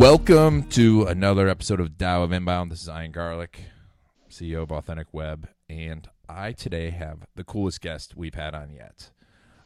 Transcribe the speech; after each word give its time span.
Welcome 0.00 0.62
to 0.70 1.04
another 1.04 1.46
episode 1.46 1.78
of 1.78 1.98
Tao 1.98 2.22
of 2.22 2.32
Inbound. 2.32 2.72
This 2.72 2.80
is 2.80 2.88
Ian 2.88 3.12
Garlic, 3.12 3.60
CEO 4.30 4.62
of 4.62 4.72
Authentic 4.72 5.08
Web, 5.12 5.46
and 5.68 6.08
I 6.26 6.52
today 6.52 6.88
have 6.88 7.26
the 7.34 7.44
coolest 7.44 7.82
guest 7.82 8.16
we've 8.16 8.34
had 8.34 8.54
on 8.54 8.70
yet. 8.70 9.10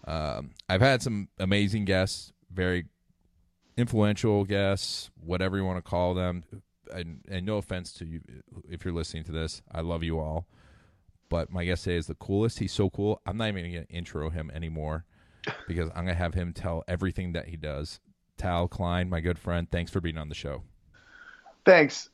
Um, 0.05 0.51
I've 0.69 0.81
had 0.81 1.03
some 1.03 1.29
amazing 1.39 1.85
guests, 1.85 2.33
very 2.53 2.87
influential 3.77 4.43
guests, 4.45 5.09
whatever 5.15 5.57
you 5.57 5.65
want 5.65 5.79
to 5.79 5.89
call 5.89 6.15
them. 6.15 6.43
And, 6.93 7.21
and 7.29 7.47
no 7.47 7.59
offense 7.59 7.93
to 7.93 8.05
you 8.05 8.21
if 8.69 8.85
you're 8.85 8.93
listening 8.93 9.23
to 9.25 9.33
this, 9.33 9.63
I 9.71 9.83
love 9.83 10.03
you 10.03 10.19
all. 10.19 10.49
But 11.29 11.53
my 11.53 11.65
guest 11.65 11.85
today 11.85 11.97
is 11.97 12.09
the 12.09 12.17
coolest. 12.17 12.59
He's 12.59 12.73
so 12.73 12.91
cool. 12.91 13.23
I'm 13.25 13.37
not 13.37 13.51
even 13.51 13.71
going 13.73 13.87
to 13.87 13.93
intro 13.93 14.31
him 14.31 14.51
anymore 14.53 15.05
because 15.69 15.91
I'm 15.91 16.07
going 16.07 16.09
to 16.09 16.15
have 16.15 16.35
him 16.35 16.53
tell 16.53 16.83
everything 16.89 17.35
that 17.35 17.47
he 17.47 17.57
does. 17.57 18.01
Tal 18.37 18.69
Klein, 18.69 19.09
my 19.09 19.21
good 19.21 19.39
friend, 19.39 19.71
thanks 19.71 19.91
for 19.91 20.01
being 20.01 20.19
on 20.19 20.29
the 20.29 20.35
show. 20.35 20.63
Thanks, 21.65 22.11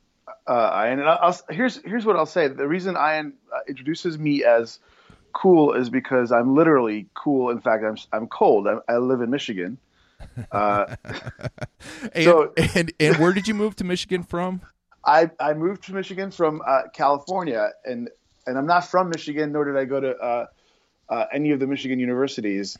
uh, 0.46 0.84
Ian. 0.86 1.00
And 1.00 1.08
I'll, 1.08 1.38
here's 1.50 1.80
here's 1.84 2.04
what 2.04 2.16
I'll 2.16 2.26
say. 2.26 2.48
The 2.48 2.68
reason 2.68 2.94
Ian 2.96 3.34
uh, 3.52 3.58
introduces 3.68 4.18
me 4.18 4.44
as 4.44 4.78
cool 5.32 5.72
is 5.72 5.90
because 5.90 6.32
I'm 6.32 6.54
literally 6.54 7.08
cool. 7.14 7.50
In 7.50 7.60
fact, 7.60 7.84
I'm 7.84 7.96
I'm 8.12 8.28
cold. 8.28 8.68
I, 8.68 8.78
I 8.88 8.98
live 8.98 9.20
in 9.20 9.30
Michigan. 9.30 9.78
Uh, 10.52 10.96
and, 12.14 12.24
so, 12.24 12.52
and 12.74 12.92
and 13.00 13.16
where 13.16 13.32
did 13.32 13.48
you 13.48 13.54
move 13.54 13.74
to 13.76 13.84
Michigan 13.84 14.22
from? 14.22 14.60
I 15.04 15.30
I 15.40 15.54
moved 15.54 15.84
to 15.84 15.94
Michigan 15.94 16.30
from 16.30 16.62
uh, 16.66 16.82
California, 16.92 17.70
and 17.84 18.10
and 18.46 18.58
I'm 18.58 18.66
not 18.66 18.86
from 18.86 19.08
Michigan, 19.08 19.52
nor 19.52 19.64
did 19.64 19.76
I 19.76 19.86
go 19.86 20.00
to 20.00 20.16
uh, 20.16 20.46
uh, 21.08 21.24
any 21.32 21.52
of 21.52 21.60
the 21.60 21.66
Michigan 21.66 21.98
universities. 21.98 22.76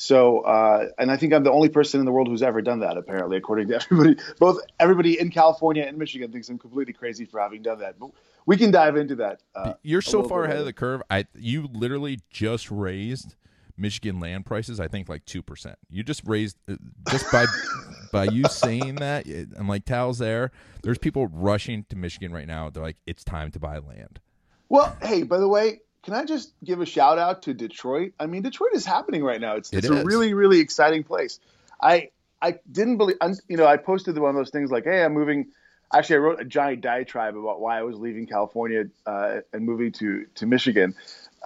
So, 0.00 0.42
uh, 0.42 0.90
and 0.96 1.10
I 1.10 1.16
think 1.16 1.32
I'm 1.32 1.42
the 1.42 1.50
only 1.50 1.68
person 1.68 1.98
in 1.98 2.06
the 2.06 2.12
world 2.12 2.28
who's 2.28 2.42
ever 2.42 2.62
done 2.62 2.78
that. 2.80 2.96
Apparently, 2.96 3.36
according 3.36 3.66
to 3.68 3.74
everybody, 3.90 4.16
both 4.38 4.60
everybody 4.78 5.18
in 5.18 5.28
California 5.28 5.82
and 5.82 5.98
Michigan 5.98 6.30
thinks 6.30 6.48
I'm 6.48 6.56
completely 6.56 6.92
crazy 6.92 7.24
for 7.24 7.40
having 7.40 7.62
done 7.62 7.80
that. 7.80 7.98
But 7.98 8.10
we 8.46 8.56
can 8.56 8.70
dive 8.70 8.96
into 8.96 9.16
that. 9.16 9.42
Uh, 9.56 9.74
You're 9.82 10.00
so 10.00 10.22
far 10.22 10.44
ahead 10.44 10.50
later. 10.50 10.60
of 10.60 10.66
the 10.66 10.72
curve. 10.72 11.02
I 11.10 11.26
you 11.34 11.68
literally 11.72 12.20
just 12.30 12.70
raised 12.70 13.34
Michigan 13.76 14.20
land 14.20 14.46
prices. 14.46 14.78
I 14.78 14.86
think 14.86 15.08
like 15.08 15.24
two 15.24 15.42
percent. 15.42 15.76
You 15.90 16.04
just 16.04 16.22
raised 16.24 16.56
uh, 16.70 16.76
just 17.10 17.30
by 17.32 17.46
by 18.12 18.26
you 18.26 18.44
saying 18.44 18.96
that. 18.96 19.26
I'm 19.56 19.68
like, 19.68 19.84
Tal's 19.84 20.18
there. 20.18 20.52
There's 20.84 20.98
people 20.98 21.26
rushing 21.26 21.84
to 21.88 21.96
Michigan 21.96 22.32
right 22.32 22.46
now. 22.46 22.70
They're 22.70 22.84
like, 22.84 22.98
it's 23.04 23.24
time 23.24 23.50
to 23.50 23.58
buy 23.58 23.78
land. 23.78 24.20
Well, 24.68 24.96
hey, 25.02 25.24
by 25.24 25.38
the 25.38 25.48
way, 25.48 25.80
can 26.02 26.14
I 26.14 26.24
just 26.24 26.52
give 26.64 26.80
a 26.80 26.86
shout 26.86 27.18
out 27.18 27.42
to 27.42 27.54
Detroit? 27.54 28.12
I 28.18 28.26
mean, 28.26 28.42
Detroit 28.42 28.70
is 28.74 28.84
happening 28.84 29.22
right 29.22 29.40
now. 29.40 29.56
It's, 29.56 29.72
it's 29.72 29.88
a 29.88 30.04
really, 30.04 30.34
really 30.34 30.60
exciting 30.60 31.04
place. 31.04 31.40
I 31.80 32.10
I 32.40 32.58
didn't 32.70 32.98
believe, 32.98 33.16
you 33.48 33.56
know, 33.56 33.66
I 33.66 33.76
posted 33.76 34.16
one 34.18 34.30
of 34.30 34.36
those 34.36 34.50
things 34.50 34.70
like, 34.70 34.84
hey, 34.84 35.04
I'm 35.04 35.12
moving. 35.12 35.48
Actually, 35.92 36.16
I 36.16 36.18
wrote 36.18 36.40
a 36.40 36.44
giant 36.44 36.82
diatribe 36.82 37.36
about 37.36 37.60
why 37.60 37.78
I 37.78 37.82
was 37.82 37.96
leaving 37.96 38.26
California 38.26 38.84
uh, 39.06 39.40
and 39.52 39.64
moving 39.64 39.92
to 39.92 40.26
to 40.36 40.46
Michigan, 40.46 40.94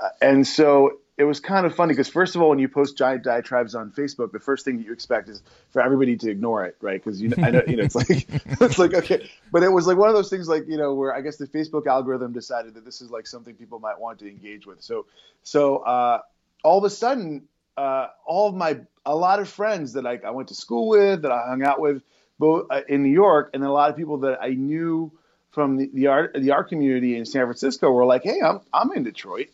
uh, 0.03 0.09
and 0.21 0.47
so 0.47 0.98
it 1.19 1.25
was 1.25 1.41
kind 1.41 1.67
of 1.67 1.75
funny 1.75 1.93
because 1.93 2.09
first 2.09 2.34
of 2.34 2.43
all, 2.43 2.49
when 2.49 2.59
you 2.59 2.69
post 2.69 2.97
giant 2.97 3.23
diatribes 3.23 3.75
on 3.75 3.91
Facebook, 3.91 4.33
the 4.33 4.41
first 4.41 4.65
thing 4.65 4.78
that 4.78 4.87
you 4.87 4.93
expect 4.93 5.28
is 5.28 5.43
for 5.71 5.83
everybody 5.83 6.17
to 6.17 6.31
ignore 6.31 6.65
it, 6.65 6.77
right? 6.81 7.03
Because 7.03 7.21
you 7.21 7.28
know, 7.28 7.37
I 7.43 7.50
know, 7.50 7.62
you 7.67 7.77
know, 7.77 7.83
it's 7.83 7.95
like 7.95 8.09
it's 8.61 8.78
like 8.78 8.95
okay, 8.95 9.31
but 9.51 9.62
it 9.62 9.69
was 9.69 9.87
like 9.87 9.99
one 9.99 10.09
of 10.09 10.15
those 10.15 10.31
things, 10.31 10.49
like 10.49 10.67
you 10.69 10.78
know, 10.78 10.95
where 10.95 11.15
I 11.15 11.21
guess 11.21 11.37
the 11.37 11.47
Facebook 11.47 11.87
algorithm 11.87 12.33
decided 12.33 12.75
that 12.75 12.84
this 12.84 13.03
is 13.03 13.11
like 13.11 13.27
something 13.27 13.55
people 13.55 13.78
might 13.78 14.01
want 14.01 14.21
to 14.21 14.28
engage 14.28 14.67
with. 14.67 14.83
So, 14.83 15.06
so 15.43 15.78
uh, 15.78 16.21
all 16.65 16.78
of 16.78 16.84
a 16.84 16.91
sudden, 16.91 17.43
uh, 17.77 18.06
all 18.27 18.49
of 18.49 18.55
my 18.55 18.81
a 19.05 19.15
lot 19.15 19.39
of 19.39 19.49
friends 19.51 19.93
that 19.95 20.06
I, 20.06 20.19
I 20.25 20.31
went 20.31 20.49
to 20.49 20.55
school 20.55 20.89
with, 20.89 21.22
that 21.22 21.33
I 21.33 21.47
hung 21.47 21.62
out 21.62 21.78
with, 21.78 22.03
both 22.39 22.69
uh, 22.71 22.81
in 22.89 23.03
New 23.03 23.12
York, 23.12 23.51
and 23.53 23.62
then 23.62 23.69
a 23.69 23.72
lot 23.72 23.91
of 23.91 23.97
people 23.97 24.19
that 24.19 24.39
I 24.41 24.51
knew 24.51 25.12
from 25.51 25.77
the, 25.77 25.91
the 25.93 26.06
art 26.06 26.34
the 26.34 26.53
art 26.53 26.71
community 26.71 27.19
in 27.19 27.27
San 27.27 27.45
Francisco 27.45 27.91
were 27.91 28.06
like, 28.06 28.22
hey, 28.22 28.41
I'm 28.41 28.61
I'm 28.72 28.93
in 28.93 29.03
Detroit 29.03 29.49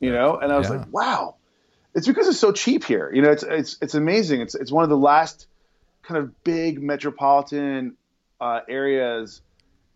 you 0.00 0.12
know, 0.12 0.36
and 0.36 0.52
I 0.52 0.58
was 0.58 0.68
yeah. 0.68 0.76
like, 0.76 0.92
wow, 0.92 1.36
it's 1.94 2.06
because 2.06 2.28
it's 2.28 2.38
so 2.38 2.52
cheap 2.52 2.84
here. 2.84 3.10
You 3.12 3.22
know, 3.22 3.30
it's 3.30 3.42
it's 3.42 3.78
it's 3.80 3.94
amazing. 3.94 4.40
It's 4.40 4.54
it's 4.54 4.70
one 4.70 4.84
of 4.84 4.90
the 4.90 4.96
last 4.96 5.46
kind 6.02 6.18
of 6.18 6.44
big 6.44 6.82
metropolitan 6.82 7.96
uh, 8.40 8.60
areas 8.68 9.40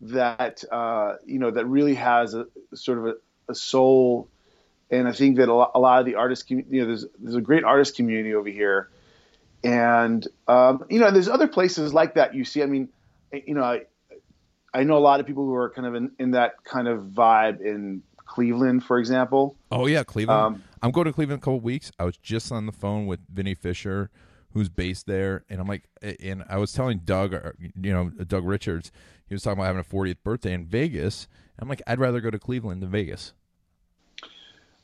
that 0.01 0.63
uh, 0.71 1.15
you 1.25 1.39
know 1.39 1.51
that 1.51 1.65
really 1.65 1.95
has 1.95 2.33
a 2.33 2.47
sort 2.73 2.97
of 2.99 3.05
a, 3.05 3.15
a 3.49 3.55
soul. 3.55 4.27
And 4.91 5.07
I 5.07 5.11
think 5.11 5.37
that 5.37 5.49
a 5.49 5.53
lot, 5.53 5.71
a 5.73 5.79
lot 5.79 6.01
of 6.01 6.05
the 6.05 6.15
artists, 6.15 6.47
you 6.51 6.63
know, 6.69 6.85
there's 6.85 7.05
there's 7.17 7.35
a 7.35 7.41
great 7.41 7.63
artist 7.63 7.95
community 7.95 8.35
over 8.35 8.49
here, 8.49 8.89
and 9.63 10.27
um, 10.47 10.85
you 10.89 10.99
know, 10.99 11.09
there's 11.09 11.29
other 11.29 11.47
places 11.47 11.93
like 11.93 12.15
that 12.15 12.35
you 12.35 12.45
see. 12.45 12.61
I 12.61 12.67
mean, 12.67 12.89
you 13.31 13.55
know, 13.55 13.63
I 13.63 13.83
I 14.73 14.83
know 14.83 14.97
a 14.97 14.99
lot 14.99 15.19
of 15.19 15.25
people 15.25 15.45
who 15.45 15.55
are 15.55 15.69
kind 15.69 15.87
of 15.87 15.95
in, 15.95 16.11
in 16.19 16.31
that 16.31 16.63
kind 16.63 16.87
of 16.87 17.03
vibe 17.05 17.61
in 17.61 18.03
Cleveland, 18.33 18.83
for 18.83 18.97
example. 18.97 19.55
Oh 19.71 19.85
yeah, 19.85 20.03
Cleveland. 20.03 20.55
Um, 20.55 20.63
I'm 20.81 20.89
going 20.89 21.05
to 21.05 21.13
Cleveland 21.13 21.37
in 21.37 21.37
a 21.37 21.45
couple 21.45 21.59
weeks. 21.59 21.91
I 21.99 22.03
was 22.03 22.17
just 22.17 22.51
on 22.51 22.65
the 22.65 22.71
phone 22.71 23.05
with 23.05 23.19
Vinny 23.31 23.53
Fisher, 23.53 24.09
who's 24.53 24.69
based 24.69 25.05
there, 25.05 25.45
and 25.49 25.61
I'm 25.61 25.67
like, 25.67 25.83
and 26.01 26.43
I 26.49 26.57
was 26.57 26.73
telling 26.73 27.01
Doug, 27.05 27.35
uh, 27.35 27.51
you 27.79 27.93
know, 27.93 28.09
Doug 28.09 28.43
Richards, 28.43 28.91
he 29.27 29.35
was 29.35 29.43
talking 29.43 29.59
about 29.59 29.67
having 29.67 29.81
a 29.81 29.83
40th 29.83 30.23
birthday 30.23 30.53
in 30.53 30.65
Vegas. 30.65 31.27
I'm 31.59 31.69
like, 31.69 31.83
I'd 31.85 31.99
rather 31.99 32.21
go 32.21 32.31
to 32.31 32.39
Cleveland 32.39 32.81
than 32.81 32.89
Vegas. 32.89 33.33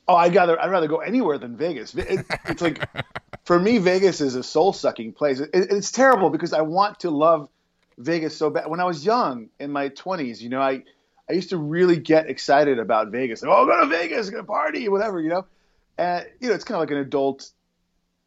Oh, 0.08 0.16
I'd 0.16 0.36
rather 0.36 0.62
I'd 0.62 0.70
rather 0.70 0.88
go 0.88 0.98
anywhere 0.98 1.40
than 1.40 1.58
Vegas. 1.58 1.96
It, 1.96 2.28
it's 2.46 2.62
like 2.62 2.88
for 3.46 3.60
me, 3.60 3.80
Vegas 3.80 4.22
is 4.22 4.36
a 4.36 4.44
soul 4.44 4.74
sucking 4.74 5.14
place. 5.14 5.40
It, 5.40 5.50
it's 5.54 5.92
terrible 5.92 6.30
because 6.30 6.54
I 6.54 6.62
want 6.62 7.00
to 7.00 7.10
love 7.10 7.50
Vegas 7.98 8.38
so 8.38 8.52
bad. 8.52 8.70
When 8.70 8.80
I 8.80 8.86
was 8.86 9.04
young 9.04 9.50
in 9.60 9.72
my 9.72 9.90
20s, 9.90 10.40
you 10.40 10.50
know, 10.50 10.62
I 10.62 10.84
I 11.30 11.34
used 11.34 11.50
to 11.50 11.58
really 11.58 11.98
get 11.98 12.30
excited 12.30 12.80
about 12.80 13.10
Vegas. 13.10 13.44
Like, 13.44 13.52
oh, 13.56 13.66
go 13.66 13.80
to 13.82 13.88
Vegas, 13.88 14.30
go 14.30 14.44
party, 14.44 14.90
whatever, 14.90 15.22
you 15.22 15.30
know. 15.30 15.46
And 15.98 16.26
you 16.40 16.50
know, 16.50 16.56
it's 16.56 16.64
kind 16.64 16.78
of 16.78 16.82
like 16.82 16.92
an 16.92 16.98
adult 16.98 17.50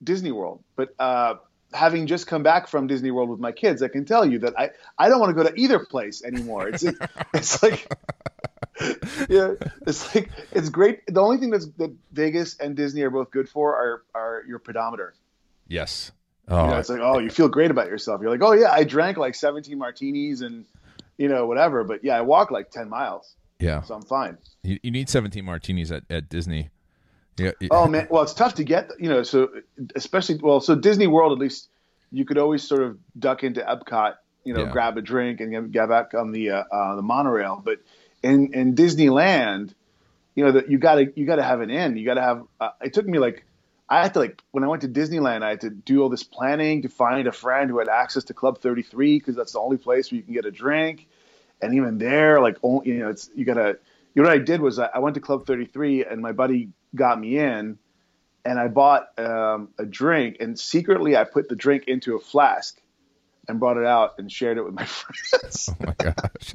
Disney 0.03 0.31
World. 0.31 0.63
But 0.77 0.95
uh, 0.99 1.35
having 1.73 2.07
just 2.07 2.27
come 2.27 2.43
back 2.43 2.69
from 2.69 2.87
Disney 2.87 3.11
World 3.11 3.29
with 3.29 3.41
my 3.41 3.53
kids, 3.53 3.83
I 3.83 3.89
can 3.89 4.05
tell 4.05 4.25
you 4.25 4.41
that 4.41 4.59
I, 4.59 4.71
I 4.99 5.09
don't 5.09 5.19
want 5.19 5.37
to 5.37 5.43
go 5.43 5.49
to 5.49 5.55
either 5.59 5.81
place 5.81 6.23
anymore. 6.23 6.69
It's 6.69 6.85
it's 7.35 7.63
like 7.63 7.91
yeah, 9.29 9.55
it's 9.87 10.15
like 10.15 10.31
it's 10.53 10.69
great. 10.69 11.01
The 11.07 11.21
only 11.21 11.39
thing 11.39 11.51
that's 11.51 11.67
that 11.79 11.95
Vegas 12.13 12.57
and 12.59 12.77
Disney 12.77 13.03
are 13.03 13.11
both 13.11 13.31
good 13.31 13.49
for 13.49 13.75
are 13.75 14.03
are 14.15 14.45
your 14.47 14.59
pedometer. 14.59 15.15
Yes. 15.67 16.13
Oh, 16.49 16.65
you 16.65 16.71
know, 16.71 16.79
it's 16.79 16.89
like 16.89 17.01
oh, 17.01 17.19
you 17.19 17.31
feel 17.31 17.49
great 17.49 17.71
about 17.71 17.89
yourself. 17.89 18.21
You're 18.21 18.31
like, 18.31 18.43
oh 18.43 18.53
yeah, 18.53 18.71
I 18.71 18.85
drank 18.85 19.17
like 19.17 19.35
17 19.35 19.79
martinis 19.79 20.41
and 20.41 20.65
you 21.19 21.29
know, 21.29 21.47
whatever. 21.47 21.85
But 21.85 22.05
yeah, 22.05 22.17
I 22.17 22.21
walk 22.23 22.51
like 22.51 22.71
10 22.71 22.89
miles. 22.89 23.35
Yeah. 23.59 23.83
So 23.83 23.95
I'm 23.95 24.03
fine. 24.03 24.39
You, 24.63 24.79
you 24.83 24.91
need 24.91 25.09
17 25.09 25.45
martinis 25.45 25.93
at, 25.93 26.05
at 26.11 26.29
Disney. 26.29 26.71
Yeah. 27.39 27.53
Oh 27.71 27.87
man. 27.87 28.09
Well, 28.11 28.23
it's 28.23 28.35
tough 28.35 28.55
to 28.57 28.65
get, 28.65 28.91
you 28.99 29.09
know, 29.09 29.23
so 29.23 29.49
especially, 29.95 30.37
well, 30.37 30.61
so 30.61 30.75
Disney 30.75 31.07
World, 31.07 31.33
at 31.33 31.39
least 31.39 31.69
you 32.11 32.25
could 32.25 32.39
always 32.39 32.63
sort 32.63 32.83
of 32.83 32.99
duck 33.19 33.43
into 33.43 33.61
Epcot, 33.61 34.17
you 34.45 34.53
know, 34.53 34.65
yeah. 34.65 34.73
grab 34.73 34.99
a 34.99 35.03
drink 35.03 35.41
and 35.41 35.73
get 35.73 35.89
back 35.89 36.15
on 36.15 36.33
the, 36.33 36.51
uh, 36.51 36.65
uh, 36.71 36.97
the 36.97 37.03
monorail. 37.03 37.63
But 37.65 37.79
in, 38.23 38.53
in 38.53 38.75
Disneyland, 38.75 39.73
you 40.35 40.45
know, 40.45 40.53
that 40.53 40.71
you 40.71 40.79
gotta, 40.79 41.13
you 41.15 41.25
gotta 41.25 41.43
have 41.43 41.61
an 41.61 41.71
in, 41.71 41.97
you 41.97 42.05
gotta 42.05 42.23
have, 42.23 42.43
uh, 42.61 42.71
it 42.83 42.93
took 42.93 43.07
me 43.07 43.19
like, 43.19 43.45
I 43.93 44.03
had 44.03 44.15
to 44.15 44.21
like 44.21 44.43
when 44.53 44.65
I 44.65 44.69
went 44.69 44.81
to 44.83 44.89
Disneyland, 44.89 45.43
I 45.43 45.51
had 45.51 45.61
to 45.61 45.71
do 45.71 46.03
all 46.03 46.09
this 46.09 46.23
planning 46.23 46.81
to 46.81 46.89
find 46.89 47.27
a 47.29 47.33
friend 47.33 47.69
who 47.69 47.79
had 47.79 47.91
access 47.91 48.25
to 48.25 48.35
Club 48.35 48.59
33 48.59 49.19
because 49.19 49.37
that's 49.37 49.53
the 49.53 49.59
only 49.59 49.77
place 49.77 50.11
where 50.11 50.17
you 50.17 50.23
can 50.23 50.33
get 50.33 50.47
a 50.47 50.51
drink. 50.51 51.07
And 51.61 51.75
even 51.75 51.99
there, 51.99 52.41
like 52.41 52.57
only, 52.63 52.89
you 52.89 53.01
know, 53.01 53.11
it's 53.11 53.29
you 53.35 53.45
gotta. 53.45 53.77
You 54.15 54.23
know 54.23 54.29
what 54.29 54.39
I 54.39 54.43
did 54.43 54.63
was 54.63 54.79
I 54.79 54.99
went 54.99 55.15
to 55.15 55.21
Club 55.21 55.47
33 55.47 56.07
and 56.07 56.23
my 56.23 56.33
buddy 56.33 56.71
got 56.95 57.21
me 57.21 57.39
in, 57.39 57.79
and 58.47 58.59
I 58.59 58.69
bought 58.69 59.09
um, 59.19 59.69
a 59.79 59.85
drink 59.85 60.39
and 60.41 60.59
secretly 60.59 61.15
I 61.15 61.25
put 61.25 61.51
the 61.51 61.57
drink 61.57 61.85
into 61.87 62.17
a 62.17 62.19
flask 62.19 62.81
and 63.49 63.59
brought 63.59 63.77
it 63.77 63.85
out 63.85 64.15
and 64.19 64.31
shared 64.31 64.57
it 64.57 64.65
with 64.65 64.75
my 64.75 64.85
friends. 64.87 65.69
oh 65.71 65.77
my 65.85 65.95
gosh, 65.99 66.55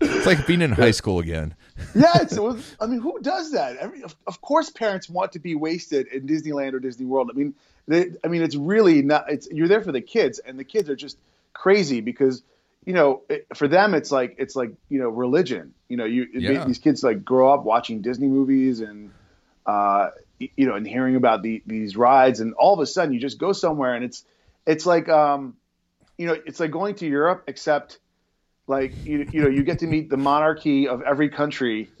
it's 0.00 0.26
like 0.26 0.46
being 0.46 0.62
in 0.62 0.72
high 0.72 0.90
school 0.90 1.18
again. 1.18 1.54
yeah, 1.94 2.22
it 2.22 2.38
was. 2.38 2.76
I 2.80 2.86
mean, 2.86 3.00
who 3.00 3.18
does 3.20 3.52
that? 3.52 3.76
Every, 3.76 4.02
of, 4.02 4.14
of, 4.26 4.40
course, 4.40 4.70
parents 4.70 5.08
want 5.08 5.32
to 5.32 5.38
be 5.38 5.54
wasted 5.54 6.08
in 6.08 6.26
Disneyland 6.26 6.74
or 6.74 6.78
Disney 6.78 7.06
World. 7.06 7.30
I 7.32 7.36
mean, 7.36 7.54
they, 7.88 8.12
I 8.24 8.28
mean, 8.28 8.42
it's 8.42 8.56
really 8.56 9.02
not. 9.02 9.30
It's 9.30 9.48
you're 9.50 9.68
there 9.68 9.82
for 9.82 9.92
the 9.92 10.00
kids, 10.00 10.38
and 10.38 10.58
the 10.58 10.64
kids 10.64 10.90
are 10.90 10.96
just 10.96 11.18
crazy 11.52 12.00
because 12.00 12.42
you 12.84 12.92
know 12.92 13.22
it, 13.28 13.46
for 13.54 13.66
them 13.66 13.94
it's 13.94 14.12
like 14.12 14.36
it's 14.38 14.54
like 14.54 14.72
you 14.88 14.98
know 14.98 15.08
religion. 15.08 15.74
You 15.88 15.96
know, 15.96 16.04
you 16.04 16.26
Yeah. 16.32 16.64
these 16.64 16.78
kids 16.78 17.02
like 17.02 17.24
grow 17.24 17.52
up 17.52 17.64
watching 17.64 18.02
Disney 18.02 18.28
movies 18.28 18.80
and 18.80 19.10
uh, 19.64 20.10
you 20.38 20.66
know 20.66 20.74
and 20.74 20.86
hearing 20.86 21.16
about 21.16 21.42
the, 21.42 21.62
these 21.66 21.96
rides, 21.96 22.40
and 22.40 22.54
all 22.54 22.74
of 22.74 22.80
a 22.80 22.86
sudden 22.86 23.14
you 23.14 23.20
just 23.20 23.38
go 23.38 23.52
somewhere 23.52 23.94
and 23.94 24.04
it's 24.04 24.24
it's 24.66 24.84
like 24.84 25.08
um, 25.08 25.54
you 26.18 26.26
know 26.26 26.36
it's 26.46 26.60
like 26.60 26.70
going 26.70 26.94
to 26.96 27.06
Europe 27.06 27.44
except 27.46 27.98
like 28.66 28.92
you 29.04 29.28
you 29.32 29.42
know 29.42 29.48
you 29.48 29.62
get 29.62 29.78
to 29.80 29.86
meet 29.86 30.10
the 30.10 30.16
monarchy 30.16 30.88
of 30.88 31.02
every 31.02 31.28
country. 31.28 31.88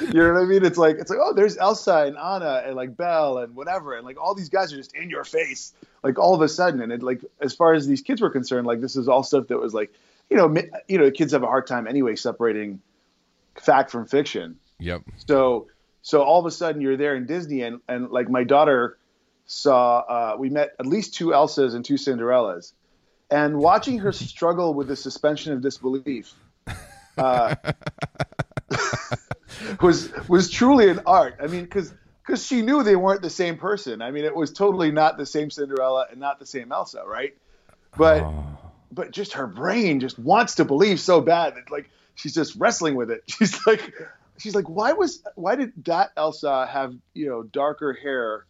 you 0.00 0.14
know 0.14 0.32
what 0.32 0.42
I 0.42 0.44
mean? 0.44 0.64
It's 0.64 0.78
like 0.78 0.96
it's 0.96 1.10
like 1.10 1.20
oh, 1.22 1.32
there's 1.32 1.56
Elsa 1.56 2.04
and 2.06 2.16
Anna 2.16 2.62
and 2.66 2.74
like 2.74 2.96
Belle 2.96 3.38
and 3.38 3.54
whatever, 3.54 3.94
and 3.94 4.04
like 4.04 4.20
all 4.20 4.34
these 4.34 4.48
guys 4.48 4.72
are 4.72 4.76
just 4.76 4.94
in 4.96 5.10
your 5.10 5.24
face, 5.24 5.72
like 6.02 6.18
all 6.18 6.34
of 6.34 6.40
a 6.40 6.48
sudden. 6.48 6.80
And 6.80 6.92
it 6.92 7.02
like 7.02 7.24
as 7.40 7.54
far 7.54 7.74
as 7.74 7.86
these 7.86 8.02
kids 8.02 8.20
were 8.20 8.30
concerned, 8.30 8.66
like 8.66 8.80
this 8.80 8.96
is 8.96 9.08
all 9.08 9.22
stuff 9.22 9.48
that 9.48 9.58
was 9.58 9.74
like 9.74 9.92
you 10.28 10.36
know 10.36 10.54
you 10.88 10.98
know 10.98 11.10
kids 11.10 11.32
have 11.32 11.42
a 11.42 11.46
hard 11.46 11.66
time 11.66 11.86
anyway 11.86 12.16
separating 12.16 12.80
fact 13.54 13.90
from 13.90 14.06
fiction. 14.06 14.56
Yep. 14.80 15.02
So 15.28 15.68
so 16.02 16.22
all 16.22 16.40
of 16.40 16.46
a 16.46 16.50
sudden 16.50 16.80
you're 16.80 16.96
there 16.96 17.14
in 17.14 17.26
Disney 17.26 17.62
and 17.62 17.80
and 17.88 18.10
like 18.10 18.28
my 18.28 18.42
daughter 18.42 18.98
saw 19.46 20.00
uh, 20.00 20.36
we 20.38 20.50
met 20.50 20.70
at 20.78 20.86
least 20.86 21.14
two 21.14 21.28
Elsas 21.28 21.74
and 21.74 21.84
two 21.84 21.94
Cinderellas, 21.94 22.72
and 23.30 23.58
watching 23.58 23.98
her 23.98 24.12
struggle 24.32 24.74
with 24.74 24.88
the 24.88 24.96
suspension 24.96 25.52
of 25.52 25.62
disbelief. 25.62 26.32
Uh, 27.16 27.54
was 29.82 30.10
was 30.28 30.50
truly 30.50 30.88
an 30.88 31.00
art. 31.06 31.36
I 31.42 31.46
mean, 31.46 31.64
because 31.64 31.92
because 32.24 32.46
she 32.46 32.62
knew 32.62 32.82
they 32.82 32.96
weren't 32.96 33.22
the 33.22 33.30
same 33.30 33.58
person. 33.58 34.00
I 34.00 34.10
mean, 34.10 34.24
it 34.24 34.34
was 34.34 34.52
totally 34.52 34.90
not 34.90 35.18
the 35.18 35.26
same 35.26 35.50
Cinderella 35.50 36.06
and 36.10 36.20
not 36.20 36.38
the 36.38 36.46
same 36.46 36.72
Elsa, 36.72 37.02
right? 37.06 37.34
But 37.96 38.22
Oh. 38.22 38.44
but 38.90 39.10
just 39.10 39.34
her 39.34 39.46
brain 39.46 40.00
just 40.00 40.18
wants 40.18 40.56
to 40.56 40.64
believe 40.64 41.00
so 41.00 41.20
bad 41.20 41.56
that 41.56 41.70
like 41.70 41.90
she's 42.14 42.34
just 42.34 42.56
wrestling 42.56 42.94
with 42.94 43.10
it. 43.10 43.22
She's 43.26 43.66
like 43.66 43.92
she's 44.38 44.54
like 44.54 44.68
why 44.68 44.92
was 44.92 45.22
why 45.34 45.56
did 45.56 45.72
that 45.84 46.10
Elsa 46.16 46.66
have 46.66 46.94
you 47.12 47.28
know 47.28 47.42
darker 47.42 47.92
hair 47.92 48.46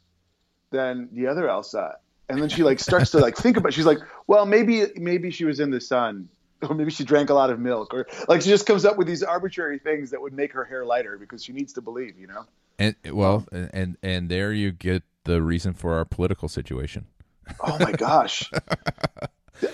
than 0.73 1.09
the 1.13 1.29
other 1.29 1.49
Elsa? 1.49 1.99
And 2.29 2.41
then 2.41 2.49
she 2.49 2.63
like 2.63 2.81
starts 2.81 3.11
to 3.13 3.19
like 3.19 3.37
think 3.37 3.57
about. 3.57 3.75
She's 3.75 3.87
like, 3.87 3.99
well, 4.27 4.47
maybe 4.47 4.87
maybe 4.97 5.31
she 5.31 5.45
was 5.45 5.61
in 5.61 5.71
the 5.71 5.81
sun, 5.81 6.29
or 6.63 6.75
maybe 6.75 6.91
she 6.91 7.05
drank 7.05 7.31
a 7.31 7.35
lot 7.35 7.51
of 7.51 7.61
milk, 7.61 7.95
or 7.95 8.07
like 8.29 8.43
she 8.43 8.49
just 8.49 8.67
comes 8.67 8.85
up 8.85 8.97
with 8.97 9.07
these 9.07 9.23
arbitrary 9.23 9.79
things 9.79 10.11
that 10.11 10.21
would 10.21 10.33
make 10.33 10.53
her 10.53 10.65
hair 10.65 10.85
lighter 10.85 11.19
because 11.19 11.45
she 11.45 11.53
needs 11.53 11.73
to 11.75 11.81
believe, 11.81 12.19
you 12.19 12.27
know. 12.27 12.45
And 12.79 12.97
well, 13.13 13.47
and 13.53 13.97
and 14.03 14.29
there 14.29 14.53
you 14.53 14.73
get 14.73 15.03
the 15.25 15.43
reason 15.43 15.75
for 15.75 15.95
our 15.95 16.05
political 16.05 16.49
situation. 16.49 17.07
Oh 17.61 17.79
my 17.79 17.93
gosh. 17.93 18.51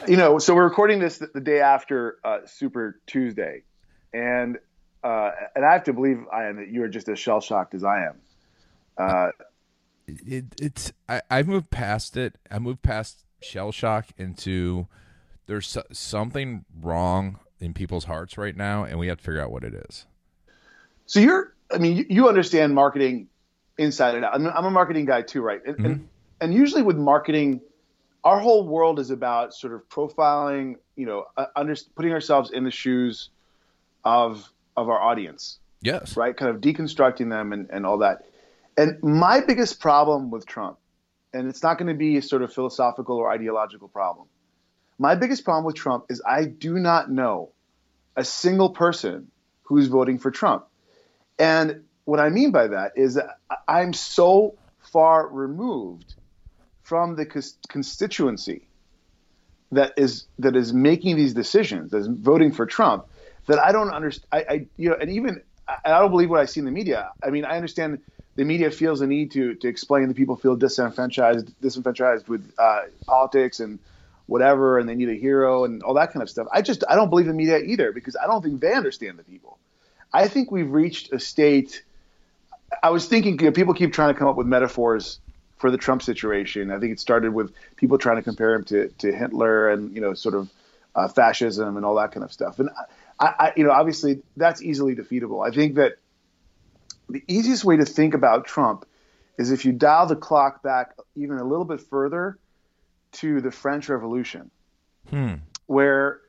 you 0.08 0.16
know, 0.16 0.38
so 0.38 0.54
we're 0.54 0.64
recording 0.64 0.98
this 0.98 1.18
the, 1.18 1.28
the 1.32 1.40
day 1.40 1.60
after 1.60 2.18
uh, 2.24 2.38
Super 2.46 3.00
Tuesday, 3.06 3.62
and 4.12 4.58
uh, 5.04 5.30
and 5.54 5.64
I 5.64 5.72
have 5.72 5.84
to 5.84 5.92
believe 5.92 6.24
I 6.32 6.46
am 6.46 6.56
that 6.56 6.68
you 6.68 6.82
are 6.82 6.88
just 6.88 7.08
as 7.08 7.18
shell 7.18 7.40
shocked 7.40 7.74
as 7.74 7.84
I 7.84 8.06
am. 8.06 8.20
Uh, 8.96 9.28
It, 10.08 10.46
it's 10.60 10.92
I, 11.08 11.22
I've 11.30 11.46
moved 11.46 11.70
past 11.70 12.16
it. 12.16 12.38
I 12.50 12.58
moved 12.58 12.82
past 12.82 13.24
shell 13.42 13.72
shock 13.72 14.06
into 14.16 14.86
there's 15.46 15.66
so, 15.66 15.82
something 15.92 16.64
wrong 16.80 17.38
in 17.60 17.74
people's 17.74 18.04
hearts 18.04 18.38
right 18.38 18.56
now, 18.56 18.84
and 18.84 18.98
we 18.98 19.08
have 19.08 19.18
to 19.18 19.24
figure 19.24 19.40
out 19.40 19.50
what 19.50 19.64
it 19.64 19.74
is. 19.74 20.06
so 21.06 21.20
you're, 21.20 21.52
I 21.72 21.78
mean, 21.78 21.96
you, 21.96 22.06
you 22.08 22.28
understand 22.28 22.74
marketing 22.74 23.28
inside 23.76 24.14
and 24.14 24.24
out. 24.24 24.34
I'm, 24.34 24.46
I'm 24.46 24.64
a 24.64 24.70
marketing 24.70 25.04
guy 25.04 25.22
too, 25.22 25.42
right? 25.42 25.60
And, 25.64 25.86
and 25.86 26.08
and 26.40 26.54
usually 26.54 26.82
with 26.82 26.96
marketing, 26.96 27.60
our 28.24 28.40
whole 28.40 28.66
world 28.66 28.98
is 28.98 29.10
about 29.10 29.54
sort 29.54 29.74
of 29.74 29.88
profiling, 29.88 30.76
you 30.96 31.06
know, 31.06 31.26
uh, 31.36 31.46
under, 31.56 31.74
putting 31.94 32.12
ourselves 32.12 32.50
in 32.50 32.64
the 32.64 32.70
shoes 32.70 33.30
of 34.04 34.50
of 34.76 34.88
our 34.88 35.00
audience. 35.00 35.58
Yes. 35.80 36.16
right? 36.16 36.36
Kind 36.36 36.54
of 36.54 36.60
deconstructing 36.60 37.30
them 37.30 37.52
and, 37.52 37.70
and 37.70 37.86
all 37.86 37.98
that. 37.98 38.24
And 38.78 39.02
my 39.02 39.40
biggest 39.40 39.80
problem 39.80 40.30
with 40.30 40.46
Trump, 40.46 40.78
and 41.32 41.48
it's 41.48 41.64
not 41.64 41.78
going 41.78 41.88
to 41.88 41.98
be 41.98 42.16
a 42.16 42.22
sort 42.22 42.42
of 42.42 42.52
philosophical 42.52 43.16
or 43.16 43.28
ideological 43.28 43.88
problem. 43.88 44.28
My 45.00 45.16
biggest 45.16 45.44
problem 45.44 45.64
with 45.64 45.74
Trump 45.74 46.06
is 46.10 46.22
I 46.24 46.44
do 46.44 46.78
not 46.78 47.10
know 47.10 47.50
a 48.14 48.24
single 48.24 48.70
person 48.70 49.32
who's 49.64 49.88
voting 49.88 50.20
for 50.20 50.30
Trump. 50.30 50.66
And 51.40 51.86
what 52.04 52.20
I 52.20 52.28
mean 52.28 52.52
by 52.52 52.68
that 52.68 52.92
is 52.94 53.14
that 53.14 53.38
I'm 53.66 53.92
so 53.92 54.54
far 54.78 55.26
removed 55.26 56.14
from 56.82 57.16
the 57.16 57.26
constituency 57.68 58.68
that 59.72 59.94
is 59.96 60.26
that 60.38 60.54
is 60.54 60.72
making 60.72 61.16
these 61.16 61.34
decisions, 61.34 61.90
that 61.90 61.98
is 61.98 62.06
voting 62.06 62.52
for 62.52 62.64
Trump, 62.64 63.06
that 63.46 63.58
I 63.58 63.72
don't 63.72 63.90
understand. 63.90 64.28
I, 64.32 64.54
I 64.54 64.66
you 64.76 64.90
know, 64.90 64.96
and 65.00 65.10
even 65.10 65.42
I 65.66 65.98
don't 65.98 66.10
believe 66.10 66.30
what 66.30 66.40
I 66.40 66.44
see 66.44 66.60
in 66.60 66.64
the 66.64 66.72
media. 66.72 67.10
I 67.22 67.30
mean, 67.30 67.44
I 67.44 67.56
understand 67.56 67.98
the 68.38 68.44
media 68.44 68.70
feels 68.70 69.00
a 69.00 69.06
need 69.06 69.32
to 69.32 69.56
to 69.56 69.66
explain 69.66 70.06
that 70.06 70.16
people 70.16 70.36
feel 70.36 70.54
disenfranchised, 70.54 71.60
disenfranchised 71.60 72.28
with 72.28 72.52
uh, 72.56 72.82
politics 73.04 73.58
and 73.58 73.80
whatever, 74.26 74.78
and 74.78 74.88
they 74.88 74.94
need 74.94 75.08
a 75.08 75.14
hero 75.14 75.64
and 75.64 75.82
all 75.82 75.94
that 75.94 76.12
kind 76.12 76.22
of 76.22 76.30
stuff. 76.30 76.46
I 76.52 76.62
just 76.62 76.84
I 76.88 76.94
don't 76.94 77.10
believe 77.10 77.26
the 77.26 77.34
media 77.34 77.58
either 77.58 77.90
because 77.90 78.14
I 78.14 78.28
don't 78.28 78.40
think 78.40 78.60
they 78.60 78.74
understand 78.74 79.18
the 79.18 79.24
people. 79.24 79.58
I 80.12 80.28
think 80.28 80.52
we've 80.52 80.70
reached 80.70 81.12
a 81.12 81.18
state. 81.18 81.82
I 82.80 82.90
was 82.90 83.06
thinking, 83.06 83.40
you 83.40 83.46
know, 83.46 83.50
people 83.50 83.74
keep 83.74 83.92
trying 83.92 84.14
to 84.14 84.18
come 84.18 84.28
up 84.28 84.36
with 84.36 84.46
metaphors 84.46 85.18
for 85.56 85.72
the 85.72 85.76
Trump 85.76 86.02
situation. 86.02 86.70
I 86.70 86.78
think 86.78 86.92
it 86.92 87.00
started 87.00 87.34
with 87.34 87.52
people 87.74 87.98
trying 87.98 88.18
to 88.18 88.22
compare 88.22 88.54
him 88.54 88.62
to, 88.66 88.88
to 88.98 89.10
Hitler 89.10 89.68
and 89.70 89.92
you 89.96 90.00
know 90.00 90.14
sort 90.14 90.36
of 90.36 90.48
uh, 90.94 91.08
fascism 91.08 91.76
and 91.76 91.84
all 91.84 91.96
that 91.96 92.12
kind 92.12 92.22
of 92.22 92.32
stuff. 92.32 92.60
And 92.60 92.70
I, 93.18 93.26
I, 93.26 93.52
you 93.56 93.64
know, 93.64 93.72
obviously 93.72 94.22
that's 94.36 94.62
easily 94.62 94.94
defeatable. 94.94 95.44
I 95.44 95.50
think 95.50 95.74
that 95.74 95.96
the 97.08 97.22
easiest 97.28 97.64
way 97.64 97.76
to 97.76 97.84
think 97.84 98.14
about 98.14 98.46
Trump 98.46 98.86
is 99.38 99.50
if 99.50 99.64
you 99.64 99.72
dial 99.72 100.06
the 100.06 100.16
clock 100.16 100.62
back 100.62 100.94
even 101.14 101.38
a 101.38 101.44
little 101.44 101.64
bit 101.64 101.80
further 101.80 102.38
to 103.12 103.40
the 103.40 103.50
French 103.50 103.88
Revolution, 103.88 104.50
Hmm. 105.10 105.34
where 105.66 106.20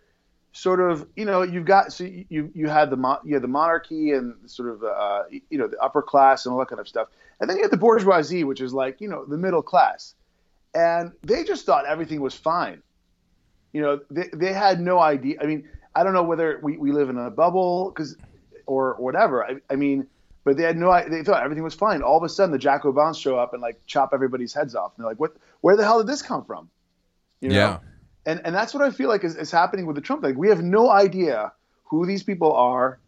sort 0.52 0.80
of 0.80 1.08
you 1.16 1.26
know 1.26 1.42
you've 1.42 1.66
got 1.66 1.94
so 1.94 2.04
you 2.04 2.52
you 2.54 2.68
had 2.68 2.90
the 2.90 3.20
you 3.24 3.34
had 3.34 3.44
the 3.44 3.48
monarchy 3.48 4.12
and 4.12 4.36
sort 4.50 4.70
of 4.70 4.84
uh, 4.84 5.24
you 5.50 5.57
know 5.57 5.68
the 5.68 5.78
upper 5.80 6.02
class 6.02 6.45
and 6.45 6.54
all 6.54 6.59
that 6.59 6.69
kind 6.69 6.80
of 6.80 6.88
stuff, 6.88 7.07
and 7.40 7.50
then 7.50 7.57
you 7.57 7.64
had 7.64 7.71
the 7.71 7.78
bourgeoisie, 7.78 8.44
which 8.44 8.62
is 8.62 8.74
like 8.74 9.02
you 9.02 9.09
know 9.09 9.26
the 9.26 9.38
middle 9.38 9.62
class, 9.62 10.16
and 10.74 11.12
they 11.24 11.44
just 11.44 11.66
thought 11.66 11.86
everything 11.86 12.21
was 12.21 12.33
fine. 12.33 12.81
You 13.74 13.81
know, 13.81 14.00
they 14.09 14.30
they 14.33 14.54
had 14.54 14.80
no 14.80 15.00
idea. 15.00 15.38
I 15.42 15.45
mean, 15.45 15.68
I 15.94 16.04
don't 16.04 16.14
know 16.14 16.24
whether 16.24 16.59
we, 16.64 16.78
we 16.78 16.92
live 16.92 17.09
in 17.09 17.18
a 17.18 17.30
bubble 17.30 17.92
because 17.92 18.16
or 18.66 18.95
whatever. 18.98 19.44
I, 19.44 19.57
I 19.69 19.76
mean, 19.76 20.07
but 20.44 20.58
they 20.58 20.64
had 20.64 20.78
no. 20.78 20.92
They 21.08 21.24
thought 21.24 21.44
everything 21.44 21.64
was 21.64 21.74
fine. 21.74 22.02
All 22.02 22.18
of 22.18 22.24
a 22.24 22.30
sudden, 22.30 22.52
the 22.52 22.58
Jacobins 22.58 23.18
show 23.18 23.38
up 23.38 23.54
and 23.54 23.62
like 23.62 23.81
chop 23.86 24.12
everybody's 24.14 24.54
heads 24.54 24.76
off. 24.76 24.94
And 24.96 25.04
they're 25.04 25.12
like, 25.12 25.19
"What? 25.19 25.36
Where 25.62 25.76
the 25.76 25.84
hell 25.84 26.00
did 26.00 26.08
this 26.08 26.22
come 26.22 26.46
from?" 26.46 26.69
You 27.42 27.50
know? 27.50 27.56
Yeah. 27.56 27.80
And 28.26 28.42
and 28.46 28.56
that's 28.56 28.74
what 28.74 28.84
I 28.84 28.92
feel 28.92 29.10
like 29.10 29.24
is, 29.24 29.36
is 29.36 29.52
happening 29.52 29.86
with 29.86 29.96
the 29.96 30.02
Trump 30.02 30.24
thing. 30.24 30.38
We 30.38 30.50
have 30.50 30.64
no 30.64 30.90
idea 30.90 31.52
who 31.86 32.06
these 32.06 32.24
people 32.24 32.54
are, 32.54 33.00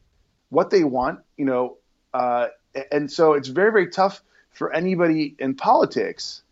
what 0.49 0.69
they 0.69 0.83
want. 0.83 1.19
You 1.37 1.45
know, 1.45 1.77
uh, 2.13 2.47
and 2.91 3.11
so 3.11 3.33
it's 3.33 3.47
very 3.47 3.71
very 3.71 3.89
tough 3.89 4.21
for 4.51 4.73
anybody 4.73 5.35
in 5.39 5.55
politics 5.55 6.43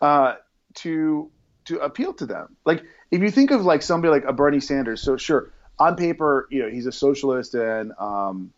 uh, 0.00 0.34
to 0.74 1.30
to 1.66 1.78
appeal 1.78 2.12
to 2.14 2.26
them. 2.26 2.56
Like 2.64 2.82
if 3.10 3.22
you 3.22 3.30
think 3.30 3.50
of 3.50 3.64
like 3.64 3.82
somebody 3.82 4.10
like 4.10 4.24
a 4.24 4.32
Bernie 4.32 4.60
Sanders, 4.60 5.00
so 5.00 5.16
sure 5.16 5.50
on 5.78 5.96
paper, 5.96 6.46
you 6.50 6.62
know, 6.62 6.68
he's 6.68 6.86
a 6.86 6.92
socialist 6.92 7.54
and 7.54 7.92
um, 7.98 8.52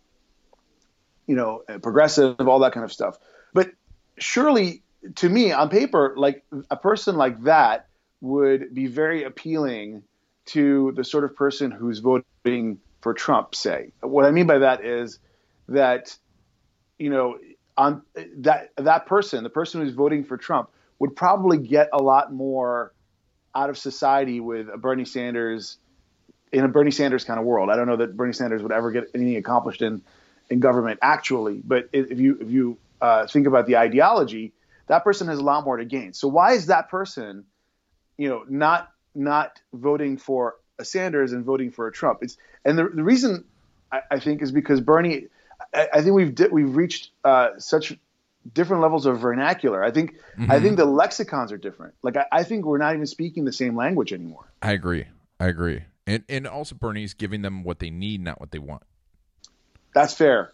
you 1.26 1.36
know, 1.36 1.62
uh, 1.68 1.78
progressive, 1.78 2.40
all 2.40 2.60
that 2.60 2.72
kind 2.72 2.84
of 2.84 2.92
stuff. 2.92 3.18
But 3.52 3.70
surely, 4.18 4.82
to 5.16 5.28
me, 5.28 5.52
on 5.52 5.68
paper, 5.68 6.14
like 6.16 6.44
a 6.70 6.76
person 6.76 7.16
like 7.16 7.42
that 7.44 7.86
would 8.20 8.74
be 8.74 8.86
very 8.86 9.24
appealing 9.24 10.02
to 10.46 10.92
the 10.96 11.04
sort 11.04 11.24
of 11.24 11.34
person 11.36 11.70
who's 11.70 12.00
voting 12.00 12.78
for 13.00 13.14
Trump. 13.14 13.54
Say, 13.54 13.92
what 14.00 14.24
I 14.24 14.30
mean 14.30 14.46
by 14.46 14.58
that 14.58 14.84
is 14.84 15.18
that 15.68 16.16
you 16.98 17.10
know, 17.10 17.38
on 17.76 18.02
that 18.38 18.70
that 18.76 19.06
person, 19.06 19.44
the 19.44 19.50
person 19.50 19.80
who's 19.80 19.94
voting 19.94 20.24
for 20.24 20.36
Trump, 20.36 20.70
would 20.98 21.16
probably 21.16 21.58
get 21.58 21.88
a 21.92 22.02
lot 22.02 22.32
more 22.32 22.92
out 23.54 23.70
of 23.70 23.78
society 23.78 24.40
with 24.40 24.68
a 24.68 24.78
Bernie 24.78 25.04
Sanders 25.04 25.78
in 26.52 26.64
a 26.64 26.68
Bernie 26.68 26.90
Sanders 26.90 27.24
kind 27.24 27.38
of 27.38 27.44
world. 27.44 27.70
I 27.70 27.76
don't 27.76 27.86
know 27.86 27.96
that 27.96 28.16
Bernie 28.16 28.32
Sanders 28.32 28.62
would 28.62 28.72
ever 28.72 28.90
get 28.90 29.04
anything 29.14 29.36
accomplished 29.36 29.82
in 29.82 30.02
in 30.50 30.60
government 30.60 30.98
actually, 31.02 31.60
but 31.64 31.88
if 31.92 32.18
you 32.18 32.38
if 32.40 32.50
you 32.50 32.78
uh, 33.00 33.26
think 33.26 33.46
about 33.46 33.66
the 33.66 33.76
ideology, 33.76 34.52
that 34.86 35.04
person 35.04 35.28
has 35.28 35.38
a 35.38 35.42
lot 35.42 35.64
more 35.64 35.76
to 35.76 35.84
gain. 35.84 36.12
So 36.12 36.28
why 36.28 36.52
is 36.52 36.66
that 36.66 36.88
person, 36.88 37.44
you 38.16 38.28
know, 38.28 38.44
not 38.48 38.90
not 39.14 39.60
voting 39.72 40.16
for 40.16 40.56
a 40.78 40.84
Sanders 40.84 41.32
and 41.32 41.44
voting 41.44 41.70
for 41.70 41.86
a 41.86 41.92
Trump? 41.92 42.20
It's 42.22 42.36
and 42.64 42.78
the 42.78 42.88
the 42.88 43.02
reason 43.02 43.44
I, 43.90 44.00
I 44.10 44.18
think 44.18 44.42
is 44.42 44.52
because 44.52 44.80
Bernie. 44.80 45.28
I, 45.72 45.88
I 45.94 46.02
think 46.02 46.14
we've 46.14 46.34
di- 46.34 46.48
we've 46.48 46.74
reached 46.74 47.10
uh, 47.24 47.50
such 47.58 47.96
different 48.52 48.82
levels 48.82 49.06
of 49.06 49.20
vernacular. 49.20 49.82
I 49.82 49.90
think 49.90 50.16
mm-hmm. 50.38 50.50
I 50.50 50.60
think 50.60 50.76
the 50.76 50.84
lexicons 50.84 51.52
are 51.52 51.56
different. 51.56 51.94
Like 52.02 52.16
I, 52.16 52.26
I, 52.30 52.42
think 52.44 52.66
we're 52.66 52.78
not 52.78 52.94
even 52.94 53.06
speaking 53.06 53.44
the 53.44 53.52
same 53.52 53.76
language 53.76 54.12
anymore. 54.12 54.52
I 54.60 54.72
agree. 54.72 55.06
I 55.40 55.46
agree. 55.46 55.82
And 56.06 56.24
and 56.28 56.46
also 56.46 56.74
Bernie's 56.74 57.14
giving 57.14 57.42
them 57.42 57.64
what 57.64 57.78
they 57.78 57.90
need, 57.90 58.20
not 58.20 58.40
what 58.40 58.50
they 58.50 58.58
want. 58.58 58.82
That's 59.94 60.12
fair. 60.12 60.52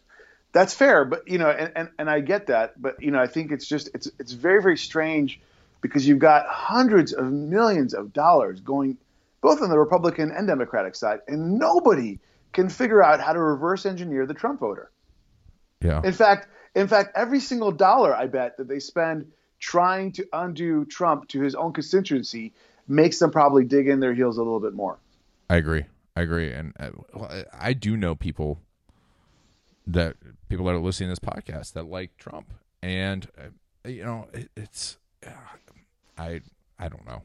That's 0.53 0.75
fair. 0.75 1.05
But 1.05 1.27
you 1.27 1.39
know, 1.39 1.51
and, 1.51 1.73
and, 1.75 1.89
and 1.99 2.11
I 2.11 2.21
get 2.21 2.47
that. 2.47 2.81
But 2.81 3.03
you 3.03 3.11
know, 3.11 3.19
I 3.19 3.27
think 3.27 3.51
it's 3.51 3.67
just 3.67 3.91
it's 3.95 4.09
it's 4.21 4.33
very, 4.33 4.63
very 4.63 4.79
strange 4.79 5.41
because 5.81 6.07
you've 6.07 6.19
got 6.21 6.47
hundreds 6.47 7.13
of 7.13 7.33
millions 7.33 7.95
of 7.95 8.13
dollars 8.13 8.61
going 8.61 8.99
both 9.41 9.63
on 9.63 9.71
the 9.71 9.79
Republican 9.79 10.31
and 10.31 10.47
Democratic 10.47 10.95
side, 10.95 11.21
and 11.27 11.59
nobody 11.59 12.19
can 12.53 12.69
figure 12.69 13.03
out 13.03 13.21
how 13.21 13.33
to 13.33 13.41
reverse 13.41 13.87
engineer 13.87 14.27
the 14.27 14.35
Trump 14.35 14.61
voter. 14.61 14.91
Yeah. 15.81 16.03
In 16.05 16.13
fact, 16.13 16.49
in 16.75 16.89
fact, 16.89 17.13
every 17.17 17.41
single 17.41 17.73
dollar 17.73 18.15
I 18.15 18.27
bet 18.27 18.59
that 18.59 18.69
they 18.69 18.81
spend 18.81 19.33
trying 19.59 20.13
to 20.13 20.27
undo 20.33 20.85
Trump 20.85 21.29
to 21.29 21.41
his 21.41 21.55
own 21.55 21.73
constituency 21.73 22.53
makes 22.87 23.19
them 23.19 23.31
probably 23.31 23.65
dig 23.65 23.89
in 23.89 24.01
their 24.01 24.15
heels 24.15 24.37
a 24.37 24.43
little 24.43 24.61
bit 24.61 24.75
more. 24.75 24.99
I 25.49 25.57
agree. 25.57 25.85
I 26.17 26.23
agree, 26.23 26.53
and 26.53 26.75
uh, 26.79 26.91
I 27.57 27.73
do 27.73 27.97
know 27.97 28.15
people 28.15 28.61
that 29.87 30.17
people 30.49 30.67
that 30.67 30.73
are 30.73 30.79
listening 30.79 31.09
to 31.09 31.13
this 31.13 31.19
podcast 31.19 31.73
that 31.75 31.87
like 31.87 32.17
Trump, 32.17 32.53
and 32.83 33.27
uh, 33.39 33.89
you 33.89 34.05
know, 34.05 34.29
it, 34.33 34.51
it's 34.57 34.99
uh, 35.27 35.31
I 36.19 36.41
I 36.79 36.89
don't 36.89 37.07
know. 37.07 37.23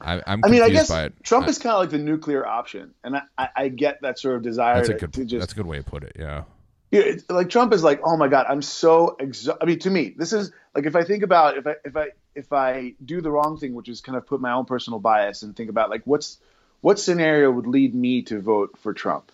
I, 0.00 0.14
am 0.26 0.40
I 0.44 0.48
mean, 0.48 0.62
I 0.62 0.70
guess 0.70 0.88
Trump 1.22 1.46
I, 1.46 1.50
is 1.50 1.58
kind 1.58 1.74
of 1.74 1.80
like 1.80 1.90
the 1.90 1.98
nuclear 1.98 2.46
option, 2.46 2.94
and 3.04 3.16
I, 3.16 3.22
I, 3.36 3.48
I 3.56 3.68
get 3.68 4.00
that 4.02 4.18
sort 4.18 4.36
of 4.36 4.42
desire. 4.42 4.76
That's 4.76 4.88
a 4.88 4.94
good. 4.94 5.12
To 5.12 5.24
just, 5.24 5.40
that's 5.40 5.52
a 5.52 5.56
good 5.56 5.66
way 5.66 5.78
to 5.78 5.84
put 5.84 6.04
it. 6.04 6.16
Yeah. 6.18 6.44
Yeah, 6.90 7.12
like 7.28 7.50
Trump 7.50 7.72
is 7.72 7.84
like, 7.84 8.00
oh 8.02 8.16
my 8.16 8.26
god, 8.26 8.46
I'm 8.48 8.62
so. 8.62 9.16
I 9.60 9.64
mean, 9.64 9.78
to 9.80 9.90
me, 9.90 10.12
this 10.16 10.32
is 10.32 10.50
like 10.74 10.86
if 10.86 10.96
I 10.96 11.04
think 11.04 11.22
about 11.22 11.56
if 11.56 11.66
I 11.66 11.74
if 11.84 11.96
I 11.96 12.06
if 12.34 12.52
I 12.52 12.94
do 13.04 13.20
the 13.20 13.30
wrong 13.30 13.58
thing, 13.58 13.74
which 13.74 13.88
is 13.88 14.00
kind 14.00 14.16
of 14.16 14.26
put 14.26 14.40
my 14.40 14.52
own 14.52 14.64
personal 14.64 14.98
bias 14.98 15.42
and 15.42 15.54
think 15.54 15.70
about 15.70 15.88
like 15.88 16.02
what's 16.04 16.38
what 16.80 16.98
scenario 16.98 17.50
would 17.50 17.68
lead 17.68 17.94
me 17.94 18.22
to 18.22 18.40
vote 18.40 18.76
for 18.78 18.92
Trump. 18.92 19.30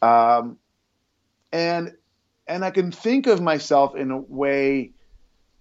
Um, 0.00 0.58
and 1.56 1.94
and 2.46 2.64
I 2.64 2.70
can 2.70 2.92
think 2.92 3.26
of 3.26 3.40
myself 3.40 3.96
in 3.96 4.10
a 4.10 4.18
way 4.18 4.92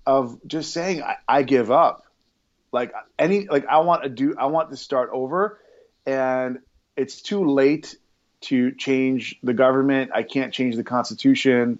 of 0.05 0.37
just 0.45 0.73
saying 0.73 1.01
I, 1.01 1.15
I 1.27 1.43
give 1.43 1.71
up. 1.71 2.03
Like 2.71 2.93
any 3.17 3.47
like 3.47 3.65
I 3.67 3.79
want 3.79 4.03
to 4.03 4.09
do 4.09 4.35
I 4.37 4.47
want 4.47 4.71
to 4.71 4.77
start 4.77 5.09
over, 5.13 5.61
and 6.05 6.59
it's 6.97 7.21
too 7.21 7.49
late 7.49 7.95
to 8.41 8.73
change 8.73 9.39
the 9.41 9.53
government. 9.53 10.11
I 10.13 10.23
can't 10.23 10.53
change 10.53 10.75
the 10.75 10.83
Constitution. 10.83 11.79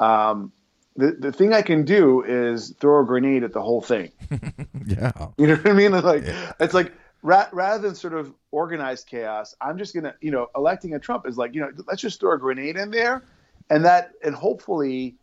Um, 0.00 0.50
the 0.96 1.12
the 1.12 1.30
thing 1.30 1.52
I 1.52 1.62
can 1.62 1.84
do 1.84 2.22
is 2.22 2.74
throw 2.80 3.02
a 3.02 3.06
grenade 3.06 3.44
at 3.44 3.52
the 3.52 3.62
whole 3.62 3.80
thing. 3.80 4.10
yeah, 4.86 5.12
you 5.38 5.46
know 5.46 5.54
what 5.54 5.68
I 5.68 5.72
mean? 5.72 5.92
Like 5.92 6.24
yeah. 6.24 6.52
it's 6.58 6.74
like 6.74 6.92
ra- 7.22 7.48
rather 7.52 7.86
than 7.86 7.94
sort 7.94 8.14
of 8.14 8.34
organized 8.50 9.06
chaos, 9.06 9.54
I'm 9.60 9.78
just 9.78 9.94
gonna 9.94 10.16
you 10.20 10.32
know 10.32 10.48
electing 10.56 10.94
a 10.94 10.98
Trump 10.98 11.28
is 11.28 11.38
like 11.38 11.54
you 11.54 11.60
know 11.60 11.70
let's 11.86 12.02
just 12.02 12.18
throw 12.18 12.32
a 12.32 12.38
grenade 12.38 12.76
in 12.76 12.90
there, 12.90 13.22
and 13.70 13.84
that 13.84 14.12
and 14.22 14.34
hopefully 14.34 15.16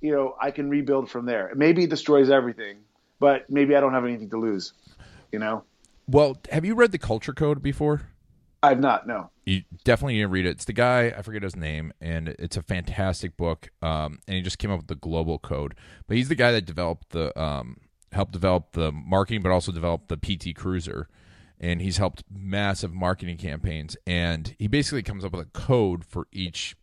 you 0.00 0.12
know 0.12 0.36
I 0.40 0.50
can 0.50 0.68
rebuild 0.68 1.10
from 1.10 1.26
there. 1.26 1.52
Maybe 1.54 1.84
it 1.84 1.90
destroys 1.90 2.30
everything, 2.30 2.78
but 3.18 3.48
maybe 3.50 3.76
I 3.76 3.80
don't 3.80 3.92
have 3.92 4.04
anything 4.04 4.30
to 4.30 4.38
lose. 4.38 4.72
You 5.32 5.38
know. 5.38 5.64
Well, 6.08 6.38
have 6.52 6.64
you 6.64 6.74
read 6.74 6.92
the 6.92 6.98
Culture 6.98 7.32
Code 7.32 7.62
before? 7.62 8.08
I've 8.62 8.80
not. 8.80 9.06
No. 9.06 9.30
You 9.44 9.62
definitely 9.84 10.14
need 10.14 10.22
to 10.22 10.28
read 10.28 10.46
it. 10.46 10.50
It's 10.50 10.64
the 10.64 10.72
guy 10.72 11.12
I 11.16 11.22
forget 11.22 11.42
his 11.42 11.56
name, 11.56 11.92
and 12.00 12.28
it's 12.28 12.56
a 12.56 12.62
fantastic 12.62 13.36
book. 13.36 13.70
Um, 13.82 14.18
and 14.26 14.36
he 14.36 14.42
just 14.42 14.58
came 14.58 14.70
up 14.70 14.78
with 14.78 14.88
the 14.88 14.96
global 14.96 15.38
code. 15.38 15.74
But 16.06 16.16
he's 16.16 16.28
the 16.28 16.34
guy 16.34 16.52
that 16.52 16.64
developed 16.64 17.10
the 17.10 17.38
um, 17.40 17.76
helped 18.12 18.32
develop 18.32 18.72
the 18.72 18.92
marketing, 18.92 19.42
but 19.42 19.52
also 19.52 19.72
developed 19.72 20.08
the 20.08 20.16
PT 20.16 20.56
Cruiser. 20.56 21.08
And 21.60 21.80
he's 21.80 21.96
helped 21.96 22.24
massive 22.30 22.92
marketing 22.92 23.36
campaigns. 23.36 23.96
And 24.06 24.54
he 24.58 24.66
basically 24.66 25.02
comes 25.02 25.24
up 25.24 25.32
with 25.32 25.46
a 25.46 25.50
code 25.50 26.04
for 26.04 26.26
each 26.32 26.76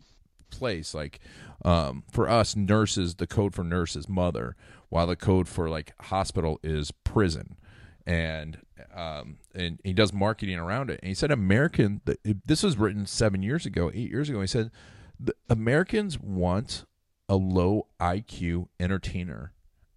place. 0.57 0.93
Like 0.93 1.19
um, 1.65 2.03
for 2.09 2.29
us 2.29 2.55
nurses, 2.55 3.15
the 3.15 3.27
code 3.27 3.53
for 3.53 3.63
nurse 3.63 3.95
is 3.95 4.07
mother, 4.07 4.55
while 4.89 5.07
the 5.07 5.15
code 5.15 5.47
for 5.47 5.69
like 5.69 5.93
hospital 5.99 6.59
is 6.63 6.91
prison 6.91 7.57
and 8.05 8.57
um, 8.93 9.37
and 9.55 9.79
he 9.83 9.93
does 9.93 10.13
marketing 10.13 10.57
around 10.57 10.89
it. 10.89 10.99
And 11.01 11.07
he 11.07 11.13
said 11.13 11.31
American. 11.31 12.01
This 12.45 12.63
was 12.63 12.77
written 12.77 13.05
seven 13.05 13.41
years 13.41 13.65
ago, 13.65 13.91
eight 13.93 14.09
years 14.09 14.29
ago. 14.29 14.41
He 14.41 14.47
said 14.47 14.71
the 15.19 15.35
Americans 15.49 16.19
want 16.19 16.85
a 17.29 17.35
low 17.35 17.87
IQ 17.99 18.67
entertainer 18.79 19.53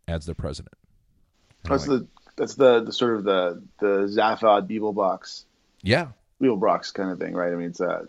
as 0.06 0.26
their 0.26 0.34
president. 0.34 0.75
that's 1.64 1.86
like, 1.88 2.00
the 2.00 2.06
that's 2.36 2.54
the, 2.54 2.82
the 2.84 2.92
sort 2.92 3.16
of 3.16 3.25
the 3.25 3.62
the 3.80 4.06
Zaphod 4.06 4.68
Beeblebrox. 4.68 5.44
Yeah, 5.82 6.08
Beeblebrox 6.40 6.94
kind 6.94 7.10
of 7.10 7.18
thing, 7.18 7.34
right? 7.34 7.52
I 7.52 7.56
mean, 7.56 7.68
it's 7.68 7.80
uh, 7.80 8.06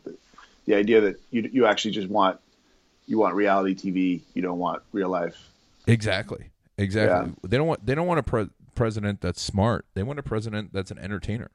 the, 0.67 0.75
idea 0.75 1.01
that 1.01 1.19
you 1.31 1.49
you 1.51 1.65
actually 1.65 1.91
just 1.91 2.07
want 2.07 2.39
you 3.07 3.17
want 3.17 3.33
reality 3.33 3.73
TV. 3.73 4.21
You 4.33 4.41
don't 4.43 4.59
want 4.59 4.83
real 4.91 5.09
life. 5.09 5.49
Exactly. 5.87 6.51
Exactly. 6.77 7.29
Yeah. 7.29 7.49
They 7.49 7.57
don't 7.57 7.67
want 7.67 7.85
they 7.85 7.95
don't 7.95 8.07
want 8.07 8.19
a 8.19 8.23
pre- 8.23 8.49
president 8.75 9.21
that's 9.21 9.41
smart. 9.41 9.85
They 9.95 10.03
want 10.03 10.19
a 10.19 10.23
president 10.23 10.71
that's 10.73 10.91
an 10.91 10.99
entertainer. 10.99 11.49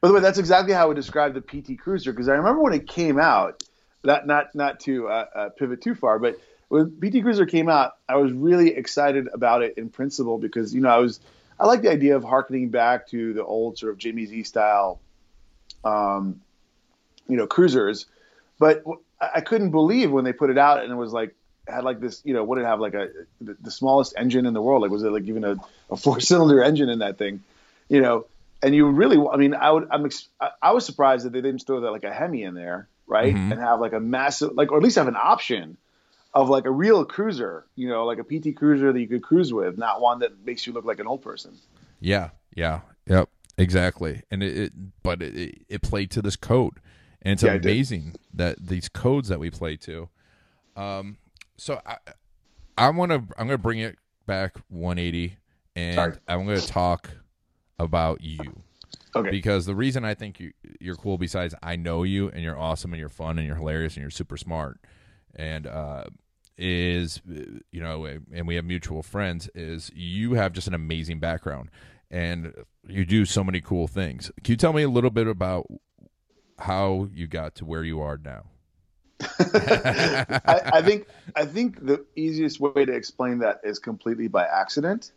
By 0.00 0.08
the 0.08 0.14
way, 0.14 0.20
that's 0.20 0.38
exactly 0.38 0.74
how 0.74 0.82
I 0.82 0.86
would 0.86 0.96
describe 0.96 1.34
the 1.34 1.40
PT 1.40 1.78
Cruiser 1.78 2.12
because 2.12 2.28
I 2.28 2.34
remember 2.34 2.62
when 2.62 2.72
it 2.72 2.86
came 2.88 3.18
out. 3.18 3.62
Not 4.04 4.26
not 4.26 4.54
not 4.54 4.80
to 4.80 5.08
uh, 5.08 5.26
uh, 5.34 5.48
pivot 5.50 5.82
too 5.82 5.94
far, 5.94 6.18
but 6.18 6.38
when 6.68 7.00
PT 7.00 7.22
Cruiser 7.22 7.46
came 7.46 7.68
out, 7.68 7.96
I 8.08 8.16
was 8.16 8.32
really 8.32 8.74
excited 8.74 9.28
about 9.32 9.62
it 9.62 9.78
in 9.78 9.88
principle 9.88 10.38
because 10.38 10.74
you 10.74 10.80
know 10.80 10.90
I 10.90 10.98
was 10.98 11.20
I 11.58 11.66
like 11.66 11.82
the 11.82 11.90
idea 11.90 12.16
of 12.16 12.24
harkening 12.24 12.70
back 12.70 13.08
to 13.08 13.32
the 13.32 13.44
old 13.44 13.78
sort 13.78 13.92
of 13.92 13.98
Jimmy 13.98 14.26
Z 14.26 14.44
style, 14.44 15.00
um, 15.84 16.40
you 17.28 17.36
know, 17.36 17.46
cruisers. 17.46 18.06
But 18.58 18.84
I 19.20 19.40
couldn't 19.40 19.70
believe 19.70 20.10
when 20.10 20.24
they 20.24 20.32
put 20.32 20.50
it 20.50 20.58
out 20.58 20.82
and 20.82 20.90
it 20.90 20.96
was 20.96 21.12
like 21.12 21.34
had 21.68 21.84
like 21.84 22.00
this, 22.00 22.22
you 22.24 22.34
know, 22.34 22.44
what 22.44 22.56
did 22.56 22.62
it 22.62 22.68
have 22.68 22.80
like 22.80 22.94
a 22.94 23.08
the, 23.40 23.56
the, 23.60 23.70
smallest 23.70 24.14
engine 24.16 24.46
in 24.46 24.54
the 24.54 24.62
world? 24.62 24.82
Like 24.82 24.90
was 24.90 25.02
it 25.02 25.10
like 25.10 25.24
even 25.24 25.44
a, 25.44 25.56
a 25.90 25.96
four 25.96 26.20
cylinder 26.20 26.62
engine 26.62 26.88
in 26.88 27.00
that 27.00 27.18
thing, 27.18 27.42
you 27.88 28.00
know? 28.00 28.26
And 28.62 28.74
you 28.74 28.88
really, 28.88 29.18
I 29.18 29.36
mean, 29.36 29.54
I 29.54 29.70
would, 29.70 29.88
I'm, 29.90 30.08
I 30.62 30.72
was 30.72 30.86
surprised 30.86 31.26
that 31.26 31.32
they 31.32 31.42
didn't 31.42 31.60
throw 31.60 31.80
that 31.80 31.90
like 31.90 32.04
a 32.04 32.12
Hemi 32.12 32.42
in 32.42 32.54
there, 32.54 32.88
right? 33.06 33.34
Mm-hmm. 33.34 33.52
And 33.52 33.60
have 33.60 33.80
like 33.80 33.92
a 33.92 34.00
massive, 34.00 34.54
like, 34.54 34.72
or 34.72 34.78
at 34.78 34.82
least 34.82 34.96
have 34.96 35.08
an 35.08 35.16
option 35.16 35.76
of 36.36 36.48
like 36.48 36.64
a 36.64 36.70
real 36.70 37.04
cruiser, 37.04 37.64
you 37.76 37.88
know, 37.88 38.04
like 38.04 38.18
a 38.18 38.24
PT 38.24 38.56
cruiser 38.56 38.92
that 38.92 39.00
you 39.00 39.08
could 39.08 39.22
cruise 39.22 39.52
with, 39.52 39.78
not 39.78 40.00
one 40.00 40.20
that 40.20 40.44
makes 40.44 40.66
you 40.66 40.72
look 40.72 40.84
like 40.84 41.00
an 41.00 41.06
old 41.06 41.22
person. 41.22 41.52
Yeah, 42.00 42.30
yeah, 42.54 42.80
yep, 43.06 43.28
exactly. 43.56 44.22
And 44.30 44.42
it, 44.42 44.58
it 44.58 44.72
but 45.02 45.22
it, 45.22 45.62
it 45.68 45.82
played 45.82 46.10
to 46.12 46.22
this 46.22 46.36
code, 46.36 46.74
and 47.26 47.32
it's 47.32 47.42
yeah, 47.42 47.54
amazing 47.54 48.14
that 48.34 48.56
these 48.64 48.88
codes 48.88 49.28
that 49.30 49.40
we 49.40 49.50
play 49.50 49.76
to. 49.78 50.08
Um, 50.76 51.18
so 51.56 51.80
I, 51.84 51.96
I 52.78 52.90
want 52.90 53.10
to. 53.10 53.16
I'm 53.16 53.48
going 53.48 53.58
to 53.58 53.58
bring 53.58 53.80
it 53.80 53.96
back 54.26 54.56
180, 54.68 55.36
and 55.74 55.94
Sorry. 55.96 56.12
I'm 56.28 56.44
going 56.46 56.60
to 56.60 56.66
talk 56.66 57.10
about 57.80 58.20
you. 58.20 58.62
Okay. 59.16 59.30
Because 59.30 59.66
the 59.66 59.74
reason 59.74 60.04
I 60.04 60.14
think 60.14 60.38
you 60.38 60.52
you're 60.78 60.94
cool, 60.94 61.18
besides 61.18 61.52
I 61.64 61.74
know 61.74 62.04
you 62.04 62.28
and 62.28 62.44
you're 62.44 62.58
awesome 62.58 62.92
and 62.92 63.00
you're 63.00 63.08
fun 63.08 63.38
and 63.38 63.46
you're 63.46 63.56
hilarious 63.56 63.94
and 63.94 64.02
you're 64.02 64.10
super 64.10 64.36
smart, 64.36 64.78
and 65.34 65.66
uh, 65.66 66.04
is 66.56 67.22
you 67.26 67.80
know, 67.80 68.04
and 68.04 68.46
we 68.46 68.54
have 68.54 68.64
mutual 68.64 69.02
friends. 69.02 69.50
Is 69.52 69.90
you 69.92 70.34
have 70.34 70.52
just 70.52 70.68
an 70.68 70.74
amazing 70.74 71.18
background 71.18 71.70
and 72.08 72.54
you 72.86 73.04
do 73.04 73.24
so 73.24 73.42
many 73.42 73.60
cool 73.60 73.88
things. 73.88 74.30
Can 74.44 74.52
you 74.52 74.56
tell 74.56 74.72
me 74.72 74.84
a 74.84 74.88
little 74.88 75.10
bit 75.10 75.26
about 75.26 75.66
how 76.58 77.08
you 77.12 77.26
got 77.26 77.56
to 77.56 77.64
where 77.64 77.84
you 77.84 78.00
are 78.00 78.18
now? 78.22 78.44
I, 79.20 80.60
I, 80.74 80.82
think 80.82 81.06
I 81.34 81.46
think 81.46 81.84
the 81.84 82.04
easiest 82.16 82.60
way 82.60 82.84
to 82.84 82.92
explain 82.92 83.38
that 83.38 83.60
is 83.64 83.78
completely 83.78 84.28
by 84.28 84.44
accident. 84.44 85.12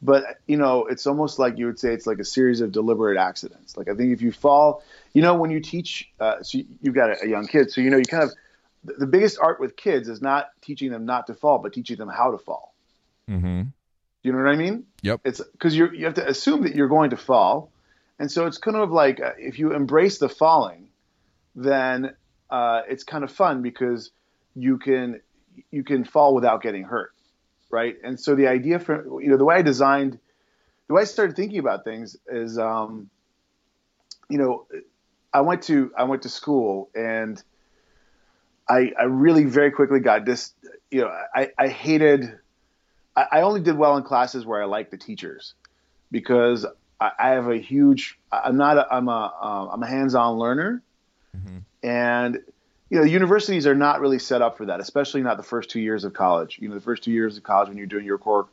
But 0.00 0.40
you 0.46 0.56
know, 0.56 0.86
it's 0.86 1.06
almost 1.06 1.38
like 1.38 1.58
you 1.58 1.66
would 1.66 1.78
say 1.78 1.92
it's 1.92 2.06
like 2.06 2.18
a 2.18 2.24
series 2.24 2.60
of 2.60 2.72
deliberate 2.72 3.18
accidents. 3.18 3.76
Like 3.76 3.88
I 3.88 3.94
think 3.94 4.12
if 4.12 4.20
you 4.20 4.32
fall, 4.32 4.82
you 5.12 5.22
know, 5.22 5.34
when 5.34 5.50
you 5.50 5.60
teach, 5.60 6.10
uh, 6.18 6.42
so 6.42 6.58
you've 6.80 6.94
got 6.94 7.10
a, 7.10 7.24
a, 7.24 7.28
young 7.28 7.46
kid, 7.46 7.70
so 7.70 7.80
you 7.80 7.90
know, 7.90 7.98
you 7.98 8.04
kind 8.04 8.24
of 8.24 8.32
the 8.84 9.06
biggest 9.06 9.38
art 9.40 9.60
with 9.60 9.76
kids 9.76 10.08
is 10.08 10.20
not 10.20 10.50
teaching 10.60 10.90
them 10.90 11.06
not 11.06 11.28
to 11.28 11.34
fall, 11.34 11.58
but 11.58 11.72
teaching 11.72 11.96
them 11.96 12.08
how 12.08 12.32
to 12.32 12.38
fall. 12.38 12.74
Mm-hmm. 13.30 13.62
Do 13.62 14.28
you 14.28 14.32
know 14.32 14.38
what 14.38 14.48
I 14.48 14.56
mean? 14.56 14.84
Yep. 15.02 15.20
It's 15.24 15.40
because 15.40 15.76
you 15.76 15.90
you 15.90 16.04
have 16.06 16.14
to 16.14 16.28
assume 16.28 16.62
that 16.62 16.74
you're 16.74 16.88
going 16.88 17.10
to 17.10 17.16
fall, 17.16 17.70
and 18.18 18.30
so 18.30 18.46
it's 18.46 18.58
kind 18.58 18.76
of 18.76 18.90
like 18.90 19.20
uh, 19.20 19.32
if 19.38 19.60
you 19.60 19.72
embrace 19.72 20.18
the 20.18 20.28
falling, 20.28 20.81
then 21.54 22.14
uh, 22.50 22.82
it's 22.88 23.04
kind 23.04 23.24
of 23.24 23.32
fun 23.32 23.62
because 23.62 24.10
you 24.54 24.78
can 24.78 25.20
you 25.70 25.84
can 25.84 26.04
fall 26.04 26.34
without 26.34 26.62
getting 26.62 26.84
hurt, 26.84 27.12
right? 27.70 27.96
And 28.02 28.18
so 28.18 28.34
the 28.34 28.46
idea 28.46 28.78
for 28.78 29.22
you 29.22 29.28
know 29.28 29.36
the 29.36 29.44
way 29.44 29.56
I 29.56 29.62
designed, 29.62 30.18
the 30.88 30.94
way 30.94 31.02
I 31.02 31.04
started 31.04 31.36
thinking 31.36 31.58
about 31.58 31.84
things 31.84 32.16
is, 32.28 32.58
um, 32.58 33.10
you 34.28 34.38
know, 34.38 34.66
I 35.32 35.40
went 35.40 35.62
to 35.64 35.92
I 35.96 36.04
went 36.04 36.22
to 36.22 36.28
school 36.28 36.90
and 36.94 37.42
I 38.68 38.92
I 38.98 39.04
really 39.04 39.44
very 39.44 39.70
quickly 39.70 40.00
got 40.00 40.24
this, 40.24 40.52
you 40.90 41.02
know, 41.02 41.14
I 41.34 41.50
I 41.58 41.68
hated 41.68 42.38
I, 43.14 43.42
only 43.42 43.60
did 43.60 43.76
well 43.76 43.96
in 43.96 44.02
classes 44.02 44.46
where 44.46 44.62
I 44.62 44.66
liked 44.66 44.90
the 44.90 44.96
teachers 44.96 45.54
because 46.10 46.64
I, 47.00 47.10
I 47.18 47.28
have 47.30 47.48
a 47.48 47.58
huge. 47.58 48.18
I'm 48.30 48.56
not. 48.56 48.78
A, 48.78 48.92
I'm 48.92 49.08
a. 49.08 49.34
Um, 49.40 49.68
I'm 49.72 49.82
a 49.82 49.86
hands-on 49.86 50.38
learner, 50.38 50.82
mm-hmm. 51.36 51.58
and 51.82 52.40
you 52.92 52.98
know, 52.98 53.04
universities 53.04 53.66
are 53.66 53.74
not 53.74 54.02
really 54.02 54.18
set 54.18 54.42
up 54.42 54.58
for 54.58 54.66
that, 54.66 54.78
especially 54.78 55.22
not 55.22 55.38
the 55.38 55.42
first 55.42 55.70
two 55.70 55.80
years 55.80 56.04
of 56.04 56.12
college. 56.12 56.58
You 56.60 56.68
know, 56.68 56.74
the 56.74 56.80
first 56.82 57.02
two 57.02 57.10
years 57.10 57.38
of 57.38 57.42
college 57.42 57.70
when 57.70 57.78
you're 57.78 57.86
doing 57.86 58.04
your 58.04 58.18
core 58.18 58.48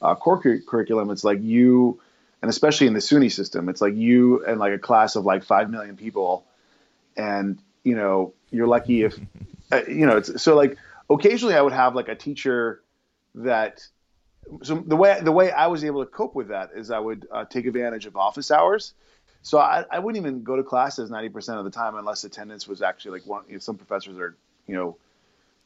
uh, 0.00 0.14
core 0.14 0.40
cu- 0.40 0.62
curriculum, 0.62 1.10
it's 1.10 1.24
like 1.24 1.42
you, 1.42 2.00
and 2.40 2.48
especially 2.48 2.86
in 2.86 2.92
the 2.92 3.00
SUNY 3.00 3.32
system, 3.32 3.68
it's 3.68 3.80
like 3.80 3.96
you 3.96 4.44
and 4.46 4.60
like 4.60 4.72
a 4.72 4.78
class 4.78 5.16
of 5.16 5.24
like 5.24 5.42
five 5.42 5.70
million 5.70 5.96
people, 5.96 6.44
and 7.16 7.58
you 7.82 7.96
know, 7.96 8.32
you're 8.52 8.68
lucky 8.68 9.02
if, 9.02 9.18
uh, 9.72 9.80
you 9.88 10.06
know, 10.06 10.18
it's 10.18 10.40
so 10.40 10.54
like 10.54 10.78
occasionally 11.10 11.56
I 11.56 11.60
would 11.60 11.72
have 11.72 11.96
like 11.96 12.08
a 12.08 12.14
teacher 12.14 12.82
that 13.34 13.84
so 14.62 14.76
the 14.76 14.94
way 14.94 15.18
the 15.20 15.32
way 15.32 15.50
I 15.50 15.66
was 15.66 15.82
able 15.82 16.04
to 16.04 16.10
cope 16.10 16.36
with 16.36 16.48
that 16.48 16.70
is 16.76 16.92
I 16.92 17.00
would 17.00 17.26
uh, 17.32 17.44
take 17.44 17.66
advantage 17.66 18.06
of 18.06 18.16
office 18.16 18.52
hours. 18.52 18.94
So 19.42 19.58
I, 19.58 19.84
I 19.90 19.98
wouldn't 19.98 20.22
even 20.22 20.42
go 20.42 20.56
to 20.56 20.62
classes 20.62 21.10
90% 21.10 21.58
of 21.58 21.64
the 21.64 21.70
time 21.70 21.96
unless 21.96 22.24
attendance 22.24 22.68
was 22.68 22.82
actually 22.82 23.12
like 23.20 23.26
one. 23.26 23.44
You 23.48 23.54
know, 23.54 23.58
some 23.58 23.76
professors 23.76 24.18
are 24.18 24.36
you 24.66 24.74
know 24.74 24.96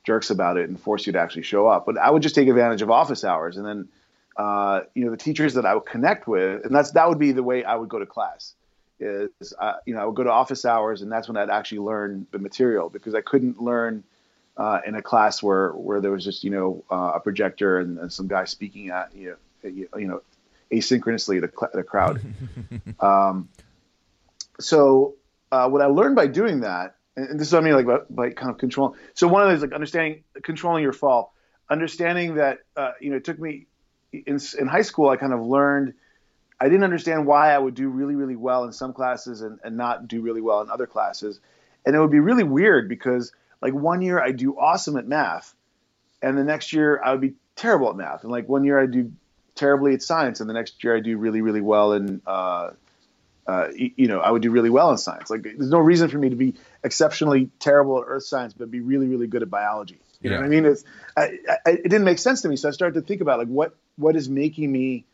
jerks 0.04 0.30
about 0.30 0.56
it 0.58 0.68
and 0.68 0.78
force 0.78 1.06
you 1.06 1.12
to 1.14 1.18
actually 1.18 1.42
show 1.42 1.66
up. 1.66 1.86
But 1.86 1.98
I 1.98 2.10
would 2.10 2.22
just 2.22 2.34
take 2.34 2.48
advantage 2.48 2.82
of 2.82 2.90
office 2.90 3.24
hours, 3.24 3.56
and 3.56 3.66
then 3.66 3.88
uh, 4.36 4.82
you 4.94 5.04
know 5.04 5.10
the 5.10 5.16
teachers 5.16 5.54
that 5.54 5.66
I 5.66 5.74
would 5.74 5.86
connect 5.86 6.28
with, 6.28 6.64
and 6.64 6.74
that's 6.74 6.92
that 6.92 7.08
would 7.08 7.18
be 7.18 7.32
the 7.32 7.42
way 7.42 7.64
I 7.64 7.74
would 7.74 7.88
go 7.88 7.98
to 7.98 8.06
class. 8.06 8.54
Is 9.00 9.52
uh, 9.58 9.74
you 9.86 9.94
know 9.94 10.00
I 10.00 10.04
would 10.04 10.14
go 10.14 10.22
to 10.22 10.30
office 10.30 10.64
hours, 10.64 11.02
and 11.02 11.10
that's 11.10 11.26
when 11.26 11.36
I'd 11.36 11.50
actually 11.50 11.80
learn 11.80 12.26
the 12.30 12.38
material 12.38 12.88
because 12.88 13.14
I 13.14 13.22
couldn't 13.22 13.60
learn 13.60 14.04
uh, 14.56 14.80
in 14.86 14.94
a 14.94 15.02
class 15.02 15.42
where 15.42 15.70
where 15.70 16.00
there 16.00 16.12
was 16.12 16.22
just 16.22 16.44
you 16.44 16.50
know 16.50 16.84
uh, 16.90 17.12
a 17.16 17.20
projector 17.20 17.80
and, 17.80 17.98
and, 17.98 18.12
some 18.12 18.28
guy 18.28 18.44
speaking 18.44 18.90
at 18.90 19.14
you 19.14 19.36
know, 19.62 19.70
you 19.98 20.06
know 20.06 20.22
asynchronously 20.70 21.40
the, 21.40 21.68
the 21.74 21.82
crowd. 21.82 22.20
um, 23.00 23.48
so 24.60 25.14
uh, 25.52 25.68
what 25.68 25.82
I 25.82 25.86
learned 25.86 26.16
by 26.16 26.26
doing 26.26 26.60
that, 26.60 26.96
and 27.16 27.38
this 27.38 27.48
is 27.48 27.52
what 27.52 27.62
I 27.62 27.64
mean 27.64 27.74
like 27.74 27.86
by, 27.86 27.98
by 28.10 28.30
kind 28.30 28.50
of 28.50 28.58
controlling. 28.58 28.98
So 29.14 29.28
one 29.28 29.42
of 29.42 29.48
those 29.48 29.62
like 29.62 29.72
understanding 29.72 30.24
controlling 30.42 30.82
your 30.82 30.92
fall, 30.92 31.34
understanding 31.70 32.36
that 32.36 32.58
uh, 32.76 32.92
you 33.00 33.10
know 33.10 33.16
it 33.16 33.24
took 33.24 33.38
me 33.38 33.66
in 34.12 34.38
in 34.58 34.66
high 34.66 34.82
school 34.82 35.08
I 35.08 35.16
kind 35.16 35.32
of 35.32 35.40
learned. 35.42 35.94
I 36.60 36.68
didn't 36.68 36.84
understand 36.84 37.26
why 37.26 37.52
I 37.52 37.58
would 37.58 37.74
do 37.74 37.88
really, 37.88 38.14
really 38.14 38.36
well 38.36 38.64
in 38.64 38.72
some 38.72 38.92
classes 38.92 39.42
and, 39.42 39.58
and 39.64 39.76
not 39.76 40.06
do 40.06 40.22
really 40.22 40.40
well 40.40 40.60
in 40.62 40.70
other 40.70 40.86
classes. 40.86 41.40
And 41.84 41.94
it 41.94 42.00
would 42.00 42.12
be 42.12 42.20
really 42.20 42.44
weird 42.44 42.88
because 42.88 43.32
like 43.60 43.74
one 43.74 44.02
year 44.02 44.20
I 44.20 44.30
do 44.30 44.56
awesome 44.58 44.96
at 44.96 45.06
math, 45.06 45.54
and 46.22 46.38
the 46.38 46.44
next 46.44 46.72
year 46.72 47.00
I 47.04 47.10
would 47.10 47.20
be 47.20 47.34
terrible 47.56 47.90
at 47.90 47.96
math, 47.96 48.22
and 48.22 48.32
like 48.32 48.48
one 48.48 48.64
year 48.64 48.80
I 48.80 48.86
do 48.86 49.12
terribly 49.54 49.94
at 49.94 50.02
science, 50.02 50.40
and 50.40 50.48
the 50.48 50.54
next 50.54 50.82
year 50.82 50.96
I 50.96 51.00
do 51.00 51.16
really 51.18 51.42
really 51.42 51.60
well 51.60 51.92
in 51.92 52.22
uh, 52.26 52.70
uh, 53.46 53.68
you 53.74 54.08
know 54.08 54.20
I 54.20 54.30
would 54.30 54.42
do 54.42 54.50
really 54.50 54.70
well 54.70 54.90
in 54.90 54.98
science. 54.98 55.30
Like 55.30 55.42
there's 55.42 55.70
no 55.70 55.78
reason 55.78 56.08
for 56.08 56.18
me 56.18 56.30
to 56.30 56.36
be 56.36 56.54
exceptionally 56.82 57.50
terrible 57.58 57.98
at 58.00 58.04
earth 58.06 58.24
science, 58.24 58.54
but 58.54 58.70
be 58.70 58.80
really 58.80 59.06
really 59.06 59.26
good 59.26 59.42
at 59.42 59.50
biology. 59.50 60.00
You 60.20 60.30
yeah. 60.30 60.36
know 60.36 60.42
what 60.42 60.46
I 60.46 60.48
mean? 60.48 60.64
It's 60.64 60.84
I, 61.16 61.38
I, 61.66 61.70
it 61.70 61.82
didn't 61.84 62.04
make 62.04 62.18
sense 62.18 62.42
to 62.42 62.48
me, 62.48 62.56
so 62.56 62.68
I 62.68 62.72
started 62.72 63.00
to 63.00 63.06
think 63.06 63.20
about 63.20 63.38
like 63.38 63.48
what 63.48 63.76
what 63.96 64.16
is 64.16 64.28
making 64.28 64.70
me 64.70 65.04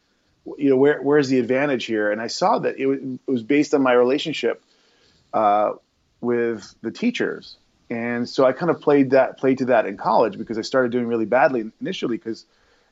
you 0.57 0.71
know 0.71 0.77
where 0.77 1.03
where's 1.03 1.29
the 1.29 1.39
advantage 1.39 1.85
here 1.85 2.11
and 2.11 2.19
i 2.19 2.27
saw 2.27 2.59
that 2.59 2.79
it 2.79 2.87
was, 2.87 2.99
it 2.99 3.31
was 3.31 3.43
based 3.43 3.75
on 3.75 3.83
my 3.83 3.93
relationship 3.93 4.65
uh, 5.35 5.73
with 6.23 6.75
the 6.81 6.91
teachers 6.91 7.59
and 7.91 8.29
so 8.29 8.47
I 8.47 8.53
kind 8.53 8.71
of 8.71 8.81
played 8.81 9.11
that 9.11 9.37
played 9.37 9.59
to 9.59 9.65
that 9.67 9.85
in 9.85 9.97
college 9.97 10.39
because 10.39 10.57
I 10.57 10.63
started 10.63 10.93
doing 10.93 11.09
really 11.09 11.25
badly 11.25 11.71
initially 11.81 12.17
because, 12.17 12.47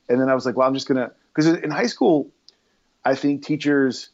and 0.09 0.21
then 0.21 0.29
I 0.29 0.35
was 0.35 0.45
like, 0.45 0.57
well, 0.57 0.67
I'm 0.67 0.75
just 0.75 0.89
gonna 0.89 1.13
because 1.33 1.47
in 1.47 1.71
high 1.71 1.87
school, 1.87 2.29
I 3.05 3.15
think 3.15 3.45
teachers 3.45 4.11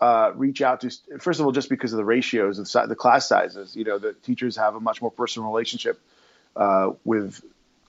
uh, 0.00 0.32
reach 0.34 0.62
out 0.62 0.80
to 0.80 0.90
first 1.18 1.40
of 1.40 1.46
all 1.46 1.52
just 1.52 1.68
because 1.68 1.92
of 1.92 1.98
the 1.98 2.04
ratios 2.04 2.58
of 2.58 2.88
the 2.88 2.96
class 2.96 3.28
sizes. 3.28 3.76
You 3.76 3.84
know, 3.84 3.98
the 3.98 4.14
teachers 4.14 4.56
have 4.56 4.74
a 4.74 4.80
much 4.80 5.02
more 5.02 5.10
personal 5.10 5.48
relationship 5.48 6.00
uh, 6.56 6.92
with 7.04 7.42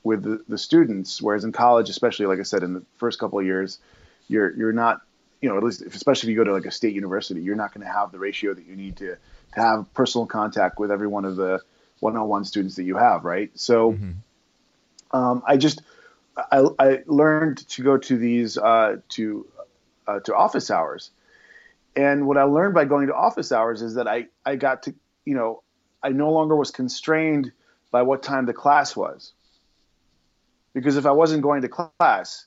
with 0.03 0.23
the, 0.23 0.43
the, 0.47 0.57
students, 0.57 1.21
whereas 1.21 1.43
in 1.43 1.51
college, 1.51 1.89
especially 1.89 2.25
like 2.25 2.39
I 2.39 2.43
said, 2.43 2.63
in 2.63 2.73
the 2.73 2.83
first 2.97 3.19
couple 3.19 3.39
of 3.39 3.45
years, 3.45 3.79
you're 4.27 4.55
you're 4.55 4.73
not 4.73 5.01
you 5.41 5.49
know 5.49 5.57
at 5.57 5.63
least 5.63 5.81
especially 5.81 6.27
if 6.27 6.31
you 6.31 6.43
go 6.43 6.43
to 6.43 6.53
like 6.53 6.65
a 6.65 6.71
state 6.71 6.93
university, 6.93 7.41
you're 7.41 7.55
not 7.55 7.73
going 7.73 7.85
to 7.85 7.91
have 7.91 8.11
the 8.11 8.19
ratio 8.19 8.53
that 8.53 8.65
you 8.65 8.75
need 8.75 8.97
to 8.97 9.15
to 9.53 9.59
have 9.59 9.93
personal 9.93 10.25
contact 10.25 10.79
with 10.79 10.91
every 10.91 11.07
one 11.07 11.25
of 11.25 11.35
the 11.35 11.61
one-on-one 11.99 12.43
students 12.45 12.75
that 12.75 12.83
you 12.83 12.97
have, 12.97 13.23
right? 13.25 13.51
So 13.53 13.93
mm-hmm. 13.93 15.17
um, 15.17 15.43
I 15.45 15.57
just 15.57 15.81
I, 16.35 16.65
I, 16.79 17.03
learned 17.05 17.57
to 17.69 17.83
go 17.83 17.97
to 17.97 18.17
these 18.17 18.57
uh, 18.57 18.97
to 19.09 19.47
uh, 20.07 20.19
to 20.21 20.35
office 20.35 20.71
hours, 20.71 21.11
and 21.95 22.27
what 22.27 22.37
I 22.37 22.43
learned 22.43 22.73
by 22.73 22.85
going 22.85 23.07
to 23.07 23.15
office 23.15 23.51
hours 23.51 23.81
is 23.81 23.95
that 23.95 24.07
I 24.07 24.27
I 24.45 24.55
got 24.55 24.83
to 24.83 24.95
you 25.25 25.35
know 25.35 25.63
I 26.01 26.09
no 26.09 26.31
longer 26.31 26.55
was 26.55 26.71
constrained 26.71 27.51
by 27.91 28.01
what 28.03 28.23
time 28.23 28.45
the 28.45 28.53
class 28.53 28.95
was, 28.95 29.33
because 30.73 30.97
if 30.97 31.05
I 31.05 31.11
wasn't 31.11 31.43
going 31.43 31.61
to 31.63 31.69
class, 31.69 32.45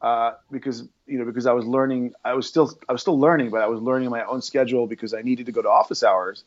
uh, 0.00 0.32
because 0.50 0.86
you 1.06 1.18
know 1.18 1.24
because 1.24 1.46
I 1.46 1.52
was 1.52 1.66
learning 1.66 2.12
I 2.24 2.34
was 2.34 2.46
still 2.46 2.72
I 2.88 2.92
was 2.92 3.00
still 3.00 3.18
learning, 3.18 3.50
but 3.50 3.62
I 3.62 3.66
was 3.66 3.80
learning 3.80 4.10
my 4.10 4.24
own 4.24 4.42
schedule 4.42 4.86
because 4.86 5.14
I 5.14 5.22
needed 5.22 5.46
to 5.46 5.52
go 5.52 5.62
to 5.62 5.70
office 5.70 6.02
hours. 6.02 6.44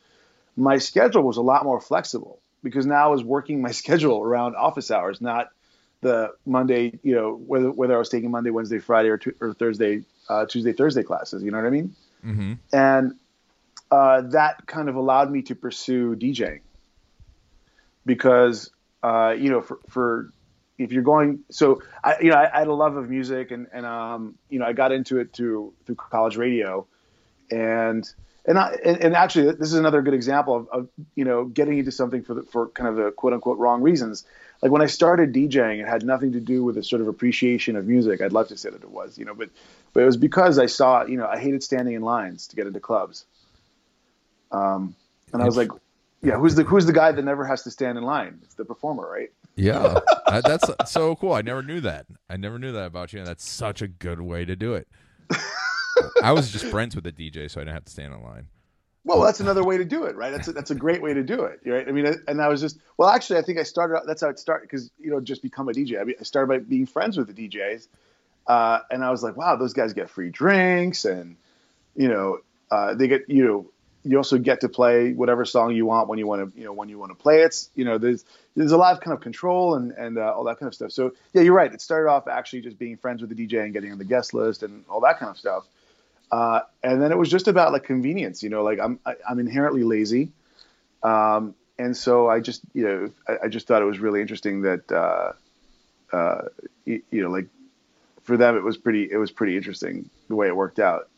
My 0.56 0.78
schedule 0.78 1.24
was 1.24 1.38
a 1.38 1.42
lot 1.42 1.64
more 1.64 1.82
flexible 1.82 2.40
because 2.64 2.86
now 2.86 3.06
I 3.06 3.08
was 3.08 3.24
working 3.24 3.62
my 3.62 3.72
schedule 3.82 4.22
around 4.22 4.56
office 4.56 4.92
hours, 4.92 5.20
not 5.20 5.50
the 6.02 6.34
Monday, 6.46 7.00
you 7.02 7.16
know, 7.16 7.34
whether 7.36 7.72
whether 7.72 7.96
I 7.96 7.98
was 7.98 8.10
taking 8.10 8.30
Monday, 8.30 8.52
Wednesday, 8.52 8.80
Friday, 8.80 9.10
or, 9.10 9.20
or 9.42 9.54
Thursday, 9.54 10.04
uh, 10.30 10.46
Tuesday, 10.46 10.74
Thursday 10.74 11.04
classes. 11.04 11.42
You 11.42 11.52
know 11.52 11.58
what 11.58 11.66
I 11.66 11.72
mean? 11.72 11.96
Mm-hmm. 12.26 12.54
And 12.74 13.14
uh, 13.92 14.22
that 14.30 14.66
kind 14.66 14.90
of 14.90 14.96
allowed 14.96 15.32
me 15.32 15.44
to 15.44 15.56
pursue 15.56 16.16
DJing 16.16 16.62
because 18.06 18.72
uh, 19.04 19.36
you 19.38 19.50
know 19.50 19.62
for, 19.62 19.80
for 19.90 20.32
if 20.78 20.92
you're 20.92 21.04
going 21.04 21.44
so 21.50 21.82
I 22.04 22.20
you 22.20 22.32
know 22.32 22.38
I, 22.38 22.54
I, 22.54 22.60
had 22.60 22.68
a 22.68 22.74
love 22.74 22.96
of 22.98 23.10
music 23.10 23.52
and 23.52 23.68
and 23.72 23.86
um, 23.86 24.36
you 24.50 24.60
know 24.60 24.66
I 24.66 24.74
got 24.74 24.92
into 24.92 25.20
it 25.20 25.34
through 25.34 25.74
through 25.86 25.96
college 25.96 26.36
radio 26.36 26.88
and 27.52 28.12
and, 28.48 28.60
I, 28.60 28.78
and, 28.86 29.04
and 29.04 29.16
actually, 29.16 29.52
this 29.54 29.70
is 29.70 29.74
another 29.74 30.04
good 30.04 30.14
example 30.14 30.56
of, 30.56 30.68
of, 30.72 30.90
you 31.16 31.26
know 31.26 31.46
getting 31.46 31.78
into 31.78 31.92
something 31.92 32.24
for 32.24 32.36
the, 32.36 32.44
for 32.44 32.70
kind 32.70 32.90
of 32.90 32.96
the 32.96 33.12
quote 33.12 33.34
unquote 33.34 33.58
wrong 33.58 33.82
reasons. 33.82 34.24
Like 34.66 34.72
when 34.72 34.82
I 34.82 34.88
started 34.88 35.32
DJing, 35.32 35.80
it 35.80 35.88
had 35.88 36.04
nothing 36.04 36.32
to 36.32 36.40
do 36.40 36.64
with 36.64 36.76
a 36.76 36.82
sort 36.82 37.00
of 37.00 37.08
appreciation 37.08 37.76
of 37.76 37.86
music. 37.86 38.20
I'd 38.20 38.34
love 38.34 38.48
to 38.48 38.58
say 38.58 38.72
that 38.72 38.82
it 38.82 38.90
was, 38.90 39.16
you 39.16 39.24
know, 39.24 39.36
but 39.36 39.52
but 39.94 40.02
it 40.02 40.08
was 40.08 40.18
because 40.18 40.58
I 40.58 40.66
saw, 40.66 41.06
you 41.06 41.18
know, 41.18 41.28
I 41.28 41.38
hated 41.38 41.62
standing 41.62 41.94
in 41.94 42.02
lines 42.02 42.48
to 42.48 42.56
get 42.56 42.66
into 42.66 42.80
clubs. 42.80 43.26
Um, 44.52 44.96
and 45.32 45.44
I 45.44 45.46
was 45.46 45.56
like, 45.56 45.70
yeah, 46.24 46.38
who's 46.38 46.56
the 46.56 46.64
who's 46.64 46.88
the 46.88 46.94
guy 46.94 47.12
that 47.12 47.22
never 47.22 47.46
has 47.46 47.62
to 47.66 47.70
stand 47.70 48.00
in 48.00 48.06
line? 48.06 48.40
It's 48.42 48.56
the 48.56 48.66
performer, 48.66 49.08
right? 49.08 49.30
Yeah, 49.56 50.00
that's 50.44 50.68
so 50.92 51.16
cool. 51.16 51.34
I 51.34 51.44
never 51.44 51.62
knew 51.62 51.82
that. 51.82 52.08
I 52.28 52.36
never 52.36 52.58
knew 52.58 52.72
that 52.72 52.88
about 52.88 53.14
you, 53.14 53.20
and 53.20 53.28
that's 53.28 53.48
such 53.48 53.84
a 53.84 53.88
good 53.88 54.22
way 54.22 54.46
to 54.46 54.56
do 54.56 54.74
it. 54.74 54.88
I 56.24 56.32
was 56.32 56.52
just 56.52 56.66
friends 56.66 56.96
with 56.96 57.04
the 57.04 57.12
DJ, 57.12 57.52
so 57.52 57.62
I 57.62 57.66
didn't 57.66 57.76
have 57.76 57.86
to 57.86 57.92
stand 57.92 58.16
in 58.16 58.24
line. 58.24 58.48
Well, 59.06 59.22
that's 59.22 59.40
another 59.40 59.64
way 59.64 59.78
to 59.78 59.86
do 59.86 60.06
it, 60.06 60.16
right? 60.16 60.32
That's 60.32 60.48
a, 60.48 60.52
that's 60.52 60.72
a 60.72 60.76
great 60.76 61.00
way 61.00 61.14
to 61.14 61.22
do 61.22 61.44
it, 61.44 61.62
right? 61.64 61.88
I 61.88 61.92
mean, 61.92 62.08
and 62.28 62.42
I 62.42 62.48
was 62.48 62.60
just 62.60 62.80
well, 62.98 63.08
actually, 63.08 63.38
I 63.38 63.44
think 63.44 63.60
I 63.60 63.64
started. 63.64 63.98
Out. 63.98 64.08
That's 64.08 64.22
how 64.22 64.30
it 64.30 64.40
started 64.40 64.68
because 64.68 64.90
you 65.00 65.12
know 65.12 65.22
just 65.22 65.44
become 65.44 65.70
a 65.70 65.74
DJ. 65.74 66.02
I, 66.02 66.04
mean, 66.04 66.16
I 66.20 66.24
started 66.24 66.48
by 66.48 66.58
being 66.58 66.88
friends 66.88 67.16
with 67.16 67.34
the 67.34 67.48
DJs, 67.48 67.88
uh, 68.48 68.80
and 68.90 69.04
I 69.04 69.12
was 69.12 69.22
like, 69.22 69.38
wow, 69.38 69.58
those 69.58 69.74
guys 69.74 69.94
get 69.94 70.10
free 70.10 70.32
drinks, 70.32 71.06
and 71.06 71.36
you 71.96 72.08
know, 72.08 72.40
uh, 72.72 72.96
they 72.96 73.08
get 73.08 73.30
you 73.30 73.46
know, 73.46 73.72
you 74.04 74.18
also 74.18 74.40
get 74.40 74.62
to 74.62 74.70
play 74.70 75.14
whatever 75.14 75.46
song 75.46 75.76
you 75.76 75.86
want 75.86 76.10
when 76.10 76.18
you 76.18 76.26
want 76.26 76.56
to, 76.56 76.60
you 76.60 76.66
know, 76.66 76.74
when 76.74 76.90
you 76.90 76.98
want 76.98 77.12
to 77.12 77.16
play 77.16 77.42
it. 77.42 77.70
You 77.76 77.86
know, 77.86 78.00
there's 78.00 78.26
there's 78.56 78.72
a 78.72 78.78
lot 78.78 78.94
of 78.94 79.02
kind 79.02 79.14
of 79.14 79.22
control 79.22 79.76
and 79.76 79.92
and 79.92 80.18
uh, 80.18 80.34
all 80.36 80.46
that 80.46 80.58
kind 80.58 80.68
of 80.68 80.74
stuff. 80.74 80.92
So 80.92 81.14
yeah, 81.32 81.44
you're 81.44 81.54
right. 81.54 81.72
It 81.72 81.80
started 81.80 82.10
off 82.10 82.28
actually 82.28 82.62
just 82.62 82.80
being 82.80 82.98
friends 82.98 83.22
with 83.22 83.30
the 83.30 83.36
DJ 83.36 83.64
and 83.64 83.72
getting 83.72 83.92
on 83.92 84.00
the 84.00 84.04
guest 84.04 84.34
list 84.34 84.64
and 84.64 84.84
all 84.90 85.02
that 85.02 85.20
kind 85.20 85.30
of 85.30 85.38
stuff. 85.38 85.68
Uh, 86.32 86.62
and 86.84 87.02
then 87.02 87.12
it 87.12 87.18
was 87.18 87.30
just 87.30 87.48
about 87.48 87.72
like 87.72 87.84
convenience, 87.84 88.44
you 88.44 88.50
know, 88.50 88.64
like 88.64 88.80
I'm, 88.80 89.00
I, 89.06 89.12
am 89.12 89.18
i 89.28 89.32
am 89.32 89.40
inherently 89.40 89.84
lazy. 89.84 90.32
Um, 91.04 91.56
and 91.78 91.96
so 91.96 92.28
I 92.28 92.40
just, 92.40 92.62
you 92.74 92.84
know, 92.84 93.12
I, 93.28 93.46
I, 93.46 93.48
just 93.48 93.68
thought 93.68 93.82
it 93.82 93.86
was 93.86 94.00
really 94.00 94.22
interesting 94.22 94.62
that, 94.62 94.92
uh, 94.92 95.34
uh, 96.16 96.42
you, 96.86 97.04
you, 97.12 97.22
know, 97.22 97.30
like 97.30 97.48
for 98.24 98.38
them, 98.38 98.58
it 98.58 98.64
was 98.64 98.78
pretty, 98.78 99.10
it 99.12 99.18
was 99.18 99.32
pretty 99.32 99.56
interesting 99.56 100.10
the 100.28 100.36
way 100.36 100.48
it 100.48 100.56
worked 100.56 100.80
out. 100.80 101.10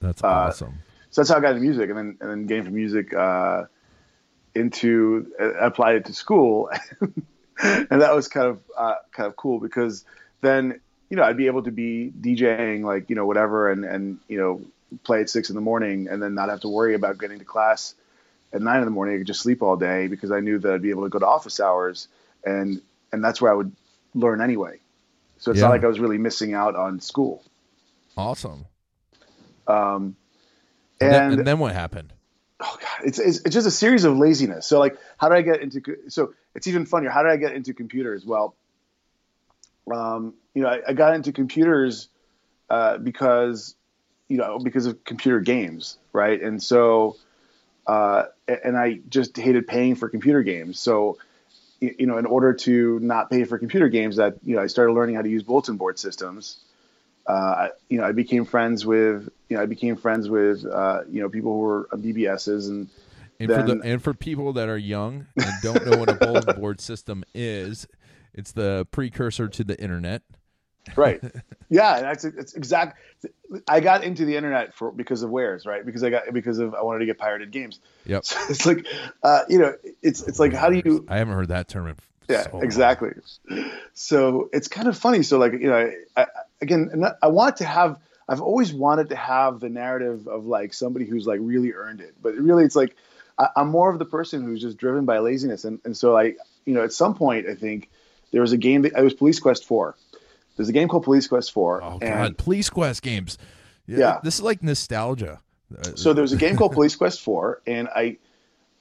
That's 0.00 0.22
uh, 0.22 0.26
awesome. 0.26 0.80
so 1.10 1.20
that's 1.20 1.30
how 1.30 1.38
I 1.38 1.40
got 1.40 1.50
into 1.50 1.62
music 1.62 1.88
and 1.88 1.98
then, 1.98 2.18
and 2.20 2.30
then 2.30 2.46
game 2.46 2.64
from 2.64 2.74
music, 2.74 3.14
uh, 3.14 3.64
into, 4.54 5.32
uh, 5.40 5.54
applied 5.54 5.96
it 5.96 6.04
to 6.06 6.12
school. 6.12 6.70
and 7.62 7.88
that 7.88 8.14
was 8.14 8.28
kind 8.28 8.46
of, 8.46 8.60
kind 9.12 9.26
of 9.26 9.36
cool 9.36 9.58
because 9.58 10.04
then 10.42 10.80
you 11.10 11.16
know, 11.16 11.24
I'd 11.24 11.36
be 11.36 11.46
able 11.46 11.64
to 11.64 11.70
be 11.72 12.12
DJing 12.18 12.82
like, 12.84 13.10
you 13.10 13.16
know, 13.16 13.26
whatever 13.26 13.70
and, 13.70 13.84
and, 13.84 14.18
you 14.28 14.38
know, 14.38 14.62
play 15.04 15.20
at 15.20 15.28
six 15.28 15.50
in 15.50 15.56
the 15.56 15.60
morning 15.60 16.08
and 16.08 16.22
then 16.22 16.34
not 16.34 16.48
have 16.48 16.60
to 16.60 16.68
worry 16.68 16.94
about 16.94 17.18
getting 17.18 17.38
to 17.40 17.44
class 17.44 17.94
at 18.52 18.62
nine 18.62 18.78
in 18.78 18.84
the 18.84 18.90
morning. 18.90 19.16
I 19.16 19.18
could 19.18 19.26
just 19.26 19.40
sleep 19.40 19.62
all 19.62 19.76
day 19.76 20.06
because 20.06 20.30
I 20.30 20.40
knew 20.40 20.58
that 20.60 20.72
I'd 20.72 20.82
be 20.82 20.90
able 20.90 21.02
to 21.02 21.08
go 21.08 21.18
to 21.18 21.26
office 21.26 21.60
hours 21.60 22.08
and, 22.44 22.80
and 23.12 23.22
that's 23.22 23.40
where 23.40 23.50
I 23.50 23.54
would 23.54 23.72
learn 24.14 24.40
anyway. 24.40 24.78
So 25.38 25.50
it's 25.50 25.58
Yeah. 25.58 25.66
not 25.66 25.70
like 25.70 25.84
I 25.84 25.88
was 25.88 26.00
really 26.00 26.18
missing 26.18 26.54
out 26.54 26.76
on 26.76 27.00
school. 27.00 27.42
Awesome. 28.16 28.66
Um, 29.66 30.16
And, 31.00 31.12
then, 31.12 31.22
and 31.22 31.38
and 31.40 31.46
then 31.46 31.58
what 31.58 31.72
happened? 31.72 32.12
oh 32.60 32.76
god, 32.80 33.06
it's, 33.06 33.18
it's 33.18 33.38
it's 33.38 33.54
just 33.54 33.66
a 33.66 33.70
series 33.70 34.04
of 34.04 34.18
laziness. 34.18 34.66
So 34.66 34.78
like, 34.78 34.98
how 35.16 35.28
did 35.28 35.38
I 35.38 35.42
get 35.42 35.62
into? 35.62 35.80
So 36.08 36.34
it's 36.54 36.66
even 36.66 36.84
funnier. 36.86 37.10
How 37.10 37.22
did 37.22 37.32
I 37.32 37.36
get 37.36 37.54
into 37.54 37.72
computers? 37.72 38.26
Well, 38.26 38.54
um, 39.92 40.34
you 40.54 40.62
know, 40.62 40.68
I, 40.68 40.80
I 40.88 40.92
got 40.92 41.14
into 41.14 41.32
computers 41.32 42.08
uh, 42.68 42.98
because 42.98 43.74
you 44.28 44.36
know 44.36 44.58
because 44.58 44.86
of 44.86 45.04
computer 45.04 45.40
games, 45.40 45.98
right? 46.12 46.40
And 46.40 46.62
so, 46.62 47.16
uh, 47.86 48.24
and 48.46 48.76
I 48.76 49.00
just 49.08 49.36
hated 49.36 49.66
paying 49.66 49.94
for 49.94 50.08
computer 50.08 50.42
games. 50.42 50.78
So, 50.78 51.18
you 51.80 52.06
know, 52.06 52.18
in 52.18 52.26
order 52.26 52.52
to 52.52 52.98
not 53.00 53.30
pay 53.30 53.44
for 53.44 53.58
computer 53.58 53.88
games, 53.88 54.16
that 54.16 54.36
you 54.44 54.56
know, 54.56 54.62
I 54.62 54.66
started 54.66 54.92
learning 54.92 55.16
how 55.16 55.22
to 55.22 55.28
use 55.28 55.42
bulletin 55.42 55.76
board 55.76 55.98
systems. 55.98 56.58
Uh, 57.26 57.32
I- 57.32 57.70
you 57.88 57.98
know, 57.98 58.04
I 58.04 58.12
became 58.12 58.44
friends 58.44 58.84
with, 58.86 59.28
you 59.48 59.56
know, 59.56 59.62
I 59.62 59.66
became 59.66 59.96
friends 59.96 60.28
with, 60.28 60.64
uh, 60.64 61.02
you 61.08 61.20
know, 61.20 61.28
people 61.28 61.52
who 61.52 61.58
were 61.58 61.88
BBSs 61.92 62.68
and 62.68 62.88
And 63.38 63.50
for 63.50 63.62
the 63.62 63.80
and 63.84 64.02
for 64.02 64.14
people 64.14 64.52
that 64.54 64.68
are 64.68 64.78
young 64.78 65.26
and 65.40 65.60
don't 65.60 65.84
know 65.84 65.96
what 65.96 66.08
a 66.08 66.14
bulletin 66.14 66.52
board 66.52 66.80
system 66.80 67.24
is, 67.34 67.86
it's 68.34 68.52
the 68.52 68.86
precursor 68.90 69.48
to 69.48 69.64
the 69.64 69.80
internet. 69.80 70.22
Right, 70.96 71.22
yeah, 71.70 72.00
that's 72.00 72.24
it's 72.24 72.54
exact. 72.54 72.98
I 73.68 73.80
got 73.80 74.04
into 74.04 74.24
the 74.24 74.36
internet 74.36 74.74
for 74.74 74.90
because 74.90 75.22
of 75.22 75.30
wares, 75.30 75.66
right? 75.66 75.84
Because 75.84 76.02
I 76.02 76.10
got 76.10 76.32
because 76.32 76.58
of 76.58 76.74
I 76.74 76.82
wanted 76.82 77.00
to 77.00 77.06
get 77.06 77.18
pirated 77.18 77.50
games. 77.50 77.80
Yep. 78.06 78.24
So 78.24 78.38
it's 78.48 78.66
like, 78.66 78.86
uh, 79.22 79.42
you 79.48 79.58
know, 79.58 79.74
it's 80.02 80.22
it's 80.22 80.38
like 80.38 80.52
how 80.52 80.70
do 80.70 80.80
you 80.84 81.06
I 81.08 81.18
haven't 81.18 81.34
heard 81.34 81.48
that 81.48 81.68
term 81.68 81.86
in 81.88 81.96
yeah 82.30 82.42
so 82.44 82.50
long. 82.54 82.64
exactly 82.64 83.10
so 83.92 84.48
it's 84.52 84.68
kind 84.68 84.88
of 84.88 84.96
funny 84.96 85.22
so 85.22 85.38
like 85.38 85.52
you 85.52 85.66
know 85.66 85.92
I, 86.16 86.22
I, 86.22 86.26
again 86.60 87.04
i 87.22 87.26
want 87.26 87.56
to 87.58 87.64
have 87.64 87.98
i've 88.28 88.40
always 88.40 88.72
wanted 88.72 89.08
to 89.10 89.16
have 89.16 89.60
the 89.60 89.68
narrative 89.68 90.28
of 90.28 90.46
like 90.46 90.72
somebody 90.72 91.04
who's 91.06 91.26
like 91.26 91.40
really 91.42 91.72
earned 91.72 92.00
it 92.00 92.14
but 92.22 92.34
really 92.34 92.64
it's 92.64 92.76
like 92.76 92.94
I, 93.38 93.48
i'm 93.56 93.68
more 93.68 93.90
of 93.90 93.98
the 93.98 94.04
person 94.04 94.44
who's 94.44 94.60
just 94.60 94.76
driven 94.78 95.04
by 95.04 95.18
laziness 95.18 95.64
and, 95.64 95.80
and 95.84 95.96
so 95.96 96.16
i 96.16 96.34
you 96.64 96.74
know 96.74 96.82
at 96.82 96.92
some 96.92 97.14
point 97.14 97.48
i 97.48 97.54
think 97.54 97.90
there 98.30 98.40
was 98.40 98.52
a 98.52 98.58
game 98.58 98.82
that 98.82 98.92
it 98.96 99.02
was 99.02 99.14
police 99.14 99.40
quest 99.40 99.66
4 99.66 99.96
there's 100.60 100.68
a 100.68 100.74
game 100.74 100.88
called 100.88 101.04
police 101.04 101.26
quest 101.26 101.52
4 101.52 101.82
Oh 101.82 101.92
and 101.92 102.00
god, 102.00 102.36
Police 102.36 102.68
Quest 102.68 103.02
games. 103.02 103.38
Yeah. 103.86 104.20
This 104.22 104.34
is 104.34 104.42
like 104.42 104.62
nostalgia. 104.62 105.40
So 105.94 106.12
there's 106.12 106.32
a 106.32 106.36
game 106.36 106.56
called 106.56 106.72
Police 106.72 106.96
Quest 106.96 107.22
4, 107.22 107.62
and 107.66 107.88
I 107.88 108.18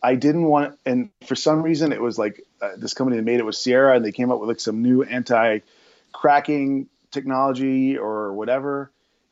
I 0.04 0.16
didn't 0.16 0.44
want, 0.44 0.78
and 0.86 1.10
for 1.26 1.36
some 1.36 1.62
reason 1.62 1.94
it 1.94 2.02
was 2.02 2.18
like 2.18 2.42
uh, 2.62 2.72
this 2.78 2.94
company 2.94 3.16
that 3.16 3.24
made 3.24 3.40
it 3.40 3.46
was 3.46 3.58
Sierra, 3.58 3.96
and 3.96 4.04
they 4.04 4.12
came 4.12 4.30
up 4.30 4.42
with 4.42 4.50
like 4.50 4.60
some 4.60 4.82
new 4.82 5.04
anti-cracking 5.04 6.90
technology 7.12 7.98
or 7.98 8.34
whatever, 8.34 8.92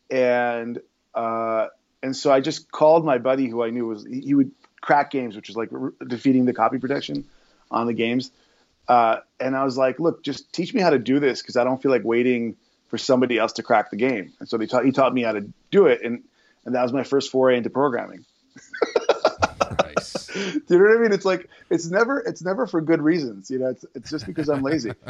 and 0.09 0.79
uh, 1.15 1.67
and 2.01 2.15
so 2.15 2.31
I 2.31 2.39
just 2.39 2.71
called 2.71 3.03
my 3.03 3.17
buddy 3.17 3.49
who 3.49 3.61
I 3.61 3.71
knew 3.71 3.87
was 3.87 4.05
he 4.05 4.21
he 4.21 4.33
would 4.35 4.51
crack 4.79 5.11
games, 5.11 5.35
which 5.35 5.49
is 5.49 5.57
like 5.57 5.69
re- 5.71 5.91
defeating 6.07 6.45
the 6.45 6.53
copy 6.53 6.77
protection 6.77 7.25
on 7.69 7.87
the 7.87 7.93
games, 7.93 8.31
uh, 8.87 9.17
and 9.39 9.55
I 9.55 9.63
was 9.63 9.77
like, 9.77 9.99
look, 9.99 10.23
just 10.23 10.51
teach 10.53 10.73
me 10.73 10.81
how 10.81 10.89
to 10.91 10.99
do 10.99 11.19
this 11.19 11.41
because 11.41 11.57
I 11.57 11.63
don't 11.63 11.81
feel 11.81 11.91
like 11.91 12.03
waiting 12.03 12.55
for 12.89 12.97
somebody 12.97 13.37
else 13.37 13.53
to 13.53 13.63
crack 13.63 13.91
the 13.91 13.97
game, 13.97 14.33
and 14.39 14.47
so 14.47 14.57
they 14.57 14.65
taught 14.65 14.85
he 14.85 14.91
taught 14.91 15.13
me 15.13 15.23
how 15.23 15.33
to 15.33 15.47
do 15.71 15.87
it, 15.87 16.01
and 16.03 16.23
and 16.65 16.75
that 16.75 16.83
was 16.83 16.93
my 16.93 17.03
first 17.03 17.31
foray 17.31 17.57
into 17.57 17.69
programming. 17.69 18.25
nice. 19.83 20.27
Do 20.33 20.61
you 20.69 20.77
know 20.79 20.85
what 20.85 20.97
I 20.97 21.01
mean? 21.01 21.11
It's 21.13 21.25
like 21.25 21.49
it's 21.69 21.89
never 21.89 22.19
it's 22.19 22.41
never 22.43 22.67
for 22.67 22.81
good 22.81 23.01
reasons. 23.01 23.49
You 23.49 23.59
know, 23.59 23.67
it's 23.69 23.85
it's 23.95 24.09
just 24.09 24.25
because 24.25 24.49
I'm 24.49 24.61
lazy. 24.63 24.91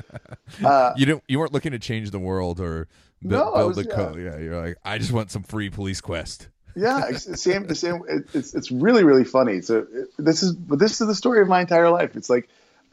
Uh, 0.64 0.94
You 0.96 1.06
don't 1.06 1.24
you 1.28 1.40
weren't 1.40 1.52
looking 1.52 1.74
to 1.74 1.80
change 1.80 2.10
the 2.12 2.20
world 2.20 2.60
or 2.62 2.88
bu- 3.22 3.30
No, 3.36 3.54
build 3.54 3.76
was- 3.76 3.86
the 3.86 3.86
code. 3.86 4.18
Yeah, 4.18 4.38
you're 4.40 4.60
like, 4.60 4.78
I 4.86 4.98
just 4.98 5.12
want 5.12 5.30
some 5.30 5.44
free 5.44 5.70
Police 5.70 6.00
Quest. 6.00 6.48
yeah, 6.76 7.08
it's 7.10 7.42
same. 7.42 7.68
The 7.68 7.76
same. 7.76 8.02
It, 8.08 8.28
it's 8.34 8.54
it's 8.56 8.72
really 8.72 9.04
really 9.04 9.26
funny. 9.26 9.62
So 9.62 9.86
it, 9.92 10.08
this 10.18 10.42
is 10.44 10.54
but 10.54 10.80
this 10.80 11.02
is 11.02 11.08
the 11.08 11.16
story 11.16 11.42
of 11.42 11.48
my 11.50 11.60
entire 11.62 11.90
life. 11.90 12.16
It's 12.16 12.30
like 12.30 12.48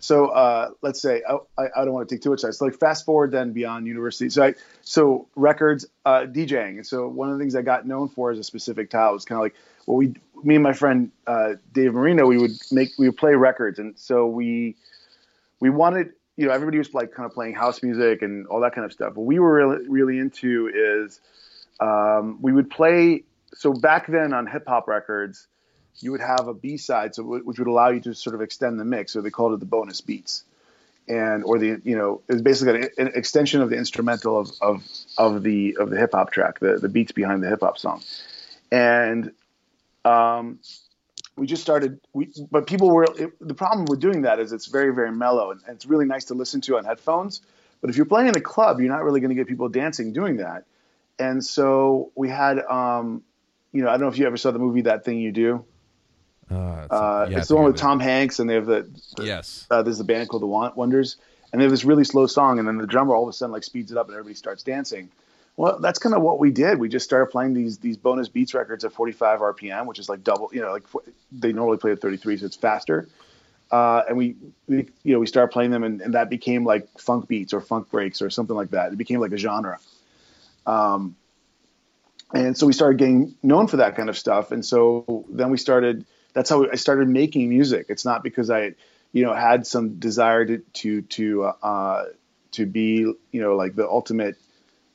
so. 0.05 0.29
Uh, 0.29 0.71
let's 0.83 1.01
say 1.01 1.23
I, 1.29 1.37
I, 1.59 1.69
I 1.77 1.85
don't 1.85 1.95
want 1.95 2.09
to 2.09 2.15
take 2.15 2.23
too 2.23 2.31
much 2.31 2.43
time. 2.43 2.53
So 2.53 2.67
like 2.67 2.79
fast 2.79 3.05
forward 3.05 3.31
then 3.31 3.53
beyond 3.53 3.87
university. 3.87 4.31
So 4.31 4.45
I 4.45 4.55
so 4.83 5.27
records 5.37 5.87
uh, 6.05 6.27
DJing. 6.27 6.77
And 6.77 6.87
so 6.87 7.09
one 7.09 7.31
of 7.31 7.39
the 7.39 7.43
things 7.43 7.55
I 7.57 7.63
got 7.63 7.87
known 7.87 8.09
for 8.09 8.31
as 8.31 8.39
a 8.39 8.45
specific 8.45 8.91
tile 8.91 9.13
was 9.13 9.25
kind 9.25 9.39
of 9.39 9.43
like 9.43 9.55
well 9.87 9.97
we 9.97 10.15
me 10.43 10.55
and 10.55 10.63
my 10.63 10.73
friend 10.73 11.11
uh, 11.27 11.55
Dave 11.73 11.95
Marino 11.95 12.27
we 12.27 12.39
would 12.39 12.53
make 12.71 12.91
we 12.99 13.09
would 13.09 13.17
play 13.17 13.35
records 13.35 13.79
and 13.79 13.99
so 13.99 14.27
we 14.27 14.77
we 15.61 15.71
wanted 15.71 16.13
you 16.37 16.47
know 16.47 16.53
everybody 16.53 16.79
was 16.79 16.93
like 16.95 17.13
kind 17.13 17.27
of 17.27 17.33
playing 17.33 17.55
house 17.55 17.83
music 17.83 18.23
and 18.23 18.47
all 18.49 18.61
that 18.61 18.75
kind 18.75 18.85
of 18.85 18.93
stuff. 18.93 19.15
What 19.15 19.27
we 19.27 19.39
were 19.39 19.55
really 19.55 19.89
really 19.89 20.19
into 20.19 20.71
is 20.75 21.21
um, 21.81 22.39
we 22.41 22.53
would 22.53 22.71
play. 22.71 23.25
So 23.55 23.73
back 23.73 24.09
then 24.09 24.33
on 24.33 24.47
hip 24.47 24.65
hop 24.67 24.89
records, 24.89 25.47
you 26.01 26.11
would 26.13 26.21
have 26.21 26.49
a 26.49 26.55
B 26.55 26.77
side, 26.77 27.15
so 27.15 27.23
which 27.23 27.59
would 27.59 27.69
allow 27.69 27.91
you 27.91 28.01
to 28.01 28.15
sort 28.15 28.35
of 28.35 28.43
extend 28.43 28.79
the 28.79 28.85
mix. 28.85 29.13
So 29.13 29.21
they 29.21 29.31
called 29.31 29.55
it 29.55 29.61
the 29.61 29.67
bonus 29.67 30.01
beats, 30.01 30.45
and 31.09 31.45
or 31.45 31.59
the 31.59 31.81
you 31.85 31.97
know 31.97 32.23
it 32.29 32.33
was 32.33 32.43
basically 32.43 32.89
an, 32.99 33.13
extension 33.15 33.61
of 33.61 33.71
the 33.71 33.77
instrumental 33.77 34.39
of 34.39 34.51
of 34.61 34.89
of 35.19 35.43
the 35.43 35.77
of 35.79 35.91
the 35.91 35.99
hip 35.99 36.13
hop 36.13 36.33
track, 36.33 36.59
the 36.59 36.79
the 36.79 36.89
beats 36.89 37.13
behind 37.13 37.43
the 37.43 37.49
hip 37.49 37.61
hop 37.61 37.79
song, 37.79 38.03
and 38.71 39.33
um, 40.05 40.59
we 41.37 41.47
just 41.47 41.63
started. 41.63 42.01
We 42.13 42.33
but 42.51 42.67
people 42.67 42.91
were 42.91 43.05
it, 43.05 43.33
the 43.41 43.55
problem 43.55 43.87
with 43.87 44.01
doing 44.01 44.23
that 44.23 44.41
is 44.41 44.53
it's 44.53 44.67
very 44.67 44.95
very 44.95 45.13
mellow 45.13 45.51
and, 45.51 45.61
and 45.67 45.77
it's 45.77 45.87
really 45.87 46.07
nice 46.07 46.27
to 46.27 46.35
listen 46.35 46.61
to 46.63 46.77
on 46.77 46.85
headphones. 46.85 47.41
But 47.81 47.91
if 47.91 47.97
you're 47.99 48.07
playing 48.07 48.29
in 48.29 48.37
a 48.37 48.41
club, 48.41 48.81
you're 48.81 48.89
not 48.89 49.05
really 49.05 49.21
going 49.21 49.29
to 49.29 49.35
get 49.35 49.47
people 49.47 49.69
dancing 49.69 50.15
doing 50.15 50.39
that. 50.39 50.65
And 51.19 51.45
so 51.45 52.13
we 52.15 52.31
had, 52.31 52.59
um, 52.61 53.23
you 53.73 53.83
know, 53.83 53.89
I 53.89 53.93
don't 53.93 54.01
know 54.01 54.09
if 54.09 54.17
you 54.17 54.27
ever 54.27 54.39
saw 54.39 54.51
the 54.53 54.59
movie 54.59 54.81
That 54.81 55.05
Thing 55.05 55.19
You 55.19 55.33
Do. 55.33 55.65
Uh, 56.51 56.83
it's, 56.85 56.93
Uh, 56.93 57.27
yeah, 57.31 57.39
it's 57.39 57.49
the 57.49 57.57
one 57.57 57.65
with 57.65 57.77
Tom 57.77 58.01
Hanks, 58.01 58.39
and 58.39 58.49
they 58.49 58.55
have 58.55 58.67
the, 58.67 58.79
it. 58.79 58.87
Yes. 59.23 59.67
uh, 59.71 59.83
there's 59.83 60.01
a 60.01 60.05
band 60.05 60.29
called 60.29 60.43
the 60.43 60.47
Wan- 60.47 60.73
Wonders, 60.75 61.17
and 61.53 61.61
they 61.61 61.65
have 61.65 61.71
this 61.71 61.85
really 61.85 62.05
slow 62.05 62.27
song, 62.27 62.59
and 62.59 62.69
then 62.69 62.79
the 62.79 62.87
drummer 62.87 63.15
all 63.15 63.23
of 63.23 63.29
a 63.29 63.33
sudden 63.33 63.53
like 63.53 63.65
speeds 63.65 63.91
it 63.93 63.99
up, 63.99 64.07
and 64.07 64.15
everybody 64.15 64.35
starts 64.35 64.63
dancing. 64.63 65.11
Well, 65.57 65.79
that's 65.79 66.01
kind 66.01 66.15
of 66.15 66.23
what 66.23 66.41
we 66.41 66.51
did. 66.51 66.79
We 66.79 66.89
just 66.89 67.05
started 67.05 67.31
playing 67.31 67.55
these 67.55 67.79
these 67.79 67.97
bonus 67.97 68.29
beats 68.29 68.55
records 68.55 68.85
at 68.85 68.93
45 68.93 69.41
RPM, 69.41 69.87
which 69.87 69.99
is 70.01 70.09
like 70.09 70.25
double, 70.25 70.51
you 70.53 70.61
know, 70.61 70.73
like 70.73 70.83
they 71.31 71.53
normally 71.53 71.79
play 71.79 71.93
at 71.93 72.01
33, 72.01 72.39
so 72.39 72.47
it's 72.47 72.57
faster. 72.57 73.09
Uh, 73.71 74.03
and 74.09 74.17
we, 74.17 74.37
we, 74.67 74.89
you 75.05 75.15
know, 75.15 75.21
we 75.21 75.27
started 75.27 75.53
playing 75.53 75.71
them, 75.71 75.85
and, 75.85 76.01
and 76.01 76.15
that 76.15 76.29
became 76.29 76.65
like 76.65 76.89
funk 76.99 77.29
beats 77.29 77.53
or 77.53 77.61
funk 77.61 77.91
breaks 77.91 78.21
or 78.21 78.31
something 78.31 78.55
like 78.55 78.71
that. 78.71 78.93
It 78.93 78.99
became 78.99 79.21
like 79.21 79.33
a 79.33 79.37
genre. 79.37 79.79
Um, 80.67 81.17
and 82.33 82.59
so 82.59 82.67
we 82.67 82.73
started 82.73 82.99
getting 82.99 83.35
known 83.43 83.69
for 83.69 83.79
that 83.79 83.97
kind 83.97 84.09
of 84.09 84.19
stuff. 84.19 84.51
And 84.51 84.65
so 84.65 85.25
then 85.31 85.51
we 85.51 85.57
started. 85.57 86.05
That's 86.35 86.51
how 86.51 86.69
I 86.71 86.75
started 86.77 87.09
making 87.09 87.49
music. 87.49 87.87
It's 87.89 88.05
not 88.05 88.23
because 88.23 88.51
I, 88.51 88.75
you 89.13 89.25
know, 89.25 89.33
had 89.33 89.67
some 89.67 89.99
desire 89.99 90.45
to 90.45 90.59
to 90.59 91.03
to 91.03 91.45
uh, 91.45 92.05
to 92.53 92.67
be, 92.67 93.13
you 93.33 93.41
know, 93.41 93.57
like 93.57 93.75
the 93.75 93.89
ultimate, 93.89 94.37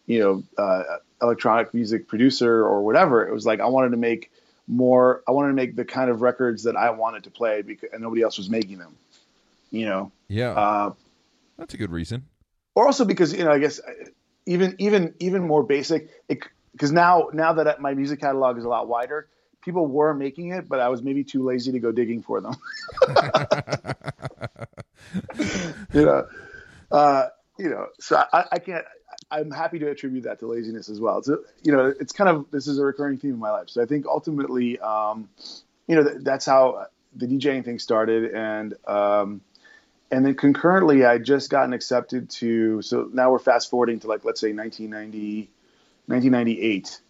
you 0.06 0.20
know, 0.20 0.44
uh, 0.58 0.84
electronic 1.22 1.74
music 1.74 2.08
producer 2.08 2.64
or 2.64 2.84
whatever. 2.84 3.28
It 3.28 3.34
was 3.34 3.46
like 3.46 3.60
I 3.60 3.68
wanted 3.68 3.92
to 3.92 3.98
make 3.98 4.32
more. 4.68 5.24
I 5.28 5.32
wanted 5.32 5.50
to 5.50 5.56
make 5.56 5.76
the 5.76 5.86
kind 5.86 6.10
of 6.10 6.22
records 6.22 6.64
that 6.64 6.76
I 6.76 6.92
wanted 6.92 7.24
to 7.24 7.32
play 7.32 7.62
because 7.62 7.90
and 7.92 8.02
nobody 8.02 8.22
else 8.22 8.38
was 8.38 8.50
making 8.50 8.78
them. 8.78 8.96
You 9.72 9.86
know, 9.86 10.12
Yeah. 10.28 10.52
uh, 10.52 10.94
That's 11.58 11.74
a 11.74 11.78
good 11.78 11.92
reason. 11.92 12.26
or 12.76 12.86
also 12.86 13.06
because 13.06 13.34
you 13.34 13.44
know 13.44 13.52
I 13.52 13.60
guess 13.60 13.80
uh, 13.80 13.92
even 14.46 14.76
even 14.80 15.14
even 15.20 15.46
more 15.46 15.64
basic 15.64 16.10
because 16.28 16.92
now 16.92 17.30
now 17.34 17.54
that 17.54 17.80
my 17.80 17.94
music 17.94 18.20
catalog 18.20 18.58
is 18.58 18.64
a 18.66 18.70
lot 18.70 18.88
wider, 18.88 19.28
people 19.62 19.88
were 19.88 20.14
making 20.14 20.52
it, 20.52 20.68
but 20.70 20.80
I 20.80 20.90
was 20.90 21.02
maybe 21.02 21.24
too 21.24 21.44
lazy 21.44 21.72
to 21.74 21.80
go 21.80 21.92
digging 21.92 22.22
for 22.22 22.42
them. 22.42 22.56
you 25.94 26.06
know, 26.06 26.28
uh, 26.92 27.28
you 27.58 27.70
know, 27.70 27.88
so 28.00 28.24
I, 28.32 28.46
I 28.54 28.60
can't. 28.60 28.86
I'm 29.32 29.52
happy 29.52 29.80
to 29.80 29.90
attribute 29.90 30.24
that 30.24 30.40
to 30.40 30.48
laziness 30.48 30.90
as 30.90 31.00
well. 31.00 31.22
So 31.22 31.40
you 31.64 31.72
know, 31.72 31.94
it's 32.00 32.14
kind 32.14 32.30
of 32.30 32.50
this 32.52 32.68
is 32.68 32.80
a 32.80 32.86
recurring 32.86 33.18
theme 33.18 33.34
in 33.34 33.40
my 33.40 33.52
life. 33.52 33.70
So 33.70 33.82
I 33.82 33.86
think 33.86 34.06
ultimately, 34.06 34.80
um, 34.80 35.30
you 35.88 35.96
know, 35.96 36.04
th- 36.04 36.18
that's 36.22 36.46
how 36.46 36.88
the 37.16 37.28
DJing 37.28 37.66
thing 37.66 37.80
started, 37.80 38.34
and 38.34 38.74
um, 38.88 39.42
and 40.12 40.26
then 40.26 40.36
concurrently, 40.36 41.06
I 41.06 41.18
just 41.18 41.50
gotten 41.50 41.74
accepted 41.74 42.30
to. 42.32 42.82
So 42.82 43.10
now 43.12 43.32
we're 43.32 43.40
fast 43.40 43.70
forwarding 43.70 44.00
to 44.02 44.08
like 44.08 44.26
let's 44.26 44.40
say 44.40 44.54
1990, 44.54 45.50
1998, 46.08 47.02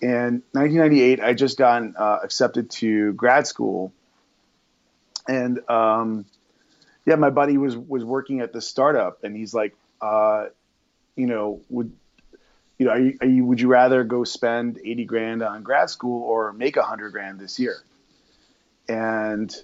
and 0.00 0.42
1998, 0.52 1.20
I 1.20 1.34
just 1.34 1.58
gotten 1.58 1.94
uh, 1.96 2.18
accepted 2.22 2.70
to 2.70 3.12
grad 3.14 3.46
school, 3.46 3.92
and 5.26 5.60
um, 5.68 6.24
yeah, 7.04 7.16
my 7.16 7.30
buddy 7.30 7.58
was 7.58 7.76
was 7.76 8.04
working 8.04 8.40
at 8.40 8.52
the 8.52 8.60
startup, 8.60 9.24
and 9.24 9.36
he's 9.36 9.54
like, 9.54 9.74
uh, 10.00 10.46
you 11.16 11.26
know, 11.26 11.60
would 11.68 11.92
you 12.78 12.86
know, 12.86 12.92
are 12.92 13.00
you, 13.00 13.18
are 13.20 13.26
you, 13.26 13.44
would 13.44 13.60
you 13.60 13.68
rather 13.68 14.04
go 14.04 14.24
spend 14.24 14.78
80 14.82 15.04
grand 15.04 15.42
on 15.42 15.62
grad 15.62 15.90
school 15.90 16.22
or 16.22 16.52
make 16.52 16.76
a 16.76 16.82
hundred 16.82 17.10
grand 17.10 17.40
this 17.40 17.58
year? 17.58 17.76
And 18.88 19.54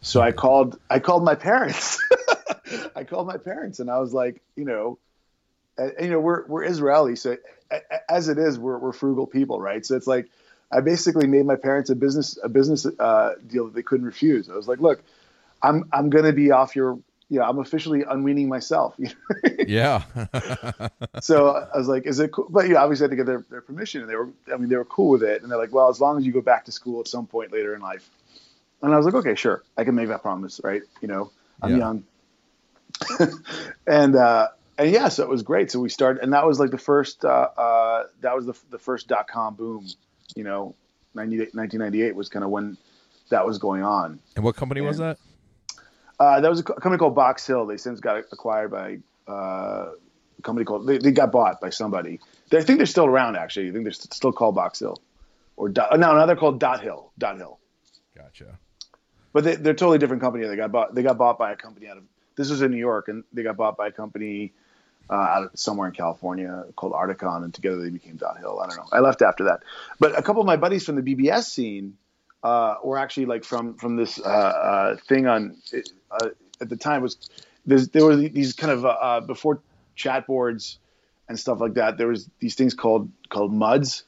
so 0.00 0.20
I 0.20 0.32
called, 0.32 0.78
I 0.90 0.98
called 0.98 1.24
my 1.24 1.36
parents. 1.36 2.02
I 2.96 3.04
called 3.04 3.26
my 3.26 3.36
parents 3.36 3.78
and 3.78 3.88
I 3.88 4.00
was 4.00 4.12
like, 4.12 4.42
you 4.56 4.64
know, 4.64 4.98
and, 5.78 5.92
you 6.00 6.10
know, 6.10 6.20
we're 6.20 6.46
we're 6.46 6.64
Israeli, 6.64 7.16
so 7.16 7.36
as 8.08 8.28
it 8.28 8.38
is, 8.38 8.58
we're 8.58 8.78
we're 8.78 8.92
frugal 8.92 9.26
people, 9.26 9.60
right? 9.60 9.84
So 9.84 9.96
it's 9.96 10.06
like 10.06 10.28
I 10.72 10.80
basically 10.80 11.26
made 11.26 11.46
my 11.46 11.56
parents 11.56 11.90
a 11.90 11.94
business 11.94 12.38
a 12.42 12.48
business 12.48 12.86
uh, 12.86 13.34
deal 13.46 13.66
that 13.66 13.74
they 13.74 13.82
couldn't 13.82 14.06
refuse. 14.06 14.48
I 14.48 14.54
was 14.54 14.68
like, 14.68 14.80
look, 14.80 15.02
I'm 15.62 15.88
I'm 15.92 16.10
going 16.10 16.24
to 16.24 16.32
be 16.32 16.50
off 16.50 16.76
your 16.76 16.98
you 17.28 17.40
know, 17.40 17.44
I'm 17.44 17.58
officially 17.58 18.04
unweaning 18.08 18.48
myself. 18.48 18.94
yeah. 19.66 20.04
so 21.20 21.48
I 21.48 21.76
was 21.76 21.88
like, 21.88 22.06
is 22.06 22.20
it 22.20 22.30
cool? 22.30 22.46
But 22.48 22.68
you 22.68 22.74
know, 22.74 22.80
obviously 22.80 23.04
I 23.04 23.06
had 23.06 23.10
to 23.10 23.16
get 23.16 23.26
their, 23.26 23.44
their 23.50 23.60
permission 23.60 24.00
and 24.02 24.10
they 24.10 24.14
were, 24.14 24.28
I 24.52 24.56
mean, 24.56 24.68
they 24.68 24.76
were 24.76 24.84
cool 24.84 25.10
with 25.10 25.24
it. 25.24 25.42
And 25.42 25.50
they're 25.50 25.58
like, 25.58 25.72
well, 25.72 25.88
as 25.88 26.00
long 26.00 26.18
as 26.18 26.24
you 26.24 26.32
go 26.32 26.40
back 26.40 26.66
to 26.66 26.72
school 26.72 27.00
at 27.00 27.08
some 27.08 27.26
point 27.26 27.52
later 27.52 27.74
in 27.74 27.80
life. 27.80 28.08
And 28.80 28.94
I 28.94 28.96
was 28.96 29.06
like, 29.06 29.14
okay, 29.16 29.34
sure. 29.34 29.64
I 29.76 29.82
can 29.82 29.96
make 29.96 30.08
that 30.08 30.22
promise. 30.22 30.60
Right. 30.62 30.82
You 31.00 31.08
know, 31.08 31.32
I'm 31.60 31.72
yeah. 31.72 31.78
young. 31.78 32.04
and, 33.86 34.14
uh, 34.14 34.48
and 34.78 34.90
yeah, 34.90 35.08
so 35.08 35.22
it 35.22 35.28
was 35.28 35.42
great. 35.42 35.70
So 35.70 35.80
we 35.80 35.88
started, 35.88 36.22
and 36.22 36.32
that 36.32 36.46
was 36.46 36.60
like 36.60 36.70
the 36.70 36.78
first, 36.78 37.24
uh, 37.24 37.28
uh, 37.28 38.04
that 38.20 38.36
was 38.36 38.46
the, 38.46 38.54
the 38.70 38.78
first 38.78 39.08
dot 39.08 39.28
com 39.28 39.54
boom, 39.54 39.86
you 40.34 40.44
know, 40.44 40.74
1998 41.12 42.14
was 42.14 42.28
kind 42.28 42.44
of 42.44 42.50
when 42.50 42.76
that 43.30 43.46
was 43.46 43.58
going 43.58 43.82
on. 43.82 44.20
And 44.34 44.44
what 44.44 44.56
company 44.56 44.80
and, 44.80 44.88
was 44.88 44.98
that? 44.98 45.18
Uh, 46.18 46.40
that 46.40 46.48
was 46.48 46.60
a 46.60 46.62
company 46.62 46.98
called 46.98 47.14
Box 47.14 47.46
Hill. 47.46 47.66
They 47.66 47.76
since 47.76 48.00
got 48.00 48.18
acquired 48.32 48.70
by 48.70 48.98
uh, 49.28 49.92
a 50.38 50.42
company 50.42 50.64
called. 50.64 50.86
They, 50.86 50.98
they, 50.98 51.10
got 51.10 51.32
bought 51.32 51.60
by 51.60 51.70
somebody. 51.70 52.20
They, 52.50 52.58
I 52.58 52.62
think 52.62 52.78
they're 52.78 52.86
still 52.86 53.06
around. 53.06 53.36
Actually, 53.36 53.68
I 53.68 53.72
think 53.72 53.84
they're 53.84 53.92
still 53.92 54.32
called 54.32 54.54
Box 54.54 54.78
Hill, 54.78 54.98
or 55.56 55.68
dot, 55.68 55.98
no, 55.98 56.14
now 56.14 56.26
they're 56.26 56.36
called 56.36 56.60
Dot 56.60 56.80
Hill. 56.80 57.10
Dot 57.18 57.36
Hill. 57.36 57.58
Gotcha. 58.14 58.58
But 59.32 59.44
they, 59.44 59.56
they're 59.56 59.74
a 59.74 59.76
totally 59.76 59.98
different 59.98 60.22
company. 60.22 60.46
They 60.46 60.56
got 60.56 60.72
bought. 60.72 60.94
They 60.94 61.02
got 61.02 61.18
bought 61.18 61.38
by 61.38 61.52
a 61.52 61.56
company 61.56 61.88
out 61.88 61.98
of. 61.98 62.04
This 62.36 62.50
was 62.50 62.62
in 62.62 62.70
New 62.70 62.78
York, 62.78 63.08
and 63.08 63.24
they 63.32 63.42
got 63.42 63.56
bought 63.56 63.76
by 63.76 63.88
a 63.88 63.92
company 63.92 64.52
uh, 65.10 65.14
out 65.14 65.44
of 65.44 65.50
somewhere 65.58 65.88
in 65.88 65.94
California 65.94 66.64
called 66.74 66.92
Artecon, 66.92 67.44
and 67.44 67.54
together 67.54 67.82
they 67.82 67.90
became 67.90 68.16
Dot 68.16 68.38
Hill. 68.38 68.60
I 68.60 68.68
don't 68.68 68.76
know. 68.76 68.86
I 68.92 69.00
left 69.00 69.22
after 69.22 69.44
that, 69.44 69.60
but 69.98 70.18
a 70.18 70.22
couple 70.22 70.40
of 70.40 70.46
my 70.46 70.56
buddies 70.56 70.84
from 70.84 70.96
the 70.96 71.14
BBS 71.14 71.44
scene 71.44 71.96
uh, 72.42 72.76
were 72.82 72.98
actually 72.98 73.26
like 73.26 73.44
from 73.44 73.74
from 73.74 73.96
this 73.96 74.18
uh, 74.18 74.22
uh, 74.22 74.96
thing 75.08 75.26
on 75.26 75.56
uh, 76.10 76.28
at 76.60 76.68
the 76.68 76.76
time 76.76 77.02
was 77.02 77.16
there 77.66 78.04
were 78.04 78.16
these 78.16 78.52
kind 78.52 78.72
of 78.72 78.84
uh, 78.86 79.20
before 79.20 79.60
chat 79.94 80.26
boards 80.26 80.78
and 81.28 81.38
stuff 81.38 81.60
like 81.60 81.74
that. 81.74 81.98
There 81.98 82.08
was 82.08 82.28
these 82.38 82.54
things 82.54 82.74
called 82.74 83.10
called 83.28 83.52
muds, 83.52 84.04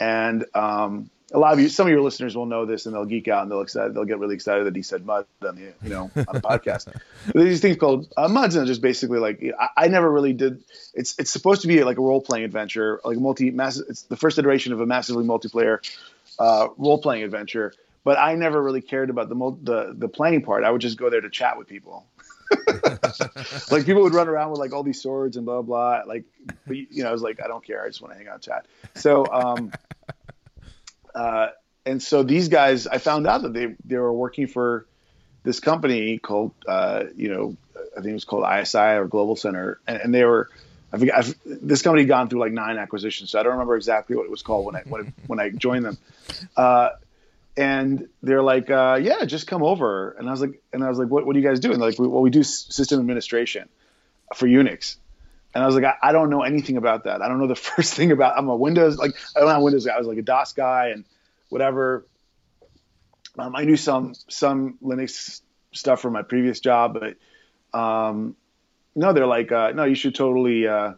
and 0.00 0.44
um, 0.54 1.10
a 1.32 1.38
lot 1.38 1.52
of 1.52 1.60
you, 1.60 1.68
some 1.68 1.86
of 1.86 1.90
your 1.90 2.00
listeners 2.00 2.36
will 2.36 2.46
know 2.46 2.66
this, 2.66 2.86
and 2.86 2.94
they'll 2.94 3.04
geek 3.04 3.28
out 3.28 3.42
and 3.42 3.50
they'll 3.50 3.60
excited, 3.60 3.94
they'll 3.94 4.04
get 4.04 4.18
really 4.18 4.34
excited 4.34 4.66
that 4.66 4.76
he 4.76 4.82
said 4.82 5.04
mud 5.04 5.26
on 5.46 5.56
the 5.56 5.72
you 5.82 5.90
know 5.90 6.10
on 6.14 6.34
the 6.34 6.40
podcast. 6.42 6.94
these 7.34 7.60
things 7.60 7.76
called 7.76 8.12
uh, 8.16 8.28
muds, 8.28 8.56
and 8.56 8.66
just 8.66 8.82
basically 8.82 9.18
like 9.18 9.42
I, 9.58 9.84
I, 9.84 9.88
never 9.88 10.10
really 10.10 10.32
did. 10.32 10.62
It's 10.94 11.18
it's 11.18 11.30
supposed 11.30 11.62
to 11.62 11.68
be 11.68 11.82
like 11.84 11.98
a 11.98 12.02
role 12.02 12.20
playing 12.20 12.44
adventure, 12.44 13.00
like 13.04 13.16
a 13.16 13.20
multi 13.20 13.50
mass. 13.50 13.78
It's 13.78 14.02
the 14.02 14.16
first 14.16 14.38
iteration 14.38 14.72
of 14.72 14.80
a 14.80 14.86
massively 14.86 15.24
multiplayer 15.24 15.78
uh, 16.38 16.68
role 16.76 16.98
playing 16.98 17.22
adventure 17.22 17.72
but 18.04 18.18
I 18.18 18.34
never 18.34 18.62
really 18.62 18.80
cared 18.80 19.10
about 19.10 19.28
the 19.28 19.34
the 19.62 19.94
the 19.96 20.08
playing 20.08 20.42
part. 20.42 20.64
I 20.64 20.70
would 20.70 20.80
just 20.80 20.98
go 20.98 21.10
there 21.10 21.20
to 21.20 21.30
chat 21.30 21.58
with 21.58 21.68
people. 21.68 22.06
like 23.70 23.86
people 23.86 24.02
would 24.02 24.14
run 24.14 24.28
around 24.28 24.50
with 24.50 24.60
like 24.60 24.72
all 24.72 24.82
these 24.82 25.00
swords 25.00 25.36
and 25.36 25.46
blah 25.46 25.62
blah. 25.62 26.02
Like, 26.06 26.24
but, 26.66 26.76
you 26.76 27.02
know, 27.02 27.08
I 27.08 27.12
was 27.12 27.22
like, 27.22 27.40
I 27.42 27.46
don't 27.46 27.64
care. 27.64 27.82
I 27.82 27.88
just 27.88 28.02
want 28.02 28.12
to 28.12 28.18
hang 28.18 28.28
out 28.28 28.34
and 28.34 28.42
chat. 28.42 28.66
So, 28.94 29.26
um, 29.32 29.72
uh, 31.14 31.48
and 31.84 32.02
so 32.02 32.22
these 32.22 32.48
guys, 32.48 32.86
I 32.86 32.98
found 32.98 33.26
out 33.26 33.42
that 33.42 33.52
they 33.52 33.74
they 33.84 33.96
were 33.96 34.12
working 34.12 34.46
for 34.46 34.86
this 35.42 35.60
company 35.60 36.18
called, 36.18 36.52
uh, 36.66 37.04
you 37.16 37.28
know, 37.28 37.56
I 37.76 37.96
think 37.96 38.08
it 38.08 38.14
was 38.14 38.24
called 38.24 38.44
ISI 38.48 38.78
or 38.78 39.06
Global 39.06 39.36
Center, 39.36 39.80
and, 39.86 40.00
and 40.00 40.14
they 40.14 40.24
were. 40.24 40.48
I 40.94 40.98
forget, 40.98 41.16
I've, 41.16 41.34
this 41.46 41.80
company 41.80 42.02
had 42.02 42.08
gone 42.08 42.28
through 42.28 42.40
like 42.40 42.52
nine 42.52 42.76
acquisitions, 42.76 43.30
so 43.30 43.40
I 43.40 43.42
don't 43.42 43.52
remember 43.52 43.76
exactly 43.76 44.14
what 44.14 44.24
it 44.24 44.30
was 44.30 44.42
called 44.42 44.66
when 44.66 44.76
I 44.76 44.80
when 44.80 45.06
I, 45.06 45.12
when 45.26 45.40
I 45.40 45.48
joined 45.48 45.86
them. 45.86 45.98
Uh, 46.54 46.90
and 47.56 48.08
they're 48.22 48.42
like, 48.42 48.70
uh, 48.70 48.98
"Yeah, 49.02 49.24
just 49.24 49.46
come 49.46 49.62
over." 49.62 50.10
And 50.12 50.28
I 50.28 50.30
was 50.30 50.40
like, 50.40 50.60
"And 50.72 50.84
I 50.84 50.88
was 50.88 50.98
like, 50.98 51.08
what, 51.08 51.26
what 51.26 51.34
are 51.34 51.38
you 51.38 51.46
guys 51.46 51.60
doing?" 51.60 51.78
They're 51.78 51.88
like, 51.90 51.98
"Well, 51.98 52.20
we 52.20 52.30
do 52.30 52.42
system 52.42 53.00
administration 53.00 53.68
for 54.34 54.46
Unix." 54.46 54.96
And 55.54 55.62
I 55.62 55.66
was 55.66 55.74
like, 55.74 55.84
I, 55.84 55.94
I, 56.02 56.12
don't 56.12 56.30
know 56.30 56.42
anything 56.42 56.76
about 56.78 57.04
that. 57.04 57.20
I 57.20 57.28
don't 57.28 57.38
know 57.38 57.46
the 57.46 57.54
first 57.72 57.94
thing 57.94 58.10
about. 58.10 58.38
I'm 58.38 58.48
a 58.48 58.56
Windows 58.56 58.96
like 58.96 59.14
I 59.36 59.40
don't 59.40 59.50
have 59.50 59.62
Windows 59.62 59.86
guy. 59.86 59.94
I 59.94 59.98
was 59.98 60.06
like 60.06 60.18
a 60.18 60.22
DOS 60.22 60.52
guy 60.52 60.88
and 60.88 61.04
whatever. 61.48 62.06
Um, 63.38 63.56
I 63.56 63.64
knew 63.64 63.76
some 63.76 64.14
some 64.28 64.78
Linux 64.82 65.40
stuff 65.72 66.00
from 66.00 66.12
my 66.12 66.22
previous 66.22 66.60
job, 66.60 66.98
but 66.98 67.78
um, 67.78 68.36
no, 68.94 69.12
they're 69.12 69.26
like, 69.26 69.50
uh, 69.52 69.72
no, 69.72 69.84
you 69.84 69.94
should 69.94 70.14
totally. 70.14 70.66
Uh, 70.66 70.92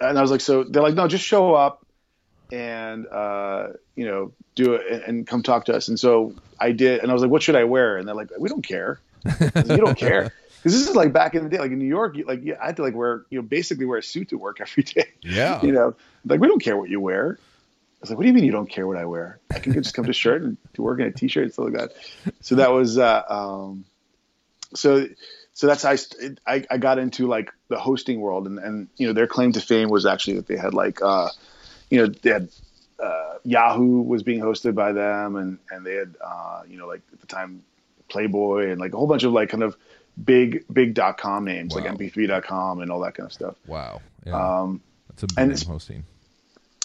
and 0.00 0.18
I 0.18 0.22
was 0.22 0.30
like, 0.30 0.40
so 0.40 0.64
they're 0.64 0.82
like, 0.82 0.94
no, 0.94 1.06
just 1.06 1.24
show 1.24 1.54
up 1.54 1.84
and 2.50 3.06
uh, 3.06 3.68
you 3.94 4.06
know 4.06 4.32
do 4.54 4.74
it 4.74 4.90
and, 4.90 5.02
and, 5.02 5.26
come 5.26 5.42
talk 5.42 5.66
to 5.66 5.76
us. 5.76 5.88
And 5.88 5.98
so 5.98 6.34
I 6.58 6.72
did, 6.72 7.00
and 7.00 7.10
I 7.10 7.14
was 7.14 7.22
like, 7.22 7.30
what 7.30 7.42
should 7.42 7.56
I 7.56 7.64
wear? 7.64 7.96
And 7.96 8.08
they're 8.08 8.14
like, 8.14 8.30
we 8.38 8.48
don't 8.48 8.66
care. 8.66 9.00
Like, 9.24 9.68
you 9.68 9.76
don't 9.76 9.96
care. 9.96 10.32
Because 10.62 10.78
this 10.78 10.88
is 10.88 10.94
like 10.94 11.12
back 11.12 11.34
in 11.34 11.44
the 11.44 11.48
day, 11.48 11.58
like 11.58 11.70
in 11.70 11.78
New 11.78 11.86
York, 11.86 12.16
you, 12.16 12.24
like 12.24 12.40
yeah, 12.42 12.56
I 12.62 12.66
had 12.66 12.76
to 12.76 12.82
like 12.82 12.94
wear, 12.94 13.24
you 13.30 13.38
know, 13.38 13.42
basically 13.42 13.86
wear 13.86 13.98
a 13.98 14.02
suit 14.02 14.28
to 14.30 14.38
work 14.38 14.60
every 14.60 14.82
day. 14.82 15.08
Yeah. 15.22 15.62
You 15.62 15.72
know, 15.72 15.94
like 16.24 16.40
we 16.40 16.48
don't 16.48 16.62
care 16.62 16.76
what 16.76 16.90
you 16.90 17.00
wear. 17.00 17.38
I 17.40 18.00
was 18.02 18.10
like, 18.10 18.18
what 18.18 18.22
do 18.22 18.28
you 18.28 18.34
mean 18.34 18.44
you 18.44 18.52
don't 18.52 18.68
care 18.68 18.86
what 18.86 18.96
I 18.96 19.04
wear? 19.04 19.40
I 19.54 19.58
can 19.58 19.74
just 19.74 19.94
come 19.94 20.06
to 20.06 20.12
shirt 20.12 20.42
and 20.42 20.56
to 20.74 20.82
work 20.82 21.00
in 21.00 21.06
a 21.06 21.12
t-shirt 21.12 21.44
and 21.44 21.52
stuff 21.52 21.66
like 21.66 21.74
that. 21.74 21.92
So 22.40 22.54
that 22.54 22.72
was, 22.72 22.96
uh, 22.96 23.22
um, 23.28 23.84
so, 24.74 25.06
so 25.52 25.66
that's 25.66 25.82
how 25.82 25.90
I, 25.90 25.98
I, 26.46 26.64
I 26.70 26.78
got 26.78 26.98
into 26.98 27.26
like 27.26 27.50
the 27.68 27.78
hosting 27.78 28.20
world 28.20 28.46
and, 28.46 28.58
and, 28.58 28.88
you 28.96 29.06
know, 29.06 29.12
their 29.12 29.26
claim 29.26 29.52
to 29.52 29.60
fame 29.60 29.90
was 29.90 30.06
actually 30.06 30.36
that 30.36 30.46
they 30.46 30.56
had 30.56 30.72
like, 30.72 31.02
uh, 31.02 31.28
you 31.90 31.98
know, 31.98 32.06
they 32.06 32.30
had 32.30 32.48
uh, 33.00 33.34
Yahoo 33.44 34.02
was 34.02 34.22
being 34.22 34.40
hosted 34.40 34.74
by 34.74 34.92
them, 34.92 35.36
and 35.36 35.58
and 35.70 35.84
they 35.84 35.94
had 35.94 36.16
uh, 36.24 36.62
you 36.68 36.76
know 36.76 36.86
like 36.86 37.02
at 37.12 37.20
the 37.20 37.26
time 37.26 37.62
Playboy 38.08 38.70
and 38.70 38.80
like 38.80 38.92
a 38.92 38.96
whole 38.96 39.06
bunch 39.06 39.24
of 39.24 39.32
like 39.32 39.48
kind 39.48 39.62
of 39.62 39.76
big 40.22 40.64
big 40.72 40.94
dot 40.94 41.18
com 41.18 41.44
names 41.44 41.74
wow. 41.74 41.82
like 41.82 41.92
mp3.com 41.92 42.80
and 42.80 42.90
all 42.90 43.00
that 43.00 43.14
kind 43.14 43.26
of 43.26 43.32
stuff. 43.32 43.56
Wow. 43.66 44.00
Yeah. 44.26 44.60
Um, 44.60 44.80
that's 45.08 45.22
a 45.22 45.26
big 45.26 45.38
and 45.38 45.62
hosting. 45.62 46.04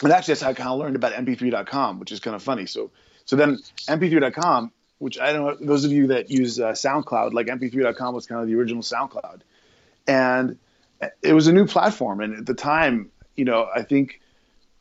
And 0.04 0.12
actually, 0.12 0.34
that's 0.34 0.42
how 0.42 0.50
I 0.50 0.54
kind 0.54 0.70
of 0.70 0.80
learned 0.80 0.96
about 0.96 1.14
mp3.com, 1.14 2.00
which 2.00 2.12
is 2.12 2.20
kind 2.20 2.36
of 2.36 2.44
funny. 2.44 2.66
So 2.66 2.92
so 3.26 3.36
then 3.36 3.60
mp3.com, 3.88 4.72
which 5.00 5.20
I 5.20 5.34
don't 5.34 5.62
know 5.62 5.68
those 5.68 5.86
of 5.86 5.92
you 5.92 6.08
that 6.08 6.30
use 6.30 6.60
uh, 6.60 6.72
SoundCloud, 6.72 7.34
like 7.34 7.48
mp3.com 7.48 8.14
was 8.14 8.26
kind 8.28 8.42
of 8.42 8.48
the 8.48 8.56
original 8.56 8.84
SoundCloud, 8.84 9.42
and 10.08 10.58
it 11.22 11.34
was 11.34 11.48
a 11.48 11.54
new 11.54 11.66
platform, 11.66 12.22
and 12.22 12.38
at 12.38 12.46
the 12.46 12.54
time, 12.54 13.12
you 13.36 13.46
know, 13.46 13.68
I 13.74 13.84
think 13.84 14.22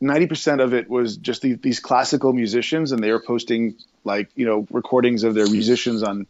90% 0.01 0.63
of 0.63 0.73
it 0.73 0.89
was 0.89 1.17
just 1.17 1.41
the, 1.41 1.53
these 1.53 1.79
classical 1.79 2.33
musicians 2.33 2.91
and 2.91 3.03
they 3.03 3.11
were 3.11 3.21
posting 3.21 3.75
like 4.03 4.29
you 4.35 4.45
know 4.45 4.67
recordings 4.69 5.23
of 5.23 5.33
their 5.33 5.49
musicians 5.49 6.03
on 6.03 6.27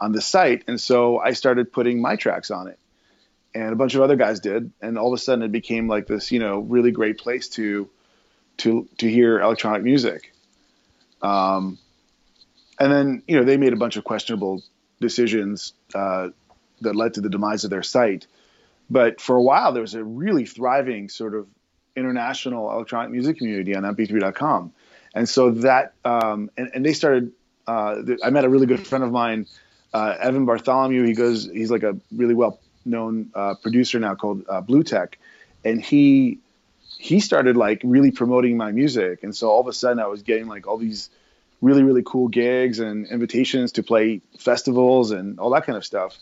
on 0.00 0.12
the 0.12 0.20
site. 0.20 0.64
And 0.68 0.80
so 0.80 1.18
i 1.18 1.32
started 1.32 1.72
putting 1.72 2.00
my 2.00 2.16
tracks 2.16 2.50
on 2.50 2.68
it. 2.68 2.78
And 3.54 3.72
a 3.72 3.76
bunch 3.76 3.94
of 3.94 4.02
other 4.02 4.16
guys 4.16 4.40
did. 4.40 4.72
And 4.80 4.98
all 4.98 5.12
of 5.12 5.18
a 5.18 5.22
sudden 5.22 5.44
it 5.44 5.52
became 5.52 5.88
like 5.88 6.06
this 6.06 6.30
you 6.32 6.38
know 6.38 6.60
really 6.60 6.90
great 6.90 7.18
place 7.18 7.48
to 7.50 7.88
to 8.58 8.88
to 8.98 9.10
hear 9.10 9.40
electronic 9.40 9.82
music. 9.82 10.32
Um 11.22 11.78
and 12.78 12.92
then 12.92 13.22
you 13.26 13.36
know 13.36 13.44
they 13.44 13.56
made 13.56 13.72
a 13.72 13.76
bunch 13.76 13.96
of 13.96 14.04
questionable 14.04 14.62
decisions 15.00 15.72
uh, 15.94 16.28
that 16.80 16.96
led 16.96 17.14
to 17.14 17.20
the 17.20 17.28
demise 17.28 17.64
of 17.64 17.70
their 17.70 17.82
site. 17.82 18.26
But 18.90 19.20
for 19.20 19.36
a 19.36 19.42
while 19.42 19.72
there 19.72 19.82
was 19.82 19.94
a 19.94 20.02
really 20.02 20.46
thriving 20.46 21.08
sort 21.08 21.34
of 21.34 21.46
international 21.98 22.70
electronic 22.70 23.10
music 23.10 23.38
community 23.38 23.74
on 23.74 23.82
mp3.com. 23.82 24.72
And 25.14 25.28
so 25.28 25.50
that, 25.50 25.94
um, 26.04 26.50
and, 26.56 26.70
and, 26.74 26.86
they 26.86 26.92
started, 26.92 27.32
uh, 27.66 27.96
I 28.22 28.30
met 28.30 28.44
a 28.44 28.48
really 28.48 28.66
good 28.66 28.86
friend 28.86 29.02
of 29.02 29.10
mine, 29.10 29.46
uh, 29.98 30.16
Evan 30.20 30.46
Bartholomew. 30.46 31.04
He 31.04 31.14
goes, 31.14 31.44
he's 31.50 31.70
like 31.70 31.82
a 31.82 31.96
really 32.12 32.34
well 32.34 32.60
known 32.84 33.30
uh, 33.34 33.54
producer 33.54 33.98
now 33.98 34.14
called 34.14 34.44
uh, 34.48 34.62
Bluetech. 34.62 35.14
And 35.64 35.82
he, 35.82 36.38
he 36.98 37.20
started 37.20 37.56
like 37.56 37.80
really 37.84 38.10
promoting 38.10 38.56
my 38.56 38.70
music. 38.72 39.22
And 39.22 39.34
so 39.34 39.50
all 39.50 39.60
of 39.60 39.66
a 39.66 39.72
sudden 39.72 39.98
I 39.98 40.06
was 40.06 40.22
getting 40.22 40.46
like 40.46 40.66
all 40.66 40.78
these 40.78 41.10
really, 41.60 41.82
really 41.82 42.02
cool 42.04 42.28
gigs 42.28 42.78
and 42.78 43.06
invitations 43.06 43.72
to 43.72 43.82
play 43.82 44.20
festivals 44.38 45.10
and 45.10 45.40
all 45.40 45.50
that 45.50 45.66
kind 45.66 45.76
of 45.76 45.84
stuff. 45.84 46.16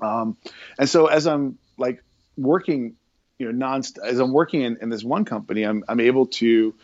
Um, 0.00 0.36
and 0.78 0.88
so 0.88 1.06
as 1.06 1.26
I'm 1.26 1.58
like 1.76 2.04
working 2.36 2.94
you 3.38 3.46
know 3.46 3.52
non 3.52 3.82
as 4.04 4.18
I'm 4.18 4.32
working 4.32 4.62
in, 4.62 4.78
in 4.82 4.90
this 4.90 5.02
one 5.02 5.24
company, 5.24 5.62
I'm 5.64 5.84
I'm 5.88 6.00
able 6.00 6.26
to 6.26 6.74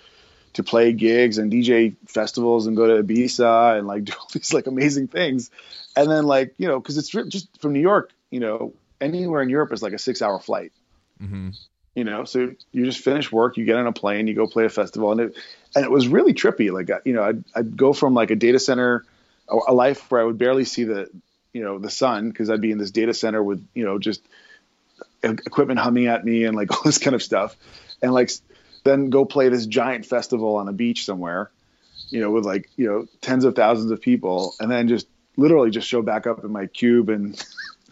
to 0.54 0.62
play 0.62 0.92
gigs 0.92 1.38
and 1.38 1.52
DJ 1.52 1.94
festivals 2.06 2.66
and 2.66 2.76
go 2.76 2.86
to 2.86 3.02
Ibiza 3.02 3.78
and 3.78 3.86
like 3.86 4.04
do 4.04 4.12
all 4.18 4.28
these 4.32 4.52
like 4.52 4.66
amazing 4.66 5.08
things. 5.08 5.50
And 5.96 6.10
then 6.10 6.24
like, 6.24 6.54
you 6.58 6.66
know, 6.66 6.80
cause 6.80 6.96
it's 6.96 7.08
just 7.08 7.60
from 7.60 7.72
New 7.72 7.80
York, 7.80 8.12
you 8.30 8.40
know, 8.40 8.72
anywhere 9.00 9.42
in 9.42 9.48
Europe 9.48 9.72
is 9.72 9.82
like 9.82 9.92
a 9.92 9.98
six 9.98 10.22
hour 10.22 10.40
flight, 10.40 10.72
mm-hmm. 11.22 11.50
you 11.94 12.04
know? 12.04 12.24
So 12.24 12.54
you 12.72 12.84
just 12.84 13.00
finish 13.00 13.30
work, 13.30 13.56
you 13.56 13.64
get 13.64 13.76
on 13.76 13.86
a 13.86 13.92
plane, 13.92 14.26
you 14.26 14.34
go 14.34 14.46
play 14.46 14.64
a 14.64 14.70
festival. 14.70 15.12
And 15.12 15.20
it, 15.20 15.36
and 15.76 15.84
it 15.84 15.90
was 15.90 16.08
really 16.08 16.34
trippy. 16.34 16.72
Like, 16.72 16.90
you 17.04 17.12
know, 17.12 17.22
I'd, 17.22 17.44
I'd 17.54 17.76
go 17.76 17.92
from 17.92 18.14
like 18.14 18.30
a 18.30 18.36
data 18.36 18.58
center, 18.58 19.04
a, 19.48 19.58
a 19.68 19.74
life 19.74 20.10
where 20.10 20.20
I 20.20 20.24
would 20.24 20.38
barely 20.38 20.64
see 20.64 20.84
the, 20.84 21.08
you 21.52 21.62
know, 21.62 21.78
the 21.78 21.90
sun. 21.90 22.32
Cause 22.32 22.50
I'd 22.50 22.60
be 22.60 22.72
in 22.72 22.78
this 22.78 22.90
data 22.90 23.14
center 23.14 23.42
with, 23.42 23.64
you 23.74 23.84
know, 23.84 23.98
just 23.98 24.20
equipment 25.24 25.80
humming 25.80 26.06
at 26.06 26.24
me 26.24 26.44
and 26.44 26.56
like 26.56 26.70
all 26.76 26.82
this 26.84 26.98
kind 26.98 27.14
of 27.14 27.22
stuff, 27.22 27.56
and 28.02 28.12
like 28.12 28.30
then 28.84 29.10
go 29.10 29.24
play 29.24 29.48
this 29.48 29.66
giant 29.66 30.06
festival 30.06 30.56
on 30.56 30.68
a 30.68 30.72
beach 30.72 31.04
somewhere, 31.04 31.50
you 32.10 32.20
know, 32.20 32.30
with 32.30 32.44
like 32.44 32.70
you 32.76 32.86
know 32.86 33.06
tens 33.20 33.44
of 33.44 33.54
thousands 33.54 33.90
of 33.90 34.00
people, 34.00 34.54
and 34.60 34.70
then 34.70 34.88
just 34.88 35.06
literally 35.36 35.70
just 35.70 35.88
show 35.88 36.02
back 36.02 36.26
up 36.26 36.44
in 36.44 36.52
my 36.52 36.66
cube 36.66 37.08
and 37.08 37.42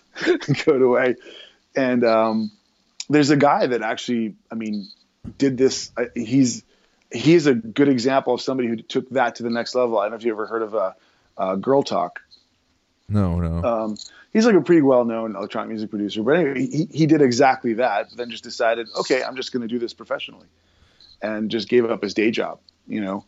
go 0.64 0.74
away. 0.74 1.16
And 1.74 2.04
um, 2.04 2.52
there's 3.08 3.30
a 3.30 3.36
guy 3.36 3.66
that 3.66 3.82
actually, 3.82 4.36
I 4.50 4.54
mean, 4.54 4.88
did 5.38 5.56
this. 5.56 5.90
Uh, 5.96 6.04
he's 6.14 6.62
he's 7.10 7.46
a 7.46 7.54
good 7.54 7.88
example 7.88 8.34
of 8.34 8.40
somebody 8.40 8.68
who 8.68 8.76
took 8.76 9.08
that 9.10 9.36
to 9.36 9.42
the 9.42 9.50
next 9.50 9.74
level. 9.74 9.98
I 9.98 10.04
don't 10.04 10.12
know 10.12 10.16
if 10.16 10.24
you 10.24 10.32
ever 10.32 10.46
heard 10.46 10.62
of 10.62 10.74
a, 10.74 10.78
uh, 10.78 10.92
a 11.38 11.40
uh, 11.40 11.54
Girl 11.56 11.82
Talk. 11.82 12.20
No, 13.08 13.38
no. 13.40 13.62
Um, 13.62 13.96
he's 14.32 14.46
like 14.46 14.54
a 14.54 14.60
pretty 14.60 14.82
well-known 14.82 15.36
electronic 15.36 15.70
music 15.70 15.90
producer, 15.90 16.22
but 16.22 16.36
anyway, 16.36 16.66
he, 16.66 16.88
he 16.90 17.06
did 17.06 17.22
exactly 17.22 17.74
that. 17.74 18.10
Then 18.16 18.30
just 18.30 18.44
decided, 18.44 18.88
okay, 19.00 19.22
I'm 19.22 19.36
just 19.36 19.52
going 19.52 19.62
to 19.62 19.68
do 19.68 19.78
this 19.78 19.92
professionally, 19.92 20.46
and 21.22 21.50
just 21.50 21.68
gave 21.68 21.84
up 21.84 22.02
his 22.02 22.14
day 22.14 22.30
job. 22.30 22.58
You 22.86 23.00
know, 23.00 23.24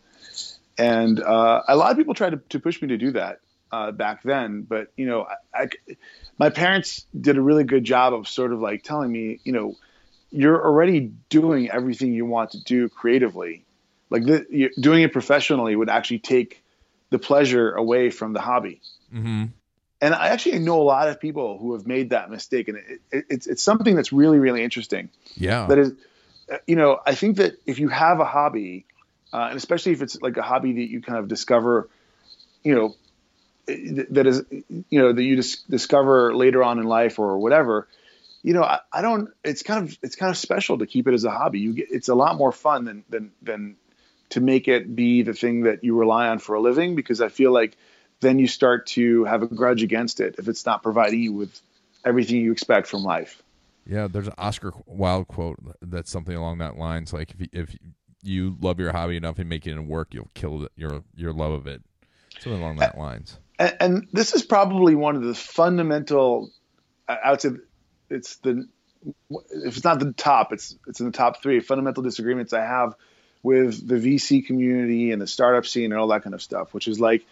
and 0.76 1.20
uh, 1.20 1.62
a 1.68 1.76
lot 1.76 1.92
of 1.92 1.96
people 1.96 2.14
tried 2.14 2.30
to, 2.30 2.40
to 2.50 2.60
push 2.60 2.82
me 2.82 2.88
to 2.88 2.96
do 2.96 3.12
that 3.12 3.38
uh, 3.70 3.92
back 3.92 4.22
then, 4.22 4.62
but 4.62 4.92
you 4.96 5.06
know, 5.06 5.26
I, 5.54 5.62
I, 5.62 5.68
my 6.38 6.50
parents 6.50 7.06
did 7.18 7.36
a 7.36 7.40
really 7.40 7.64
good 7.64 7.84
job 7.84 8.14
of 8.14 8.28
sort 8.28 8.52
of 8.52 8.60
like 8.60 8.82
telling 8.82 9.10
me, 9.10 9.40
you 9.44 9.52
know, 9.52 9.76
you're 10.30 10.64
already 10.64 11.12
doing 11.28 11.70
everything 11.70 12.12
you 12.12 12.26
want 12.26 12.50
to 12.52 12.62
do 12.62 12.88
creatively. 12.88 13.64
Like 14.10 14.24
the, 14.24 14.70
doing 14.78 15.02
it 15.02 15.12
professionally 15.12 15.74
would 15.76 15.88
actually 15.88 16.18
take 16.18 16.62
the 17.10 17.18
pleasure 17.18 17.72
away 17.72 18.10
from 18.10 18.32
the 18.32 18.40
hobby. 18.40 18.80
Mm-hmm. 19.12 19.44
And 20.00 20.14
I 20.14 20.28
actually 20.28 20.58
know 20.58 20.82
a 20.82 20.84
lot 20.84 21.08
of 21.08 21.20
people 21.20 21.58
who 21.58 21.72
have 21.74 21.86
made 21.86 22.10
that 22.10 22.30
mistake, 22.30 22.68
and 22.68 22.78
it, 22.78 23.00
it, 23.10 23.24
it's 23.30 23.46
it's 23.46 23.62
something 23.62 23.94
that's 23.94 24.12
really 24.12 24.38
really 24.38 24.62
interesting. 24.62 25.08
Yeah. 25.34 25.66
That 25.66 25.78
is, 25.78 25.92
you 26.66 26.76
know, 26.76 27.00
I 27.04 27.14
think 27.14 27.36
that 27.36 27.54
if 27.66 27.78
you 27.78 27.88
have 27.88 28.20
a 28.20 28.24
hobby, 28.24 28.86
uh, 29.32 29.48
and 29.48 29.56
especially 29.56 29.92
if 29.92 30.02
it's 30.02 30.20
like 30.20 30.36
a 30.36 30.42
hobby 30.42 30.72
that 30.72 30.90
you 30.90 31.00
kind 31.00 31.18
of 31.18 31.28
discover, 31.28 31.88
you 32.62 32.74
know, 32.74 32.94
that 33.66 34.26
is, 34.26 34.42
you 34.50 35.00
know, 35.00 35.12
that 35.12 35.22
you 35.22 35.36
dis- 35.36 35.62
discover 35.62 36.34
later 36.34 36.62
on 36.62 36.78
in 36.78 36.84
life 36.84 37.18
or 37.18 37.38
whatever, 37.38 37.88
you 38.42 38.52
know, 38.52 38.62
I, 38.62 38.80
I, 38.92 39.00
don't. 39.00 39.30
It's 39.42 39.62
kind 39.62 39.88
of 39.88 39.98
it's 40.02 40.16
kind 40.16 40.30
of 40.30 40.36
special 40.36 40.78
to 40.78 40.86
keep 40.86 41.08
it 41.08 41.14
as 41.14 41.24
a 41.24 41.30
hobby. 41.30 41.60
You 41.60 41.72
get 41.72 41.86
it's 41.90 42.08
a 42.08 42.14
lot 42.14 42.36
more 42.36 42.52
fun 42.52 42.84
than 42.84 43.04
than 43.08 43.32
than 43.40 43.76
to 44.30 44.40
make 44.40 44.68
it 44.68 44.94
be 44.94 45.22
the 45.22 45.32
thing 45.32 45.62
that 45.62 45.82
you 45.82 45.98
rely 45.98 46.28
on 46.28 46.38
for 46.38 46.54
a 46.54 46.60
living 46.60 46.94
because 46.94 47.22
I 47.22 47.28
feel 47.28 47.52
like 47.52 47.76
then 48.20 48.38
you 48.38 48.46
start 48.46 48.86
to 48.88 49.24
have 49.24 49.42
a 49.42 49.46
grudge 49.46 49.82
against 49.82 50.20
it 50.20 50.36
if 50.38 50.48
it's 50.48 50.66
not 50.66 50.82
providing 50.82 51.20
you 51.20 51.32
with 51.32 51.58
everything 52.04 52.36
you 52.36 52.52
expect 52.52 52.86
from 52.86 53.02
life. 53.02 53.42
Yeah, 53.86 54.08
there's 54.08 54.28
an 54.28 54.34
Oscar 54.38 54.72
Wilde 54.86 55.28
quote 55.28 55.58
that's 55.82 56.10
something 56.10 56.34
along 56.34 56.58
that 56.58 56.76
lines. 56.76 57.12
Like 57.12 57.32
if 57.32 57.40
you, 57.40 57.48
if 57.52 57.76
you 58.22 58.56
love 58.60 58.80
your 58.80 58.92
hobby 58.92 59.16
enough 59.16 59.38
and 59.38 59.48
make 59.48 59.66
it 59.66 59.78
work, 59.78 60.14
you'll 60.14 60.30
kill 60.34 60.68
your 60.76 61.02
your 61.14 61.32
love 61.32 61.52
of 61.52 61.66
it. 61.66 61.82
Something 62.40 62.60
along 62.60 62.76
that 62.76 62.98
lines. 62.98 63.38
And, 63.58 63.76
and 63.80 64.08
this 64.12 64.34
is 64.34 64.42
probably 64.42 64.94
one 64.94 65.16
of 65.16 65.22
the 65.22 65.34
fundamental. 65.34 66.50
I 67.08 67.30
would 67.30 67.40
say 67.40 67.50
it's 68.08 68.36
the 68.36 68.66
if 69.28 69.76
it's 69.76 69.84
not 69.84 69.98
the 69.98 70.12
top, 70.12 70.52
it's 70.52 70.76
it's 70.86 71.00
in 71.00 71.06
the 71.06 71.12
top 71.12 71.42
three 71.42 71.60
fundamental 71.60 72.02
disagreements 72.02 72.52
I 72.52 72.62
have 72.62 72.94
with 73.42 73.86
the 73.86 73.96
VC 73.96 74.46
community 74.46 75.12
and 75.12 75.20
the 75.20 75.26
startup 75.26 75.66
scene 75.66 75.92
and 75.92 76.00
all 76.00 76.08
that 76.08 76.22
kind 76.22 76.34
of 76.34 76.42
stuff. 76.42 76.72
Which 76.72 76.88
is 76.88 76.98
like, 76.98 77.26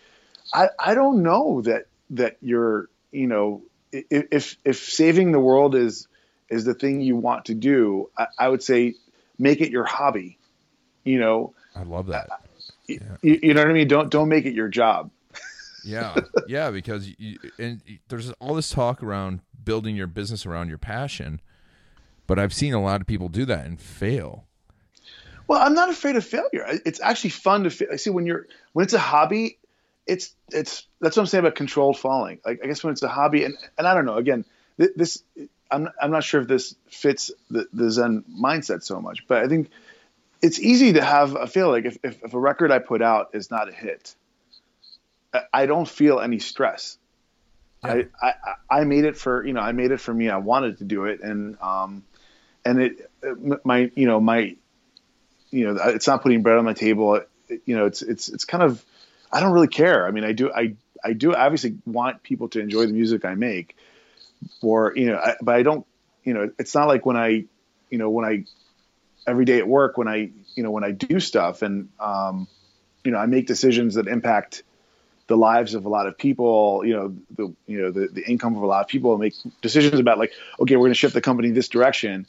I 0.53 0.69
I 0.79 0.95
don't 0.95 1.23
know 1.23 1.62
that 1.62 1.87
that 2.11 2.37
you're 2.43 2.88
you 3.11 3.27
know 3.27 3.62
if 3.91 4.57
if 4.65 4.79
saving 4.79 5.33
the 5.33 5.41
world 5.41 5.75
is 5.75 6.09
is 6.53 6.65
the 6.65 6.75
thing 6.75 7.01
you 7.01 7.17
want 7.17 7.47
to 7.47 7.55
do, 7.55 8.11
I, 8.17 8.27
I 8.38 8.49
would 8.49 8.62
say 8.62 8.95
make 9.38 9.61
it 9.61 9.71
your 9.71 9.85
hobby. 9.85 10.38
You 11.05 11.19
know, 11.19 11.55
I 11.75 11.83
love 11.83 12.09
that. 12.09 12.31
Uh, 12.31 12.37
yeah. 12.87 12.99
You, 13.23 13.41
you 13.43 13.55
know 13.55 13.62
what 13.62 13.71
I 13.71 13.73
mean? 13.73 13.88
Don't 13.88 14.11
don't 14.11 14.29
make 14.29 14.45
it 14.45 14.55
your 14.55 14.69
job. 14.69 15.11
yeah, 15.85 16.15
yeah, 16.47 16.71
because 16.71 17.12
you, 17.19 17.38
and 17.59 17.81
there's 18.09 18.31
all 18.33 18.55
this 18.55 18.71
talk 18.71 19.03
around 19.03 19.41
building 19.65 19.97
your 19.97 20.07
business 20.07 20.47
around 20.47 20.69
your 20.69 20.79
passion, 20.79 21.41
but 22.27 22.38
I've 22.38 22.53
seen 22.53 22.75
a 22.75 22.83
lot 22.83 23.01
of 23.01 23.07
people 23.07 23.29
do 23.29 23.45
that 23.47 23.67
and 23.67 23.81
fail. 23.81 24.45
Well, 25.49 25.61
I'm 25.61 25.75
not 25.75 25.91
afraid 25.91 26.17
of 26.17 26.25
failure. 26.25 26.65
It's 26.87 27.01
actually 27.01 27.31
fun 27.31 27.65
to 27.65 27.71
fail. 27.71 27.88
I 27.93 27.97
see, 27.97 28.11
when 28.11 28.27
you're 28.27 28.47
when 28.75 28.85
it's 28.85 28.95
a 28.95 28.99
hobby, 28.99 29.59
it's 30.07 30.35
it's 30.51 30.87
that's 31.01 31.17
what 31.17 31.23
I'm 31.23 31.27
saying 31.27 31.41
about 31.41 31.57
controlled 31.57 31.99
falling. 31.99 32.38
Like 32.45 32.61
I 32.62 32.67
guess 32.67 32.85
when 32.85 32.93
it's 32.93 33.03
a 33.03 33.09
hobby, 33.09 33.45
and 33.45 33.57
and 33.77 33.87
I 33.87 33.95
don't 33.95 34.05
know. 34.05 34.17
Again, 34.17 34.45
this 34.77 35.23
I'm 35.72 35.88
I'm 36.00 36.11
not 36.11 36.22
sure 36.22 36.40
if 36.42 36.48
this 36.48 36.76
fits 36.88 37.30
the, 37.50 37.66
the 37.72 37.90
Zen 37.90 38.24
mindset 38.30 38.82
so 38.82 39.00
much, 39.00 39.26
but 39.26 39.42
I 39.42 39.48
think 39.48 39.70
it's 40.42 40.61
easy 40.61 40.94
to 40.94 41.02
have 41.02 41.35
a 41.35 41.46
feel 41.46 41.70
like 41.70 41.87
if, 41.87 41.98
if, 42.02 42.22
if 42.22 42.35
a 42.35 42.38
record 42.38 42.70
I 42.70 42.78
put 42.78 43.00
out 43.00 43.30
is 43.32 43.50
not 43.50 43.68
a 43.68 43.72
hit, 43.72 44.14
I 45.52 45.66
don't 45.66 45.88
feel 45.88 46.20
any 46.20 46.40
stress. 46.40 46.98
Yeah. 47.85 48.02
I, 48.22 48.26
I, 48.28 48.35
I 48.80 48.85
made 48.85 49.04
it 49.04 49.16
for 49.16 49.44
you 49.44 49.54
know 49.54 49.61
I 49.61 49.72
made 49.72 49.90
it 49.90 50.00
for 50.00 50.12
me. 50.12 50.28
I 50.28 50.37
wanted 50.37 50.78
to 50.78 50.85
do 50.85 51.06
it, 51.06 51.20
and 51.22 51.56
um, 51.61 52.04
and 52.64 52.82
it 52.82 53.11
my 53.64 53.90
you 53.94 54.06
know 54.06 54.20
my 54.20 54.56
you 55.50 55.64
know 55.64 55.76
it's 55.88 56.06
not 56.06 56.22
putting 56.22 56.42
bread 56.42 56.58
on 56.58 56.64
my 56.64 56.74
table. 56.74 57.14
It, 57.48 57.62
you 57.64 57.76
know 57.76 57.87
it's 57.87 58.02
it's 58.02 58.28
it's 58.28 58.44
kind 58.44 58.62
of 58.62 58.85
I 59.32 59.40
don't 59.40 59.52
really 59.52 59.68
care. 59.68 60.06
I 60.06 60.11
mean 60.11 60.24
I 60.24 60.32
do 60.32 60.52
I 60.52 60.74
I 61.02 61.14
do 61.14 61.35
obviously 61.35 61.78
want 61.87 62.22
people 62.22 62.48
to 62.50 62.61
enjoy 62.61 62.87
the 62.87 62.92
music 62.92 63.24
I 63.24 63.35
make, 63.35 63.76
or 64.62 64.92
you 64.96 65.07
know 65.07 65.18
I, 65.18 65.37
but 65.40 65.55
I 65.55 65.62
don't 65.62 65.87
you 66.24 66.35
know 66.35 66.50
it's 66.59 66.74
not 66.74 66.88
like 66.88 67.07
when 67.07 67.16
I 67.16 67.44
you 67.90 67.98
know 67.98 68.11
when 68.11 68.24
I 68.24 68.44
every 69.26 69.44
day 69.44 69.59
at 69.59 69.68
work 69.68 69.96
when 69.96 70.09
I 70.09 70.31
you 70.55 70.62
know 70.62 70.70
when 70.70 70.85
I 70.85 70.92
do 70.92 71.20
stuff 71.20 71.62
and 71.62 71.88
um, 72.00 72.48
you 73.05 73.11
know 73.11 73.18
I 73.18 73.26
make 73.26 73.46
decisions 73.46 73.94
that 73.94 74.09
impact 74.09 74.62
the 75.33 75.37
lives 75.37 75.74
of 75.74 75.87
a 75.87 75.88
lot 75.88 76.07
of 76.07 76.18
people, 76.18 76.83
you 76.85 76.94
know, 76.94 77.16
the 77.31 77.55
you 77.66 77.81
know 77.81 77.90
the, 77.90 78.09
the 78.09 78.22
income 78.22 78.57
of 78.57 78.62
a 78.62 78.66
lot 78.66 78.83
of 78.83 78.88
people, 78.88 79.16
make 79.16 79.35
decisions 79.62 79.98
about 79.98 80.18
like, 80.18 80.33
okay, 80.61 80.76
we're 80.76 80.83
going 80.83 80.92
to 80.92 80.98
shift 80.98 81.14
the 81.14 81.20
company 81.20 81.50
this 81.50 81.68
direction. 81.68 82.26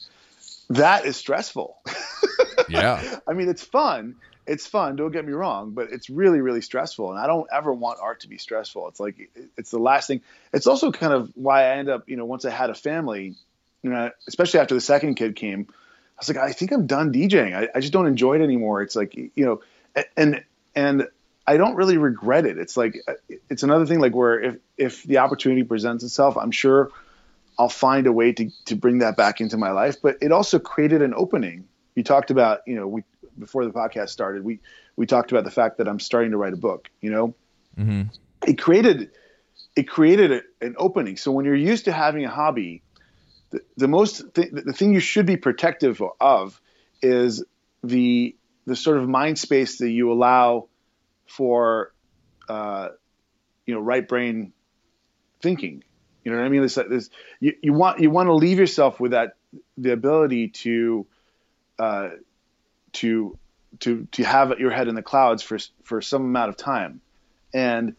That 0.70 1.04
is 1.04 1.16
stressful. 1.16 1.76
yeah. 2.68 3.18
I 3.26 3.34
mean, 3.34 3.48
it's 3.50 3.62
fun. 3.62 4.16
It's 4.46 4.66
fun. 4.66 4.96
Don't 4.96 5.10
get 5.10 5.24
me 5.24 5.32
wrong, 5.32 5.70
but 5.70 5.90
it's 5.90 6.10
really, 6.10 6.40
really 6.40 6.60
stressful. 6.60 7.10
And 7.10 7.18
I 7.18 7.26
don't 7.26 7.46
ever 7.52 7.72
want 7.72 7.98
art 8.00 8.20
to 8.20 8.28
be 8.28 8.38
stressful. 8.38 8.88
It's 8.88 9.00
like 9.00 9.30
it's 9.56 9.70
the 9.70 9.78
last 9.78 10.06
thing. 10.06 10.20
It's 10.52 10.66
also 10.66 10.92
kind 10.92 11.12
of 11.12 11.32
why 11.34 11.62
I 11.62 11.76
end 11.76 11.88
up, 11.88 12.08
you 12.08 12.16
know, 12.16 12.26
once 12.26 12.44
I 12.44 12.50
had 12.50 12.70
a 12.70 12.74
family, 12.74 13.34
you 13.82 13.90
know, 13.90 14.10
especially 14.28 14.60
after 14.60 14.74
the 14.74 14.80
second 14.80 15.14
kid 15.14 15.36
came, 15.36 15.66
I 15.70 16.20
was 16.20 16.28
like, 16.28 16.36
I 16.36 16.52
think 16.52 16.72
I'm 16.72 16.86
done 16.86 17.12
DJing. 17.12 17.56
I, 17.56 17.68
I 17.74 17.80
just 17.80 17.92
don't 17.92 18.06
enjoy 18.06 18.34
it 18.34 18.42
anymore. 18.42 18.82
It's 18.82 18.94
like, 18.94 19.14
you 19.14 19.30
know, 19.36 19.62
and 20.16 20.44
and 20.74 21.08
I 21.46 21.56
don't 21.56 21.76
really 21.76 21.98
regret 21.98 22.46
it. 22.46 22.58
It's 22.58 22.76
like 22.76 23.02
uh, 23.06 23.14
it's 23.50 23.62
another 23.62 23.86
thing 23.86 24.00
like 24.00 24.14
where 24.14 24.40
if 24.40 24.56
if 24.76 25.02
the 25.04 25.18
opportunity 25.18 25.62
presents 25.62 26.04
itself, 26.04 26.36
I'm 26.36 26.50
sure 26.50 26.90
I'll 27.58 27.68
find 27.68 28.06
a 28.06 28.12
way 28.12 28.32
to 28.32 28.50
to 28.66 28.76
bring 28.76 28.98
that 28.98 29.16
back 29.16 29.40
into 29.40 29.56
my 29.56 29.72
life. 29.72 29.96
But 30.02 30.18
it 30.22 30.32
also 30.32 30.58
created 30.58 31.02
an 31.02 31.14
opening. 31.14 31.68
You 31.94 32.02
talked 32.02 32.30
about 32.30 32.60
you 32.66 32.76
know 32.76 32.86
we 32.86 33.04
before 33.38 33.64
the 33.64 33.72
podcast 33.72 34.10
started 34.10 34.44
we 34.44 34.60
we 34.96 35.06
talked 35.06 35.32
about 35.32 35.44
the 35.44 35.50
fact 35.50 35.78
that 35.78 35.88
I'm 35.88 36.00
starting 36.00 36.30
to 36.30 36.36
write 36.36 36.52
a 36.52 36.56
book. 36.56 36.88
You 37.00 37.10
know, 37.10 37.34
mm-hmm. 37.78 38.02
it 38.46 38.58
created 38.58 39.10
it 39.76 39.88
created 39.88 40.32
a, 40.32 40.42
an 40.60 40.74
opening. 40.78 41.16
So 41.16 41.32
when 41.32 41.44
you're 41.44 41.54
used 41.54 41.86
to 41.86 41.92
having 41.92 42.24
a 42.24 42.30
hobby, 42.30 42.82
the, 43.50 43.60
the 43.76 43.88
most 43.88 44.34
th- 44.34 44.50
the 44.52 44.72
thing 44.72 44.92
you 44.92 45.00
should 45.00 45.26
be 45.26 45.36
protective 45.36 46.02
of 46.20 46.60
is 47.02 47.44
the 47.82 48.36
the 48.66 48.76
sort 48.76 48.98
of 48.98 49.08
mind 49.08 49.38
space 49.38 49.78
that 49.78 49.90
you 49.90 50.12
allow 50.12 50.68
for 51.26 51.92
uh, 52.48 52.88
you 53.66 53.74
know 53.74 53.80
right 53.80 54.06
brain 54.06 54.52
thinking. 55.40 55.82
You 56.24 56.32
know 56.32 56.38
what 56.38 56.46
I 56.46 56.48
mean? 56.48 56.62
This, 56.62 56.76
this 56.76 57.10
you, 57.40 57.54
you 57.62 57.72
want 57.72 58.00
you 58.00 58.10
want 58.10 58.28
to 58.28 58.34
leave 58.34 58.58
yourself 58.58 58.98
with 58.98 59.10
that 59.10 59.36
the 59.76 59.92
ability 59.92 60.48
to 60.48 61.06
uh, 61.78 62.10
to 62.94 63.38
to 63.80 64.06
to 64.12 64.24
have 64.24 64.58
your 64.58 64.70
head 64.70 64.88
in 64.88 64.94
the 64.94 65.02
clouds 65.02 65.42
for 65.42 65.58
for 65.82 66.00
some 66.00 66.22
amount 66.22 66.48
of 66.48 66.56
time, 66.56 67.00
and 67.52 67.94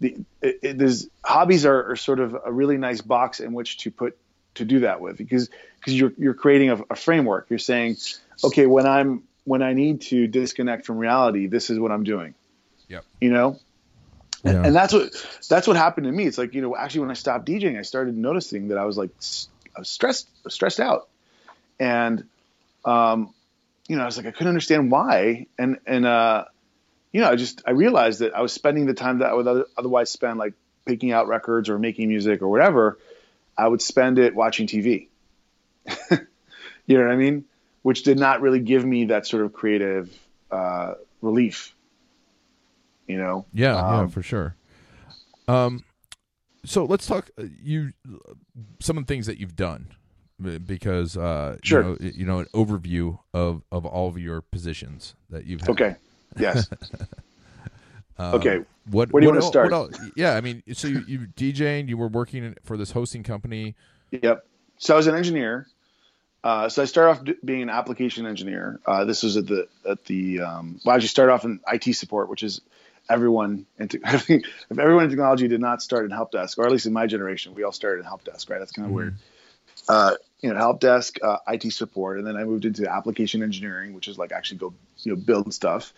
the 0.00 0.16
it, 0.42 0.58
it, 0.62 0.78
there's 0.78 1.08
hobbies 1.24 1.66
are, 1.66 1.92
are, 1.92 1.96
sort 1.96 2.20
of 2.20 2.36
a 2.44 2.52
really 2.52 2.78
nice 2.78 3.00
box 3.00 3.40
in 3.40 3.52
which 3.52 3.78
to 3.78 3.90
put 3.90 4.16
to 4.54 4.64
do 4.64 4.80
that 4.80 5.00
with 5.00 5.16
because 5.16 5.50
because 5.78 5.98
you're 5.98 6.12
you're 6.18 6.34
creating 6.34 6.70
a, 6.70 6.80
a 6.90 6.96
framework. 6.96 7.46
You're 7.50 7.58
saying, 7.58 7.96
okay, 8.42 8.66
when 8.66 8.86
I'm 8.86 9.22
when 9.44 9.62
I 9.62 9.72
need 9.72 10.02
to 10.02 10.26
disconnect 10.26 10.86
from 10.86 10.98
reality, 10.98 11.46
this 11.46 11.70
is 11.70 11.78
what 11.78 11.92
I'm 11.92 12.04
doing. 12.04 12.34
Yep. 12.88 13.04
You 13.20 13.30
know? 13.30 13.58
Yeah. 14.44 14.52
And, 14.52 14.66
and 14.66 14.76
that's 14.76 14.92
what 14.92 15.12
that's 15.48 15.66
what 15.66 15.76
happened 15.76 16.06
to 16.06 16.12
me. 16.12 16.26
It's 16.26 16.38
like, 16.38 16.54
you 16.54 16.62
know, 16.62 16.76
actually 16.76 17.02
when 17.02 17.10
I 17.10 17.14
stopped 17.14 17.46
DJing, 17.46 17.78
I 17.78 17.82
started 17.82 18.16
noticing 18.16 18.68
that 18.68 18.78
I 18.78 18.84
was 18.84 18.96
like 18.96 19.10
I 19.76 19.80
was 19.80 19.88
stressed 19.88 20.28
stressed 20.48 20.80
out. 20.80 21.08
And 21.78 22.24
um, 22.84 23.34
you 23.90 23.96
know, 23.96 24.02
I 24.02 24.06
was 24.06 24.16
like 24.16 24.26
I 24.26 24.30
couldn't 24.30 24.46
understand 24.46 24.88
why. 24.88 25.48
And 25.58 25.78
and 25.84 26.06
uh 26.06 26.44
you 27.12 27.20
know, 27.20 27.28
I 27.28 27.34
just 27.34 27.62
I 27.66 27.72
realized 27.72 28.20
that 28.20 28.36
I 28.36 28.40
was 28.40 28.52
spending 28.52 28.86
the 28.86 28.94
time 28.94 29.18
that 29.18 29.30
I 29.30 29.34
would 29.34 29.64
otherwise 29.76 30.10
spend 30.10 30.38
like 30.38 30.54
picking 30.86 31.10
out 31.10 31.26
records 31.26 31.68
or 31.68 31.76
making 31.76 32.06
music 32.06 32.40
or 32.40 32.48
whatever. 32.48 32.98
I 33.58 33.66
would 33.66 33.82
spend 33.82 34.20
it 34.20 34.34
watching 34.34 34.68
TV. 34.68 35.08
You 36.86 36.98
know 36.98 37.04
what 37.04 37.12
I 37.12 37.16
mean? 37.16 37.44
Which 37.82 38.02
did 38.02 38.18
not 38.18 38.40
really 38.40 38.58
give 38.58 38.84
me 38.84 39.04
that 39.04 39.24
sort 39.24 39.44
of 39.44 39.52
creative 39.52 40.12
uh, 40.50 40.94
relief. 41.22 41.72
You 43.06 43.16
know? 43.16 43.46
Yeah, 43.52 43.76
um, 43.76 43.94
yeah, 43.94 44.06
for 44.08 44.22
sure. 44.22 44.56
Um, 45.46 45.84
so 46.64 46.84
let's 46.84 47.06
talk 47.06 47.30
uh, 47.38 47.44
you 47.62 47.92
some 48.80 48.98
of 48.98 49.06
the 49.06 49.14
things 49.14 49.26
that 49.26 49.38
you've 49.38 49.54
done 49.54 49.94
because 50.40 51.16
uh, 51.16 51.58
sure. 51.62 51.82
you 51.82 51.88
know, 51.88 51.96
you 52.00 52.26
know 52.26 52.38
an 52.40 52.46
overview 52.54 53.18
of 53.34 53.62
of 53.70 53.86
all 53.86 54.08
of 54.08 54.18
your 54.18 54.40
positions 54.40 55.14
that 55.30 55.46
you've 55.46 55.60
had. 55.60 55.70
Okay. 55.70 55.96
Yes. 56.38 56.68
um, 58.18 58.34
okay. 58.34 58.60
What? 58.90 59.12
Where 59.12 59.20
do 59.20 59.26
you 59.26 59.32
what 59.32 59.42
want 59.42 59.54
to 59.70 59.92
start? 59.92 60.12
Yeah, 60.16 60.34
I 60.34 60.40
mean, 60.40 60.62
so 60.72 60.88
you 60.88 61.02
you 61.06 61.18
DJing, 61.36 61.88
you 61.88 61.96
were 61.96 62.08
working 62.08 62.56
for 62.64 62.76
this 62.76 62.92
hosting 62.92 63.22
company. 63.22 63.74
Yep. 64.10 64.44
So 64.78 64.94
I 64.94 64.96
was 64.96 65.06
an 65.06 65.14
engineer. 65.14 65.66
Uh, 66.42 66.70
so 66.70 66.80
I 66.80 66.86
started 66.86 67.10
off 67.10 67.36
being 67.44 67.62
an 67.62 67.68
application 67.68 68.26
engineer. 68.26 68.80
Uh, 68.86 69.04
this 69.04 69.22
was 69.22 69.36
at 69.36 69.46
the 69.46 69.68
at 69.88 70.04
the 70.06 70.40
um, 70.40 70.80
well, 70.84 70.96
I 70.96 70.98
just 70.98 71.12
started 71.12 71.32
off 71.32 71.44
in 71.44 71.60
IT 71.70 71.94
support, 71.94 72.30
which 72.30 72.42
is 72.42 72.62
everyone 73.10 73.66
and 73.78 73.92
if 74.04 74.44
everyone 74.70 75.04
in 75.04 75.10
technology 75.10 75.48
did 75.48 75.60
not 75.60 75.82
start 75.82 76.06
in 76.06 76.10
help 76.10 76.32
desk, 76.32 76.58
or 76.58 76.64
at 76.64 76.72
least 76.72 76.86
in 76.86 76.94
my 76.94 77.06
generation, 77.06 77.54
we 77.54 77.62
all 77.62 77.72
started 77.72 78.00
in 78.00 78.04
help 78.06 78.24
desk, 78.24 78.48
right? 78.48 78.58
That's 78.58 78.72
kind 78.72 78.86
of 78.86 78.90
mm-hmm. 78.90 78.96
weird. 78.96 79.16
Uh, 79.88 80.14
you 80.42 80.50
know, 80.50 80.56
help 80.56 80.80
desk, 80.80 81.18
uh, 81.22 81.38
IT 81.48 81.72
support, 81.72 82.18
and 82.18 82.26
then 82.26 82.36
I 82.36 82.44
moved 82.44 82.64
into 82.64 82.90
application 82.90 83.42
engineering, 83.42 83.92
which 83.92 84.08
is 84.08 84.18
like 84.18 84.32
actually 84.32 84.58
go 84.58 84.74
you 84.98 85.12
know 85.12 85.16
build 85.16 85.52
stuff. 85.52 85.92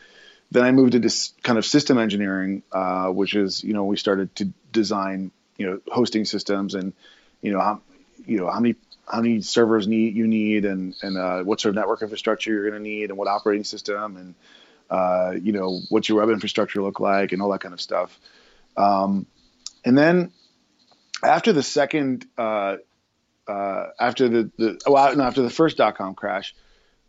Then 0.51 0.64
I 0.64 0.72
moved 0.72 0.95
into 0.95 1.11
kind 1.43 1.59
of 1.59 1.64
system 1.64 1.99
engineering, 1.99 2.62
uh, 2.72 3.09
which 3.09 3.34
is 3.34 3.62
you 3.62 3.72
know 3.72 3.84
we 3.84 3.97
started 3.97 4.34
to 4.36 4.47
design 4.72 5.30
you 5.57 5.66
know 5.66 5.80
hosting 5.88 6.24
systems 6.24 6.74
and 6.74 6.93
you 7.40 7.53
know 7.53 7.61
how 7.61 7.80
you 8.26 8.38
know 8.38 8.51
how 8.51 8.61
many 8.61 8.76
how 9.07 9.20
many 9.20 9.40
servers 9.43 9.86
need 9.86 10.16
you 10.16 10.26
need 10.26 10.64
and 10.64 10.95
and 11.03 11.16
uh, 11.16 11.43
what 11.43 11.61
sort 11.61 11.70
of 11.70 11.76
network 11.76 12.03
infrastructure 12.03 12.51
you're 12.51 12.68
going 12.68 12.82
to 12.82 12.88
need 12.88 13.11
and 13.11 13.18
what 13.18 13.28
operating 13.28 13.64
system 13.64 14.16
and 14.16 14.34
uh, 14.90 15.32
you 15.40 15.53
know 15.53 15.80
what's 15.88 16.09
your 16.09 16.18
web 16.18 16.30
infrastructure 16.30 16.82
look 16.82 17.01
like 17.01 17.32
and 17.32 17.40
all 17.40 17.51
that 17.51 17.61
kind 17.61 17.74
of 17.74 17.80
stuff. 17.80 18.18
Um, 18.76 19.26
and 19.84 19.97
then 19.97 20.32
after 21.22 21.53
the 21.53 21.62
second 21.62 22.26
uh, 22.36 22.76
uh, 23.47 23.86
after 23.99 24.28
the, 24.28 24.51
the 24.57 24.80
well, 24.86 25.14
no, 25.16 25.24
after 25.24 25.43
the 25.43 25.51
first 25.51 25.76
dot 25.76 25.97
com 25.97 26.14
crash, 26.14 26.55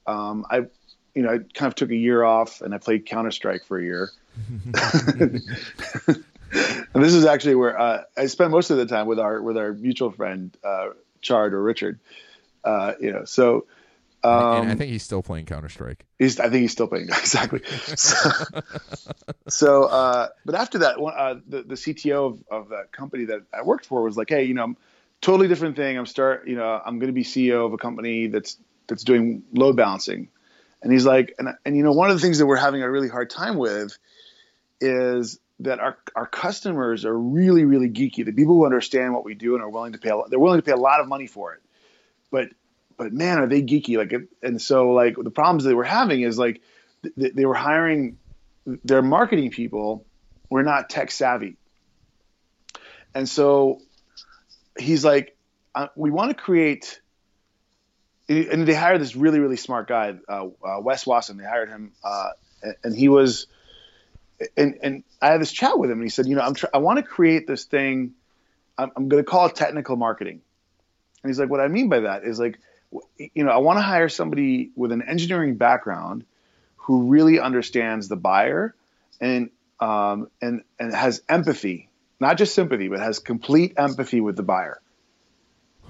um, 0.08 0.46
I, 0.50 0.66
you 1.14 1.22
know, 1.22 1.30
I 1.30 1.38
kind 1.54 1.68
of 1.68 1.76
took 1.76 1.92
a 1.92 1.96
year 1.96 2.24
off 2.24 2.62
and 2.62 2.74
I 2.74 2.78
played 2.78 3.06
Counter 3.06 3.32
Strike 3.32 3.66
for 3.66 3.78
a 3.78 3.84
year. 3.84 4.12
and 5.20 5.42
this 6.94 7.14
is 7.14 7.26
actually 7.26 7.56
where 7.56 7.80
uh, 7.80 8.04
I 8.18 8.28
spent 8.28 8.52
most 8.52 8.70
of 8.70 8.78
the 8.78 8.86
time 8.86 9.08
with 9.08 9.20
our 9.20 9.42
with 9.42 9.58
our 9.58 9.74
mutual 9.74 10.12
friend 10.12 10.56
uh, 10.64 10.90
Chard 11.22 11.54
or 11.54 11.62
Richard. 11.62 12.00
Uh, 12.64 12.94
you 13.00 13.12
know, 13.12 13.26
so. 13.26 13.66
Um, 14.26 14.70
I 14.70 14.76
think 14.76 14.90
he's 14.90 15.04
still 15.04 15.22
playing 15.22 15.48
Counter 15.48 15.68
Strike. 15.68 16.06
He's, 16.18 16.40
I 16.40 16.44
think 16.44 16.62
he's 16.62 16.72
still 16.72 16.88
playing 16.88 17.08
exactly. 17.10 17.60
So, 17.98 18.20
so 19.50 19.84
uh, 19.84 20.30
but 20.46 20.56
after 20.56 20.78
that, 20.80 20.98
uh, 20.98 21.36
the 21.46 21.64
the 21.64 21.76
CTO 21.76 22.32
of, 22.32 22.44
of 22.50 22.70
that 22.70 22.94
company 22.94 23.26
that 23.26 23.42
I 23.54 23.64
worked 23.64 23.86
for 23.86 24.02
was 24.02 24.16
like, 24.16 24.30
hey, 24.30 24.46
you 24.46 24.54
know, 24.54 24.76
totally 25.24 25.48
different 25.48 25.76
thing. 25.76 25.98
I'm 25.98 26.06
start, 26.06 26.48
you 26.48 26.56
know, 26.56 26.80
I'm 26.86 27.00
going 27.00 27.08
to 27.08 27.14
be 27.14 27.24
CEO 27.24 27.66
of 27.66 27.74
a 27.74 27.78
company 27.78 28.28
that's 28.28 28.58
that's 28.88 29.04
doing 29.04 29.44
load 29.54 29.76
balancing, 29.76 30.30
and 30.84 30.92
he's 30.92 31.06
like, 31.06 31.34
and 31.40 31.50
and 31.66 31.76
you 31.76 31.84
know, 31.84 31.94
one 31.94 32.12
of 32.12 32.16
the 32.16 32.22
things 32.22 32.38
that 32.38 32.46
we're 32.46 32.58
having 32.58 32.84
a 32.84 32.92
really 32.92 33.08
hard 33.08 33.30
time 33.30 33.58
with 33.58 33.98
is 34.80 35.40
that 35.60 35.80
our 35.80 35.98
our 36.16 36.28
customers 36.28 37.06
are 37.06 37.18
really 37.18 37.64
really 37.64 37.90
geeky. 37.90 38.26
The 38.26 38.34
people 38.34 38.56
who 38.56 38.66
understand 38.66 39.14
what 39.14 39.24
we 39.24 39.34
do 39.34 39.56
and 39.56 39.64
are 39.64 39.70
willing 39.70 39.94
to 39.94 40.00
pay, 40.00 40.10
a 40.10 40.22
they're 40.30 40.40
willing 40.40 40.60
to 40.60 40.66
pay 40.66 40.74
a 40.74 40.78
lot 40.78 41.00
of 41.00 41.08
money 41.08 41.28
for 41.28 41.54
it, 41.54 41.62
but 42.30 42.50
but 42.98 43.14
man, 43.14 43.40
are 43.40 43.48
they 43.48 43.64
geeky? 43.64 43.98
Like, 43.98 44.14
and 44.44 44.62
so 44.62 44.92
like 44.92 45.16
the 45.18 45.32
problems 45.32 45.64
that 45.64 45.76
we're 45.76 45.84
having 45.84 46.22
is 46.22 46.38
like 46.38 46.62
th- 47.18 47.34
they 47.34 47.46
were 47.46 47.56
hiring 47.56 48.18
their 48.66 49.02
marketing 49.02 49.52
people 49.52 50.06
were 50.50 50.64
not 50.64 50.90
tech 50.90 51.12
savvy, 51.12 51.56
and 53.16 53.28
so 53.28 53.80
he's 54.78 55.04
like, 55.04 55.36
uh, 55.76 55.88
we 55.96 56.12
want 56.12 56.36
to 56.36 56.36
create. 56.36 57.00
And 58.30 58.66
they 58.66 58.74
hired 58.74 59.02
this 59.02 59.16
really, 59.16 59.40
really 59.40 59.58
smart 59.58 59.88
guy, 59.88 60.16
uh, 60.30 60.48
uh, 60.66 60.80
Wes 60.80 61.06
Wasson. 61.06 61.38
They 61.38 61.44
hired 61.44 61.70
him, 61.70 61.92
uh, 62.04 62.30
and 62.84 62.96
he 62.96 63.10
was, 63.10 63.48
and 64.56 64.78
and 64.82 65.04
I 65.22 65.28
had 65.28 65.42
this 65.42 65.52
chat 65.52 65.78
with 65.78 65.92
him, 65.92 65.98
and 65.98 66.04
he 66.04 66.10
said, 66.10 66.28
you 66.28 66.36
know, 66.36 66.42
I'm 66.42 66.54
tr- 66.54 66.68
I 66.74 66.78
want 66.78 66.98
to 66.98 67.04
create 67.04 67.48
this 67.48 67.66
thing. 67.66 68.14
I'm, 68.78 68.92
I'm 68.96 69.10
going 69.10 69.22
to 69.22 69.30
call 69.30 69.48
it 69.48 69.56
technical 69.56 69.98
marketing. 69.98 70.42
And 71.22 71.30
he's 71.30 71.40
like, 71.40 71.50
what 71.50 71.60
I 71.60 71.68
mean 71.68 71.90
by 71.90 72.02
that 72.02 72.24
is 72.24 72.40
like, 72.40 72.60
you 73.18 73.44
know, 73.44 73.52
I 73.52 73.58
want 73.58 73.78
to 73.78 73.84
hire 73.84 74.10
somebody 74.10 74.72
with 74.76 74.92
an 74.92 75.02
engineering 75.02 75.56
background 75.56 76.26
who 76.78 77.10
really 77.10 77.40
understands 77.40 78.08
the 78.08 78.16
buyer 78.16 78.74
and 79.20 79.50
um, 79.80 80.30
and 80.42 80.64
and 80.80 80.94
has 80.94 81.22
empathy 81.28 81.90
not 82.20 82.38
just 82.38 82.56
sympathy, 82.56 82.88
but 82.88 83.00
has 83.00 83.20
complete 83.20 83.74
empathy 83.78 84.22
with 84.22 84.36
the 84.36 84.44
buyer. 84.44 84.82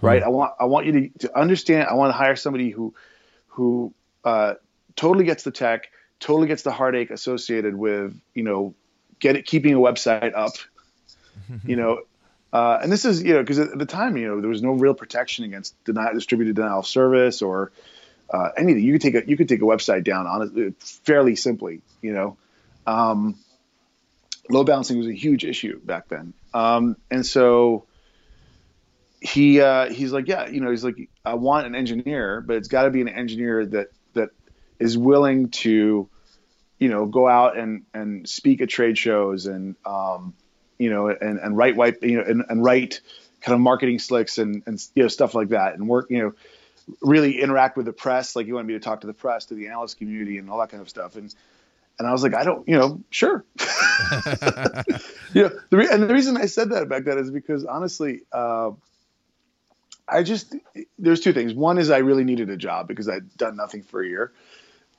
Right? 0.02 0.22
Hmm. 0.22 0.28
I 0.28 0.32
want 0.32 0.54
I 0.60 0.66
want 0.66 0.86
you 0.86 0.92
to, 0.92 1.20
to 1.20 1.38
understand. 1.38 1.88
I 1.90 1.94
want 1.94 2.10
to 2.10 2.18
hire 2.18 2.36
somebody 2.36 2.70
who 2.70 2.94
who 3.48 3.94
uh, 4.24 4.56
totally 4.96 5.26
gets 5.26 5.44
the 5.44 5.52
tech, 5.52 5.90
totally 6.20 6.48
gets 6.48 6.64
the 6.64 6.72
heartache 6.72 7.12
associated 7.12 7.76
with 7.76 8.20
you 8.34 8.44
know 8.44 8.76
get 9.20 9.36
it 9.36 9.46
keeping 9.46 9.74
a 9.74 9.78
website 9.78 10.34
up. 10.36 10.54
you 11.66 11.76
know, 11.76 12.02
uh, 12.52 12.80
and 12.82 12.92
this 12.92 13.06
is 13.06 13.24
you 13.24 13.34
know 13.34 13.42
because 13.42 13.60
at 13.60 13.78
the 13.78 13.86
time 13.86 14.18
you 14.18 14.28
know 14.28 14.42
there 14.42 14.50
was 14.50 14.62
no 14.62 14.72
real 14.72 14.94
protection 14.94 15.46
against 15.46 15.82
denial, 15.84 16.14
distributed 16.14 16.56
denial 16.56 16.80
of 16.80 16.88
service 16.88 17.42
or 17.42 17.72
uh, 18.30 18.50
anything. 18.58 18.84
You 18.84 18.94
could 18.94 19.02
take 19.02 19.16
a 19.16 19.30
you 19.30 19.38
could 19.38 19.50
take 19.50 19.62
a 19.62 19.66
website 19.66 20.04
down 20.04 20.28
on 20.28 20.52
it 20.56 20.82
fairly 20.82 21.36
simply. 21.36 21.82
You 22.02 22.14
know. 22.14 22.38
Um, 22.86 23.38
load 24.50 24.66
balancing 24.66 24.98
was 24.98 25.08
a 25.08 25.14
huge 25.14 25.46
issue 25.46 25.80
back 25.80 26.10
then. 26.10 26.34
Um, 26.54 26.98
and 27.10 27.26
so 27.26 27.86
he 29.22 29.62
uh, 29.62 29.90
he's 29.90 30.12
like, 30.12 30.28
yeah, 30.28 30.48
you 30.48 30.60
know, 30.60 30.70
he's 30.70 30.84
like, 30.84 31.10
I 31.24 31.36
want 31.36 31.66
an 31.66 31.76
engineer, 31.76 32.42
but 32.42 32.58
it's 32.58 32.68
got 32.68 32.84
to 32.84 32.90
be 32.92 33.02
an 33.02 33.10
engineer 33.10 33.66
that 33.68 33.88
that 34.14 34.30
is 34.80 34.98
willing 34.98 35.50
to, 35.50 36.10
you 36.78 36.90
know, 36.90 37.06
go 37.06 37.28
out 37.28 37.58
and 37.58 37.86
and 37.94 38.28
speak 38.28 38.62
at 38.62 38.70
trade 38.70 38.98
shows 38.98 39.46
and 39.46 39.76
um, 39.86 40.34
you 40.78 40.90
know, 40.90 41.08
and 41.08 41.40
and 41.40 41.56
write 41.56 41.78
white, 41.78 42.04
you 42.04 42.18
know, 42.18 42.24
and, 42.24 42.44
and 42.50 42.64
write 42.64 43.00
kind 43.42 43.54
of 43.54 43.62
marketing 43.62 44.00
slicks 44.00 44.38
and 44.38 44.64
and 44.66 44.86
you 44.94 45.04
know 45.04 45.10
stuff 45.10 45.34
like 45.34 45.50
that, 45.50 45.76
and 45.76 45.88
work, 45.88 46.08
you 46.10 46.20
know, 46.20 46.34
really 47.02 47.40
interact 47.42 47.78
with 47.78 47.86
the 47.86 47.94
press. 47.94 48.36
Like 48.36 48.46
he 48.46 48.52
wanted 48.52 48.68
me 48.68 48.74
to 48.74 48.82
talk 48.82 49.02
to 49.02 49.08
the 49.08 49.14
press, 49.14 49.46
to 49.46 49.54
the 49.54 49.68
analyst 49.68 49.98
community, 49.98 50.38
and 50.38 50.50
all 50.50 50.60
that 50.60 50.70
kind 50.70 50.82
of 50.82 50.90
stuff, 50.90 51.16
and 51.16 51.34
and 52.00 52.08
I 52.08 52.12
was 52.12 52.24
like, 52.24 52.34
I 52.34 52.44
don't, 52.44 52.68
you 52.68 52.78
know, 52.78 53.02
sure. 53.10 53.46
you 55.34 55.44
know, 55.44 55.52
the 55.70 55.78
re- 55.78 55.90
and 55.92 56.04
the 56.04 56.14
reason 56.14 56.38
I 56.38 56.48
said 56.48 56.72
that 56.72 56.90
back 56.90 57.06
then 57.06 57.18
is 57.18 57.32
because 57.32 57.66
honestly, 57.66 58.22
uh, 58.32 58.72
I 60.08 60.24
just 60.24 60.56
there's 60.98 61.22
two 61.22 61.34
things. 61.34 61.54
One 61.54 61.78
is 61.78 61.90
I 61.90 62.00
really 62.00 62.24
needed 62.24 62.50
a 62.50 62.58
job 62.58 62.88
because 62.88 63.08
I'd 63.08 63.36
done 63.38 63.56
nothing 63.56 63.84
for 63.84 64.02
a 64.02 64.08
year, 64.08 64.34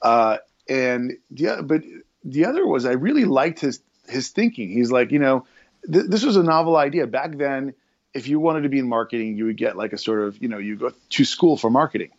uh, 0.02 0.38
and 0.68 1.18
yeah, 1.30 1.60
but 1.62 1.82
the 2.24 2.46
other 2.46 2.66
was 2.66 2.86
I 2.86 2.92
really 2.92 3.24
liked 3.24 3.60
his 3.60 3.80
his 4.08 4.30
thinking. 4.30 4.70
He's 4.70 4.90
like, 4.90 5.10
you 5.12 5.18
know, 5.18 5.46
th- 5.90 6.06
this 6.08 6.24
was 6.24 6.36
a 6.36 6.42
novel 6.42 6.76
idea 6.76 7.06
back 7.06 7.36
then. 7.36 7.74
If 8.12 8.28
you 8.28 8.38
wanted 8.38 8.62
to 8.62 8.68
be 8.68 8.78
in 8.78 8.88
marketing, 8.88 9.36
you 9.36 9.46
would 9.46 9.56
get 9.56 9.76
like 9.76 9.92
a 9.92 9.98
sort 9.98 10.20
of, 10.20 10.40
you 10.40 10.48
know, 10.48 10.58
you 10.58 10.76
go 10.76 10.92
to 11.10 11.24
school 11.24 11.56
for 11.56 11.68
marketing. 11.68 12.10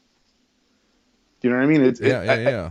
Do 1.39 1.47
you 1.47 1.53
know 1.53 1.59
what 1.59 1.63
I 1.63 1.67
mean? 1.67 1.85
It's, 1.85 2.01
yeah, 2.01 2.21
it, 2.21 2.25
yeah, 2.25 2.49
yeah. 2.49 2.69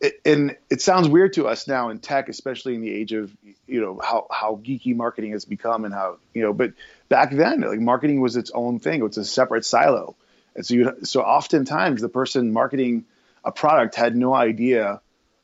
It, 0.00 0.20
and 0.24 0.56
it 0.70 0.80
sounds 0.80 1.08
weird 1.08 1.34
to 1.34 1.46
us 1.46 1.68
now 1.68 1.90
in 1.90 1.98
tech, 1.98 2.30
especially 2.30 2.74
in 2.74 2.80
the 2.80 2.90
age 2.90 3.12
of 3.12 3.36
you 3.66 3.80
know 3.80 4.00
how 4.02 4.26
how 4.30 4.56
geeky 4.56 4.96
marketing 4.96 5.32
has 5.32 5.44
become 5.44 5.84
and 5.84 5.92
how 5.92 6.16
you 6.32 6.42
know. 6.42 6.54
But 6.54 6.72
back 7.10 7.30
then, 7.32 7.60
like 7.60 7.80
marketing 7.80 8.22
was 8.22 8.36
its 8.36 8.50
own 8.52 8.78
thing; 8.78 9.00
it 9.00 9.02
was 9.02 9.18
a 9.18 9.24
separate 9.24 9.64
silo. 9.64 10.16
And 10.56 10.64
so 10.64 10.74
you 10.74 10.96
so 11.02 11.20
oftentimes 11.20 12.00
the 12.00 12.08
person 12.08 12.52
marketing 12.52 13.04
a 13.44 13.52
product 13.52 13.94
had 13.94 14.16
no 14.16 14.34
idea 14.34 15.02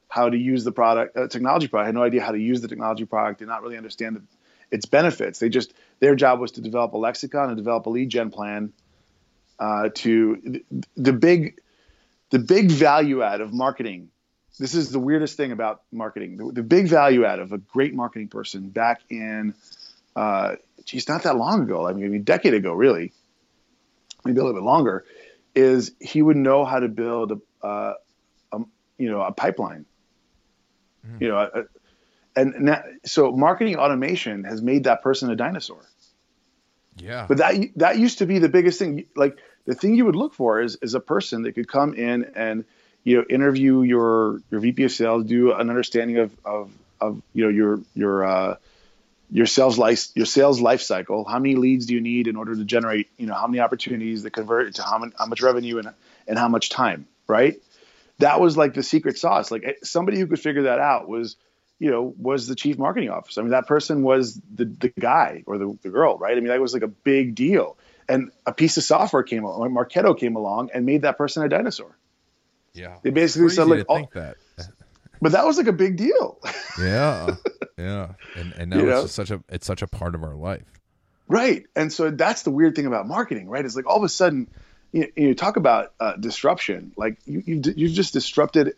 how 0.09 0.31
to 0.31 0.37
use 0.37 0.65
the 0.65 0.73
product, 0.73 1.17
uh, 1.17 1.29
technology 1.29 1.69
product, 1.69 1.89
had 1.89 1.95
no 1.95 2.03
idea 2.03 2.23
how 2.23 2.33
to 2.33 2.39
use 2.39 2.61
the 2.63 2.69
technology 2.69 3.05
product, 3.05 3.41
did 3.41 3.49
not 3.49 3.63
really 3.63 3.77
understand 3.77 4.17
the, 4.17 4.23
its 4.71 4.87
benefits. 4.87 5.39
They 5.39 5.51
just 5.51 5.75
their 6.01 6.15
job 6.15 6.41
was 6.41 6.53
to 6.53 6.63
develop 6.63 6.95
a 6.95 6.99
lexicon 6.99 7.49
and 7.49 7.57
develop 7.59 7.85
a 7.87 7.91
lead 7.91 8.09
gen 8.09 8.31
plan. 8.31 8.73
Uh, 9.59 9.89
to 9.95 10.61
the 10.97 11.13
big 11.13 11.59
the 12.31 12.39
big 12.39 12.71
value 12.71 13.23
add 13.23 13.41
of 13.41 13.53
marketing 13.55 14.11
this 14.59 14.75
is 14.75 14.91
the 14.91 14.99
weirdest 14.99 15.37
thing 15.37 15.53
about 15.53 15.83
marketing. 15.93 16.37
The, 16.37 16.53
the 16.53 16.63
big 16.63 16.89
value 16.89 17.25
add 17.25 17.39
of 17.39 17.53
a 17.53 17.59
great 17.59 17.95
marketing 17.95 18.29
person 18.29 18.69
back 18.71 19.01
in, 19.11 19.55
uh, 20.15 20.57
geez, 20.85 21.09
not 21.09 21.25
that 21.25 21.37
long 21.37 21.63
ago. 21.63 21.87
I 21.87 21.93
mean, 21.93 22.15
a 22.15 22.19
decade 22.19 22.55
ago, 22.55 22.73
really, 22.73 23.13
maybe 24.25 24.39
a 24.39 24.43
little 24.43 24.59
bit 24.59 24.65
longer, 24.65 25.05
is 25.55 25.93
he 26.01 26.23
would 26.23 26.37
know 26.37 26.65
how 26.65 26.81
to 26.81 26.89
build 26.89 27.33
a, 27.33 27.67
uh, 27.67 27.95
a 28.53 28.59
you 28.99 29.11
know, 29.11 29.21
a 29.21 29.33
pipeline. 29.33 29.85
Mm-hmm. 31.07 31.23
You 31.23 31.29
know, 31.29 31.39
a, 31.39 31.65
and 32.35 32.55
now, 32.61 32.83
so 33.05 33.33
marketing 33.33 33.77
automation 33.77 34.45
has 34.45 34.61
made 34.61 34.85
that 34.85 35.03
person 35.03 35.31
a 35.31 35.37
dinosaur. 35.37 35.85
Yeah. 36.99 37.27
But 37.29 37.39
that 37.39 37.55
that 37.77 37.99
used 37.99 38.19
to 38.19 38.27
be 38.27 38.39
the 38.39 38.49
biggest 38.49 38.79
thing. 38.79 39.07
Like 39.17 39.39
the 39.67 39.75
thing 39.75 39.95
you 39.95 40.05
would 40.07 40.17
look 40.17 40.35
for 40.35 40.61
is 40.61 40.79
is 40.81 40.95
a 40.95 41.01
person 41.01 41.43
that 41.43 41.53
could 41.53 41.69
come 41.69 41.95
in 41.95 42.33
and 42.35 42.65
you 43.07 43.19
know 43.19 43.25
interview 43.31 43.83
your 43.83 44.41
your 44.51 44.61
VP 44.61 44.83
of 44.83 44.93
sales, 44.93 45.25
do 45.27 45.53
an 45.53 45.71
understanding 45.71 46.19
of 46.19 46.33
of 46.45 46.71
of 47.01 47.23
you 47.33 47.45
know 47.45 47.51
your 47.51 47.81
your 47.95 48.25
uh, 48.25 48.57
your 49.31 49.47
sales 49.47 49.79
life 49.79 50.09
your 50.17 50.27
sales 50.27 50.61
life 50.61 50.83
cycle. 50.83 51.25
How 51.25 51.39
many 51.39 51.55
leads 51.55 51.87
do 51.87 51.95
you 51.95 52.01
need 52.01 52.27
in 52.27 52.35
order 52.35 52.57
to 52.57 52.65
generate 52.65 53.09
you 53.17 53.27
know 53.27 53.35
how 53.35 53.47
many 53.47 53.61
opportunities 53.61 54.25
that 54.25 54.33
convert 54.33 54.67
into 54.67 54.83
how, 54.83 54.99
many, 54.99 55.13
how 55.17 55.27
much 55.27 55.41
revenue 55.41 55.79
and 55.79 55.93
and 56.27 56.37
how 56.37 56.49
much 56.49 56.69
time, 56.69 57.07
right? 57.29 57.63
That 58.19 58.41
was 58.41 58.57
like 58.57 58.75
the 58.75 58.83
secret 58.83 59.19
sauce. 59.19 59.53
Like 59.53 59.63
eh, 59.65 59.73
somebody 59.85 60.19
who 60.19 60.27
could 60.27 60.41
figure 60.41 60.65
that 60.65 60.81
out 60.81 61.09
was 61.09 61.37
you 61.79 61.91
know, 61.91 62.13
was 62.19 62.49
the 62.49 62.57
chief 62.57 62.77
marketing 62.77 63.11
officer. 63.11 63.41
I 63.41 63.45
mean, 63.45 63.51
that 63.51 63.67
person 63.67 64.03
was 64.03 64.41
the, 64.55 64.65
the 64.65 64.89
guy 64.99 65.45
or 65.47 65.59
the, 65.59 65.79
the 65.83 65.91
girl, 65.91 66.17
right? 66.17 66.33
I 66.33 66.41
mean, 66.41 66.49
that 66.49 66.59
was 66.59 66.73
like 66.73 66.83
a 66.83 66.89
big 66.89 67.35
deal. 67.35 67.77
And 68.09 68.33
a 68.47 68.53
piece 68.55 68.79
of 68.79 68.83
software 68.83 69.23
came 69.23 69.45
along, 69.45 69.75
Marketo 69.75 70.19
came 70.19 70.37
along 70.37 70.71
and 70.73 70.87
made 70.87 71.03
that 71.03 71.19
person 71.19 71.43
a 71.43 71.51
dinosaur. 71.51 71.95
Yeah. 72.77 72.99
They 73.03 73.11
basically 73.11 73.49
said 73.49 73.67
like, 73.69 73.87
oh, 73.89 74.09
that. 74.15 74.37
but 75.23 75.33
that 75.33 75.47
was 75.47 75.57
like 75.57 75.67
a 75.67 75.73
big 75.73 75.97
deal. 75.97 76.39
yeah. 76.81 77.37
Yeah. 77.79 78.13
And, 78.37 78.53
and 78.55 78.71
now 78.71 78.79
you 78.79 78.99
it's 78.99 79.13
such 79.13 79.31
a, 79.31 79.43
it's 79.49 79.67
such 79.67 79.83
a 79.83 79.87
part 79.87 80.15
of 80.15 80.23
our 80.23 80.35
life. 80.35 80.65
Right. 81.29 81.67
And 81.75 81.93
so 81.93 82.11
that's 82.11 82.43
the 82.43 82.51
weird 82.51 82.77
thing 82.77 82.87
about 82.87 83.09
marketing, 83.09 83.49
right? 83.49 83.65
It's 83.65 83.77
like 83.77 83.87
all 83.87 83.97
of 83.97 84.05
a 84.05 84.09
sudden, 84.09 84.49
you, 84.93 85.11
you 85.17 85.35
talk 85.35 85.57
about 85.57 85.93
uh, 85.99 86.17
disruption, 86.17 86.93
like 86.97 87.19
you, 87.25 87.43
you, 87.45 87.63
you've 87.77 87.93
just 87.93 88.13
disrupted, 88.13 88.77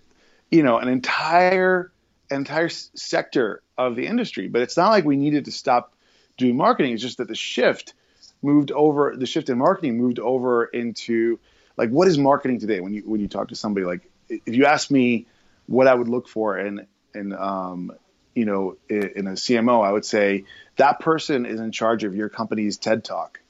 you 0.51 0.63
know, 0.63 0.79
an 0.79 0.89
entire 0.89 1.93
entire 2.31 2.69
sector 2.69 3.63
of 3.77 3.97
the 3.97 4.07
industry. 4.07 4.49
But 4.49 4.63
it's 4.63 4.77
not 4.77 4.91
like 4.91 5.05
we 5.05 5.17
needed 5.17 5.47
to 5.47 5.53
stop 5.53 5.95
doing 6.37 6.57
marketing. 6.57 6.95
It's 6.95 7.03
just 7.03 7.19
that 7.19 7.29
the 7.29 7.35
shift 7.35 7.95
moved 8.43 8.71
over. 8.73 9.15
The 9.17 9.27
shift 9.27 9.51
in 9.51 9.59
marketing 9.59 9.99
moved 9.99 10.19
over 10.19 10.65
into 10.65 11.39
like 11.79 11.91
what 11.91 12.09
is 12.09 12.19
marketing 12.19 12.59
today? 12.59 12.81
When 12.81 12.93
you 12.93 13.03
when 13.07 13.21
you 13.21 13.29
talk 13.29 13.49
to 13.49 13.55
somebody, 13.55 13.87
like 13.87 14.11
if 14.29 14.55
you 14.55 14.67
ask 14.67 14.91
me 14.91 15.27
what 15.67 15.87
I 15.87 15.95
would 15.95 16.09
look 16.09 16.29
for 16.29 16.59
in 16.59 16.87
in 17.15 17.33
um, 17.33 17.93
you 18.35 18.45
know 18.45 18.77
in, 18.91 19.13
in 19.17 19.27
a 19.29 19.33
CMO, 19.33 19.87
I 19.87 19.93
would 19.93 20.05
say 20.05 20.45
that 20.77 21.01
person 21.01 21.47
is 21.47 21.61
in 21.61 21.73
charge 21.73 22.05
of 22.05 22.15
your 22.15 22.29
company's 22.29 22.77
TED 22.77 23.05
Talk, 23.05 23.41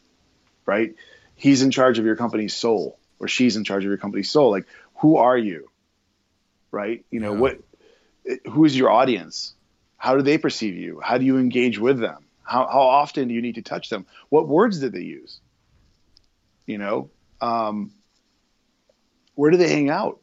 right? 0.67 0.95
He's 1.35 1.63
in 1.63 1.71
charge 1.71 1.99
of 1.99 2.05
your 2.05 2.17
company's 2.17 2.55
soul, 2.55 2.99
or 3.19 3.29
she's 3.29 3.57
in 3.57 3.65
charge 3.65 3.85
of 3.85 3.89
your 3.89 3.99
company's 3.99 4.31
soul. 4.31 4.51
Like, 4.51 4.67
who 4.97 5.17
are 5.17 5.37
you? 5.37 5.71
Right? 6.71 7.07
You 7.11 7.21
know 7.21 7.33
yeah. 7.33 7.41
what 7.41 7.61
who 8.51 8.67
is 8.67 8.77
your 8.77 8.91
audience? 8.91 9.55
How 9.97 10.17
do 10.17 10.23
they 10.23 10.37
perceive 10.39 10.77
you? 10.77 11.01
How 11.03 11.19
do 11.19 11.25
you 11.25 11.39
engage 11.39 11.79
with 11.79 11.99
them? 11.99 12.27
How, 12.45 12.67
how 12.67 12.81
often 12.81 13.29
do 13.29 13.35
you 13.35 13.43
need 13.43 13.57
to 13.57 13.63
touch 13.63 13.91
them? 13.91 14.07
What 14.29 14.47
words 14.47 14.79
did 14.79 14.93
they 14.93 15.03
use? 15.03 15.41
You 16.67 16.79
know, 16.79 17.11
um, 17.41 17.93
where 19.39 19.53
do 19.53 19.57
they 19.57 19.69
hang 19.69 19.89
out? 19.89 20.19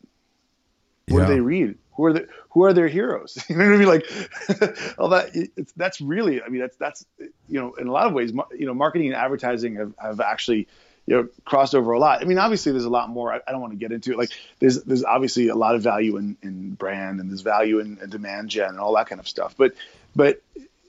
Where 1.08 1.22
yeah. 1.22 1.30
do 1.30 1.34
they 1.36 1.40
read? 1.40 1.76
Who 1.94 2.04
are 2.04 2.12
the 2.12 2.28
who 2.50 2.66
are 2.66 2.74
their 2.74 2.90
heroes? 2.90 3.38
you 3.50 3.56
know 3.56 3.64
what 3.64 3.76
I 3.76 3.78
mean? 3.78 3.88
Like 3.88 4.06
all 4.98 5.08
that. 5.10 5.30
It's, 5.34 5.72
that's 5.72 6.02
really. 6.02 6.42
I 6.42 6.50
mean, 6.50 6.60
that's 6.60 6.76
that's 6.76 7.06
you 7.48 7.58
know, 7.58 7.76
in 7.76 7.88
a 7.88 7.94
lot 7.94 8.08
of 8.08 8.14
ways, 8.14 8.34
you 8.58 8.66
know, 8.66 8.74
marketing 8.74 9.08
and 9.08 9.16
advertising 9.16 9.76
have, 9.76 9.94
have 9.98 10.20
actually 10.20 10.68
you 11.06 11.16
know 11.16 11.30
crossed 11.46 11.76
over 11.76 11.94
a 11.94 12.00
lot. 12.00 12.22
I 12.22 12.26
mean, 12.26 12.38
obviously 12.38 12.74
there's 12.74 12.84
a 12.84 12.90
lot 12.90 13.10
more. 13.10 13.32
I, 13.32 13.40
I, 13.48 13.54
don't 13.54 13.62
want 13.62 13.72
to 13.72 13.80
get 13.80 13.94
into 13.94 14.12
it. 14.12 14.18
Like 14.18 14.32
there's 14.60 14.84
there's 14.84 15.06
obviously 15.06 15.48
a 15.48 15.56
lot 15.56 15.76
of 15.76 15.82
value 15.82 16.18
in, 16.18 16.36
in 16.44 16.72
brand 16.74 17.22
and 17.22 17.30
there's 17.30 17.40
value 17.40 17.80
in, 17.80 17.98
in 18.04 18.10
demand 18.10 18.50
gen 18.50 18.72
and 18.72 18.80
all 18.80 18.94
that 18.96 19.08
kind 19.08 19.22
of 19.22 19.30
stuff. 19.30 19.56
But 19.58 19.76
but 20.14 20.42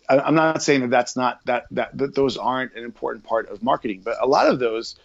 I, 0.09 0.27
am 0.27 0.35
not 0.35 0.65
saying 0.65 0.81
that 0.81 0.91
that's 0.91 1.15
not 1.15 1.45
that, 1.45 1.67
that 1.71 1.97
that 1.99 2.17
those 2.17 2.37
aren't 2.37 2.75
an 2.75 2.83
important 2.83 3.25
part 3.25 3.49
of 3.51 3.63
marketing. 3.63 4.03
But 4.05 4.17
a 4.21 4.27
lot 4.27 4.49
of 4.49 4.59
those, 4.59 4.97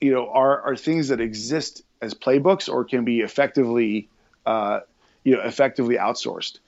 you 0.00 0.12
know, 0.12 0.30
are 0.30 0.60
are 0.60 0.76
things 0.76 1.08
that 1.08 1.20
exist 1.20 1.82
as 2.00 2.14
playbooks 2.14 2.68
or 2.72 2.84
can 2.84 3.04
be 3.04 3.20
effectively 3.20 4.08
uh, 4.44 4.80
you 5.24 5.36
know 5.36 5.42
effectively 5.42 5.96
outsourced. 5.96 6.58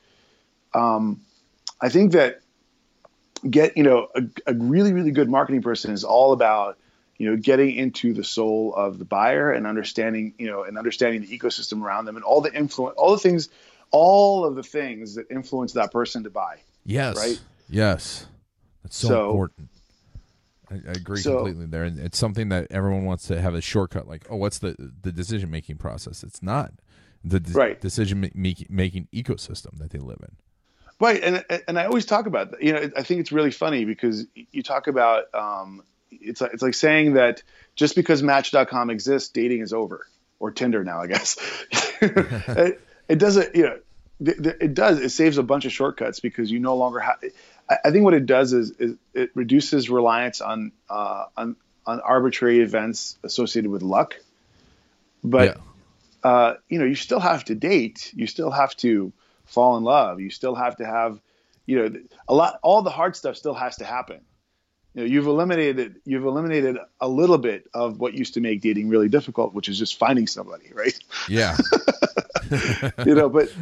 Um, 0.74 1.20
I 1.81 1.89
think 1.89 2.12
that 2.12 2.41
get 3.49 3.76
you 3.76 3.83
know 3.83 4.09
a, 4.14 4.22
a 4.47 4.55
really 4.55 4.93
really 4.93 5.11
good 5.11 5.29
marketing 5.29 5.62
person 5.62 5.93
is 5.93 6.05
all 6.05 6.33
about 6.33 6.79
you 7.18 7.29
know, 7.29 7.37
getting 7.37 7.74
into 7.74 8.14
the 8.14 8.24
soul 8.24 8.72
of 8.76 8.99
the 8.99 9.05
buyer 9.05 9.51
and 9.51 9.66
understanding, 9.66 10.33
you 10.39 10.47
know, 10.47 10.62
and 10.62 10.79
understanding 10.79 11.20
the 11.20 11.39
ecosystem 11.39 11.83
around 11.83 12.05
them 12.05 12.14
and 12.14 12.24
all 12.24 12.41
the 12.41 12.53
influence, 12.55 12.95
all 12.97 13.11
the 13.11 13.18
things, 13.18 13.49
all 13.91 14.45
of 14.45 14.55
the 14.55 14.62
things 14.62 15.16
that 15.16 15.29
influence 15.31 15.72
that 15.72 15.91
person 15.91 16.22
to 16.22 16.31
buy. 16.31 16.59
Yes. 16.87 17.16
Right. 17.16 17.41
Yes. 17.68 18.26
That's 18.85 18.97
so, 18.97 19.09
so 19.09 19.31
important. 19.31 19.68
I, 20.70 20.74
I 20.74 20.92
agree 20.92 21.20
so, 21.20 21.36
completely 21.36 21.66
there, 21.66 21.84
and 21.84 21.98
it's 21.98 22.18
something 22.18 22.48
that 22.50 22.68
everyone 22.70 23.04
wants 23.04 23.26
to 23.28 23.40
have 23.40 23.54
a 23.54 23.60
shortcut. 23.60 24.08
Like, 24.08 24.26
oh, 24.30 24.36
what's 24.36 24.58
the 24.58 24.76
the 25.02 25.12
decision 25.12 25.50
making 25.50 25.76
process? 25.76 26.22
It's 26.22 26.42
not 26.42 26.72
the 27.24 27.40
de- 27.40 27.52
right. 27.52 27.80
decision 27.80 28.20
making 28.34 29.08
ecosystem 29.12 29.78
that 29.78 29.90
they 29.90 29.98
live 29.98 30.18
in. 30.22 30.36
Right, 31.00 31.22
and 31.22 31.44
and 31.66 31.78
I 31.78 31.84
always 31.84 32.06
talk 32.06 32.26
about 32.26 32.50
that. 32.52 32.62
You 32.62 32.72
know, 32.72 32.90
I 32.96 33.02
think 33.02 33.20
it's 33.20 33.32
really 33.32 33.52
funny 33.52 33.84
because 33.84 34.26
you 34.34 34.62
talk 34.62 34.88
about 34.88 35.32
um, 35.34 35.82
it's 36.10 36.40
like, 36.40 36.52
it's 36.52 36.62
like 36.62 36.74
saying 36.74 37.14
that 37.14 37.42
just 37.76 37.94
because 37.94 38.22
Match.com 38.22 38.90
exists, 38.90 39.28
dating 39.28 39.60
is 39.60 39.72
over, 39.72 40.06
or 40.40 40.50
Tinder 40.50 40.84
now, 40.84 41.00
I 41.00 41.06
guess. 41.06 41.38
it, 42.00 42.80
it, 43.08 43.18
doesn't, 43.18 43.54
you 43.54 43.62
know, 43.62 43.78
it 44.20 44.74
does. 44.74 45.00
It 45.00 45.10
saves 45.10 45.38
a 45.38 45.42
bunch 45.42 45.64
of 45.64 45.72
shortcuts 45.72 46.20
because 46.20 46.50
you 46.50 46.58
no 46.58 46.76
longer 46.76 47.00
have. 47.00 47.22
I 47.70 47.90
think 47.90 48.04
what 48.04 48.14
it 48.14 48.26
does 48.26 48.52
is, 48.52 48.70
is 48.72 48.96
it 49.14 49.30
reduces 49.34 49.90
reliance 49.90 50.40
on 50.40 50.72
uh, 50.88 51.26
on 51.36 51.56
on 51.86 52.00
arbitrary 52.00 52.60
events 52.60 53.18
associated 53.22 53.70
with 53.70 53.82
luck. 53.82 54.16
But 55.22 55.56
yeah. 56.24 56.30
uh, 56.30 56.54
you 56.68 56.78
know, 56.78 56.84
you 56.84 56.94
still 56.94 57.20
have 57.20 57.44
to 57.46 57.54
date. 57.54 58.12
You 58.14 58.26
still 58.26 58.50
have 58.50 58.74
to 58.76 59.12
fall 59.46 59.76
in 59.76 59.84
love. 59.84 60.20
You 60.20 60.30
still 60.30 60.54
have 60.54 60.76
to 60.76 60.86
have, 60.86 61.20
you 61.66 61.78
know, 61.78 62.00
a 62.28 62.34
lot. 62.34 62.58
All 62.62 62.82
the 62.82 62.90
hard 62.90 63.16
stuff 63.16 63.36
still 63.36 63.54
has 63.54 63.76
to 63.76 63.84
happen 63.84 64.20
you 64.98 65.04
know, 65.04 65.06
you've 65.06 65.26
eliminated 65.26 65.96
you've 66.04 66.24
eliminated 66.24 66.76
a 67.00 67.08
little 67.08 67.38
bit 67.38 67.68
of 67.72 68.00
what 68.00 68.14
used 68.14 68.34
to 68.34 68.40
make 68.40 68.60
dating 68.60 68.88
really 68.88 69.08
difficult, 69.08 69.54
which 69.54 69.68
is 69.68 69.78
just 69.78 69.96
finding 69.96 70.26
somebody, 70.26 70.72
right? 70.74 70.98
Yeah. 71.28 71.56
you 73.07 73.14
know, 73.14 73.28
but 73.28 73.53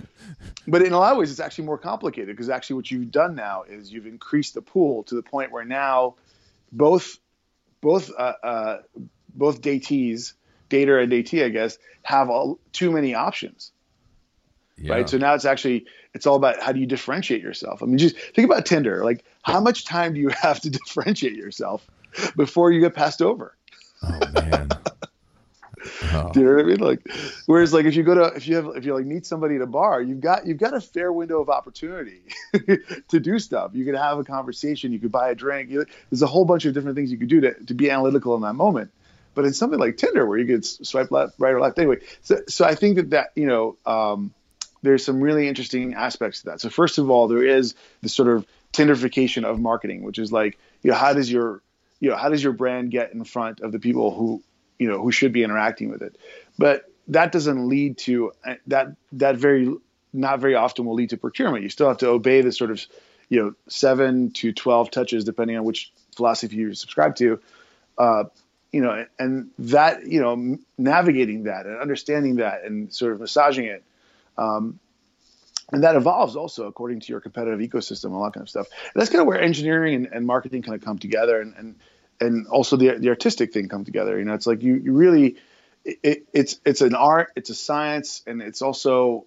but 0.67 0.83
in 0.83 0.93
a 0.93 0.99
lot 0.99 1.13
of 1.13 1.19
ways, 1.19 1.31
it's 1.31 1.41
actually 1.41 1.65
more 1.65 1.79
complicated 1.79 2.29
because 2.29 2.49
actually 2.49 2.77
what 2.77 2.91
you've 2.91 3.11
done 3.11 3.35
now 3.35 3.63
is 3.63 3.93
you've 3.93 4.07
increased 4.07 4.55
the 4.55 4.63
pool 4.63 5.05
to 5.05 5.15
the 5.15 5.23
point 5.23 5.53
where 5.53 5.65
now 5.65 6.15
both 6.73 7.19
both 7.81 8.11
uh, 8.17 8.33
uh, 8.43 8.79
both 9.35 9.61
datees, 9.61 10.35
dater 10.71 11.03
and 11.03 11.13
datee, 11.13 11.45
I 11.45 11.51
guess, 11.51 11.79
have 12.03 12.31
all, 12.31 12.59
too 12.73 12.91
many 12.91 13.15
options. 13.15 13.73
Yeah. 14.79 14.95
Right. 14.95 15.09
So 15.09 15.19
now 15.19 15.35
it's 15.35 15.45
actually 15.45 15.87
it's 16.15 16.27
all 16.27 16.37
about 16.37 16.61
how 16.61 16.73
do 16.73 16.81
you 16.81 16.87
differentiate 16.87 17.43
yourself. 17.43 17.83
I 17.83 17.87
mean, 17.87 17.99
just 17.99 18.17
think 18.17 18.51
about 18.51 18.67
Tinder. 18.67 19.05
Like, 19.05 19.25
how 19.43 19.61
much 19.61 19.85
time 19.85 20.15
do 20.15 20.21
you 20.21 20.29
have 20.29 20.61
to 20.61 20.71
differentiate 20.79 21.35
yourself 21.37 21.87
before 22.37 22.73
you 22.73 22.81
get 22.81 22.95
passed 22.95 23.23
over? 23.23 23.57
Oh 24.03 24.21
man. 24.35 24.69
Oh. 26.13 26.31
Do 26.33 26.41
you 26.41 26.47
know 26.47 26.55
what 26.55 26.65
I 26.65 26.69
mean? 26.69 26.79
Like, 26.79 27.01
whereas 27.47 27.73
like 27.73 27.87
if 27.87 27.95
you 27.95 28.03
go 28.03 28.15
to 28.15 28.37
if 28.37 28.47
you 28.47 28.57
have 28.57 28.77
if 28.77 28.85
you 28.85 28.95
like 28.95 29.07
meet 29.07 29.27
somebody 29.27 29.57
at 29.57 29.63
a 29.63 29.67
bar, 29.67 30.01
you've 30.03 30.21
got 30.21 30.47
you've 30.47 30.59
got 30.59 30.75
a 30.75 30.81
fair 30.81 31.13
window 31.13 31.41
of 31.41 31.49
opportunity 31.49 32.23
to 33.09 33.21
do 33.21 33.39
stuff. 33.39 33.73
You 33.75 33.85
could 33.85 33.95
have 33.95 34.19
a 34.19 34.25
conversation, 34.25 34.93
you 34.93 34.99
could 34.99 35.13
buy 35.13 35.31
a 35.31 35.35
drink. 35.35 35.71
You, 35.71 35.87
there's 36.11 36.23
a 36.23 36.27
whole 36.27 36.45
bunch 36.45 36.65
of 36.65 36.75
different 36.75 36.97
things 36.97 37.11
you 37.11 37.19
could 37.19 37.29
do 37.29 37.41
to 37.43 37.55
to 37.65 37.75
be 37.75 37.91
analytical 37.91 38.35
in 38.35 38.43
that 38.43 38.55
moment. 38.55 38.91
But 39.35 39.45
in 39.45 39.53
something 39.53 39.79
like 39.79 39.99
Tinder, 39.99 40.25
where 40.25 40.39
you 40.39 40.47
could 40.47 40.65
swipe 40.65 41.11
left, 41.11 41.35
right, 41.39 41.53
or 41.53 41.61
left, 41.61 41.79
anyway. 41.79 41.99
So, 42.23 42.41
so 42.49 42.65
I 42.65 42.75
think 42.75 42.97
that 42.97 43.11
that 43.11 43.33
you 43.35 43.47
know, 43.47 43.77
um, 43.85 44.33
there's 44.83 45.05
some 45.05 45.21
really 45.21 45.47
interesting 45.47 45.95
aspects 45.95 46.41
to 46.41 46.47
that. 46.47 46.61
So 46.61 46.71
first 46.71 46.99
of 46.99 47.11
all, 47.11 47.29
there 47.29 47.45
is 47.45 47.75
the 48.03 48.09
sort 48.09 48.29
of 48.29 48.47
Tinderification 48.73 49.45
of 49.45 49.59
marketing, 49.59 50.03
which 50.03 50.19
is 50.19 50.33
like, 50.33 50.59
you 50.83 50.91
know, 50.91 50.97
how 50.97 51.15
does 51.15 51.31
your, 51.31 51.63
you 51.99 52.11
know, 52.11 52.17
how 52.17 52.29
does 52.29 52.43
your 52.43 52.53
brand 52.53 52.91
get 52.91 53.13
in 53.15 53.25
front 53.25 53.61
of 53.61 53.73
the 53.73 53.79
people 53.79 54.15
who, 54.15 54.43
you 54.79 54.89
know, 54.89 55.03
who 55.03 55.13
should 55.13 55.33
be 55.33 55.43
interacting 55.43 55.91
with 55.91 56.03
it? 56.03 56.17
But 56.59 56.91
that 57.09 57.33
doesn't 57.33 57.69
lead 57.69 57.99
to 57.99 58.33
that. 58.67 58.97
That 59.13 59.37
very 59.37 59.75
not 60.13 60.41
very 60.41 60.55
often 60.55 60.87
will 60.87 60.95
lead 60.95 61.11
to 61.11 61.17
procurement. 61.17 61.63
You 61.63 61.69
still 61.69 61.89
have 61.89 61.99
to 61.99 62.09
obey 62.09 62.41
the 62.41 62.53
sort 62.53 62.71
of, 62.71 62.81
you 63.29 63.43
know, 63.43 63.55
seven 63.69 64.31
to 64.33 64.53
twelve 64.53 64.91
touches, 64.91 65.25
depending 65.25 65.57
on 65.57 65.65
which 65.65 65.93
philosophy 66.17 66.57
you 66.57 66.75
subscribe 66.75 67.17
to. 67.17 67.41
Uh, 67.99 68.25
you 68.73 68.83
know, 68.83 69.07
and 69.19 69.51
that, 69.59 70.07
you 70.07 70.21
know, 70.21 70.59
navigating 70.77 71.45
that 71.45 71.67
and 71.67 71.81
understanding 71.81 72.37
that 72.37 72.65
and 72.65 72.93
sort 72.93 73.13
of 73.13 73.21
massaging 73.21 73.65
it 73.65 73.85
um, 74.37 74.79
and 75.73 75.83
that 75.83 75.97
evolves 75.97 76.37
also 76.37 76.67
according 76.67 77.01
to 77.01 77.13
your 77.13 77.21
competitive 77.21 77.59
ecosystem, 77.61 78.07
and 78.07 78.15
all 78.15 78.25
that 78.25 78.35
kind 78.35 78.43
of 78.43 78.49
stuff. 78.49 78.69
And 78.95 79.01
that's 79.01 79.11
kind 79.11 79.21
of 79.21 79.27
where 79.27 79.41
engineering 79.41 79.95
and, 79.95 80.09
and 80.13 80.27
marketing 80.27 80.63
kind 80.63 80.75
of 80.75 80.85
come 80.85 80.99
together, 80.99 81.41
and 81.41 81.55
and, 81.57 81.77
and 82.21 82.47
also 82.49 82.77
the, 82.77 82.99
the 82.99 83.09
artistic 83.09 83.53
thing 83.53 83.69
come 83.69 83.85
together. 83.85 84.19
You 84.19 84.25
know, 84.25 84.35
it's 84.35 84.47
like 84.47 84.63
you, 84.63 84.75
you 84.77 84.93
really, 84.93 85.37
it, 85.85 86.27
it's 86.33 86.61
it's 86.65 86.81
an 86.81 86.95
art, 86.95 87.31
it's 87.37 87.51
a 87.51 87.55
science, 87.55 88.23
and 88.27 88.43
it's 88.43 88.63
also, 88.63 89.27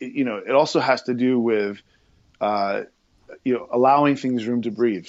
you 0.00 0.24
know, 0.24 0.36
it 0.36 0.50
also 0.52 0.80
has 0.80 1.02
to 1.02 1.14
do 1.14 1.38
with, 1.38 1.80
uh, 2.40 2.82
you 3.44 3.54
know, 3.54 3.68
allowing 3.70 4.16
things 4.16 4.46
room 4.46 4.62
to 4.62 4.70
breathe. 4.70 5.08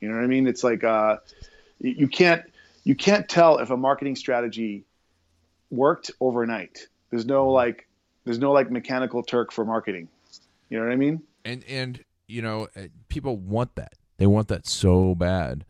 You 0.00 0.08
know 0.08 0.16
what 0.16 0.24
I 0.24 0.28
mean? 0.28 0.46
It's 0.46 0.62
like 0.62 0.84
uh, 0.84 1.16
you 1.80 2.08
can't 2.08 2.42
you 2.84 2.94
can't 2.94 3.28
tell 3.28 3.58
if 3.58 3.70
a 3.70 3.76
marketing 3.76 4.16
strategy 4.16 4.84
worked 5.70 6.10
overnight. 6.20 6.88
There's 7.10 7.26
no 7.26 7.50
like 7.50 7.88
there's 8.24 8.38
no 8.38 8.52
like 8.52 8.70
mechanical 8.70 9.22
Turk 9.22 9.52
for 9.52 9.64
marketing. 9.64 10.08
You 10.68 10.78
know 10.78 10.84
what 10.84 10.92
I 10.92 10.96
mean? 10.96 11.22
And 11.44 11.64
and 11.64 12.04
you 12.26 12.42
know 12.42 12.68
people 13.08 13.36
want 13.36 13.74
that. 13.76 13.94
They 14.18 14.26
want 14.26 14.48
that 14.48 14.66
so 14.66 15.14
bad. 15.14 15.64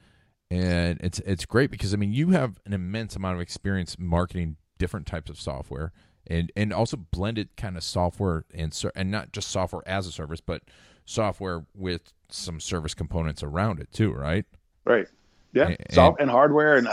And 0.54 1.00
it's 1.02 1.18
it's 1.20 1.44
great 1.44 1.70
because 1.70 1.92
I 1.92 1.96
mean 1.96 2.12
you 2.12 2.30
have 2.30 2.60
an 2.64 2.72
immense 2.72 3.16
amount 3.16 3.34
of 3.36 3.40
experience 3.40 3.96
marketing 3.98 4.56
different 4.78 5.06
types 5.06 5.30
of 5.30 5.40
software 5.40 5.92
and 6.26 6.52
and 6.54 6.72
also 6.72 6.96
blended 6.96 7.48
kind 7.56 7.76
of 7.76 7.82
software 7.82 8.44
and 8.54 8.80
and 8.94 9.10
not 9.10 9.32
just 9.32 9.48
software 9.48 9.82
as 9.86 10.06
a 10.06 10.12
service 10.12 10.40
but 10.40 10.62
software 11.06 11.64
with 11.74 12.12
some 12.28 12.60
service 12.60 12.94
components 12.94 13.42
around 13.42 13.80
it 13.80 13.92
too, 13.92 14.12
right? 14.12 14.44
Right. 14.84 15.06
Yeah. 15.52 15.68
And, 15.68 15.98
and, 15.98 16.16
and 16.20 16.30
hardware 16.30 16.76
and 16.76 16.88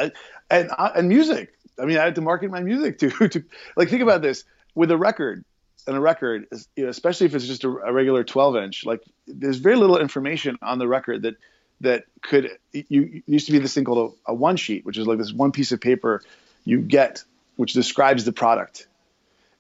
and 0.50 0.72
uh, 0.78 0.92
and 0.96 1.08
music. 1.08 1.54
I 1.80 1.86
mean, 1.86 1.98
I 1.98 2.04
had 2.04 2.16
to 2.16 2.22
market 2.22 2.52
my 2.52 2.62
music 2.62 2.98
to, 3.00 3.10
to 3.10 3.44
like 3.76 3.90
think 3.90 4.02
about 4.02 4.22
this 4.22 4.44
with 4.76 4.92
a 4.92 4.98
record 4.98 5.46
and 5.88 5.96
a 5.96 6.00
record, 6.00 6.48
you 6.76 6.84
know, 6.84 6.90
especially 6.90 7.26
if 7.26 7.36
it's 7.36 7.48
just 7.48 7.64
a, 7.64 7.70
a, 7.70 7.92
regular 7.92 8.24
12 8.24 8.56
inch. 8.58 8.86
Like, 8.86 9.02
there's 9.26 9.58
very 9.58 9.76
little 9.76 9.98
information 9.98 10.58
on 10.62 10.78
the 10.78 10.88
record 10.88 11.24
that 11.24 11.36
that 11.82 12.06
could. 12.22 12.58
You 12.72 13.22
used 13.26 13.48
to 13.48 13.52
be 13.52 13.60
this 13.60 13.74
thing 13.74 13.84
called 13.84 14.16
a, 14.28 14.32
a 14.32 14.34
one 14.34 14.58
sheet, 14.58 14.86
which 14.86 14.98
is 14.98 15.06
like 15.06 15.18
this 15.18 15.34
one 15.34 15.52
piece 15.52 15.72
of 15.72 15.82
paper 15.82 16.24
you 16.64 16.80
get, 16.80 17.24
which 17.56 17.74
describes 17.74 18.26
the 18.26 18.32
product, 18.32 18.88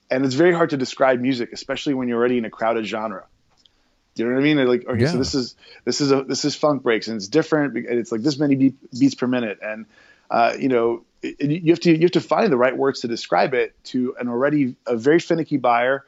and 0.09 0.25
it's 0.25 0.35
very 0.35 0.53
hard 0.53 0.71
to 0.71 0.77
describe 0.77 1.19
music, 1.19 1.51
especially 1.53 1.93
when 1.93 2.07
you're 2.07 2.19
already 2.19 2.37
in 2.37 2.45
a 2.45 2.49
crowded 2.49 2.85
genre. 2.85 3.25
Do 4.15 4.23
you 4.23 4.29
know 4.29 4.35
what 4.35 4.41
I 4.41 4.43
mean? 4.43 4.67
like, 4.67 4.85
okay, 4.87 5.01
yeah. 5.01 5.11
so 5.11 5.17
this 5.17 5.35
is 5.35 5.55
this 5.85 6.01
is 6.01 6.11
a 6.11 6.23
this 6.23 6.43
is 6.43 6.55
funk 6.55 6.83
breaks, 6.83 7.07
and 7.07 7.17
it's 7.17 7.27
different. 7.27 7.75
and 7.75 7.99
It's 7.99 8.11
like 8.11 8.21
this 8.21 8.37
many 8.37 8.55
beat, 8.55 8.75
beats 8.99 9.15
per 9.15 9.27
minute, 9.27 9.59
and 9.61 9.85
uh, 10.29 10.53
you 10.59 10.67
know, 10.67 11.03
it, 11.21 11.41
you 11.41 11.71
have 11.71 11.79
to 11.81 11.91
you 11.91 12.01
have 12.01 12.11
to 12.11 12.21
find 12.21 12.51
the 12.51 12.57
right 12.57 12.75
words 12.75 13.01
to 13.01 13.07
describe 13.07 13.53
it 13.53 13.73
to 13.85 14.15
an 14.19 14.27
already 14.27 14.75
a 14.85 14.97
very 14.97 15.19
finicky 15.19 15.57
buyer. 15.57 16.05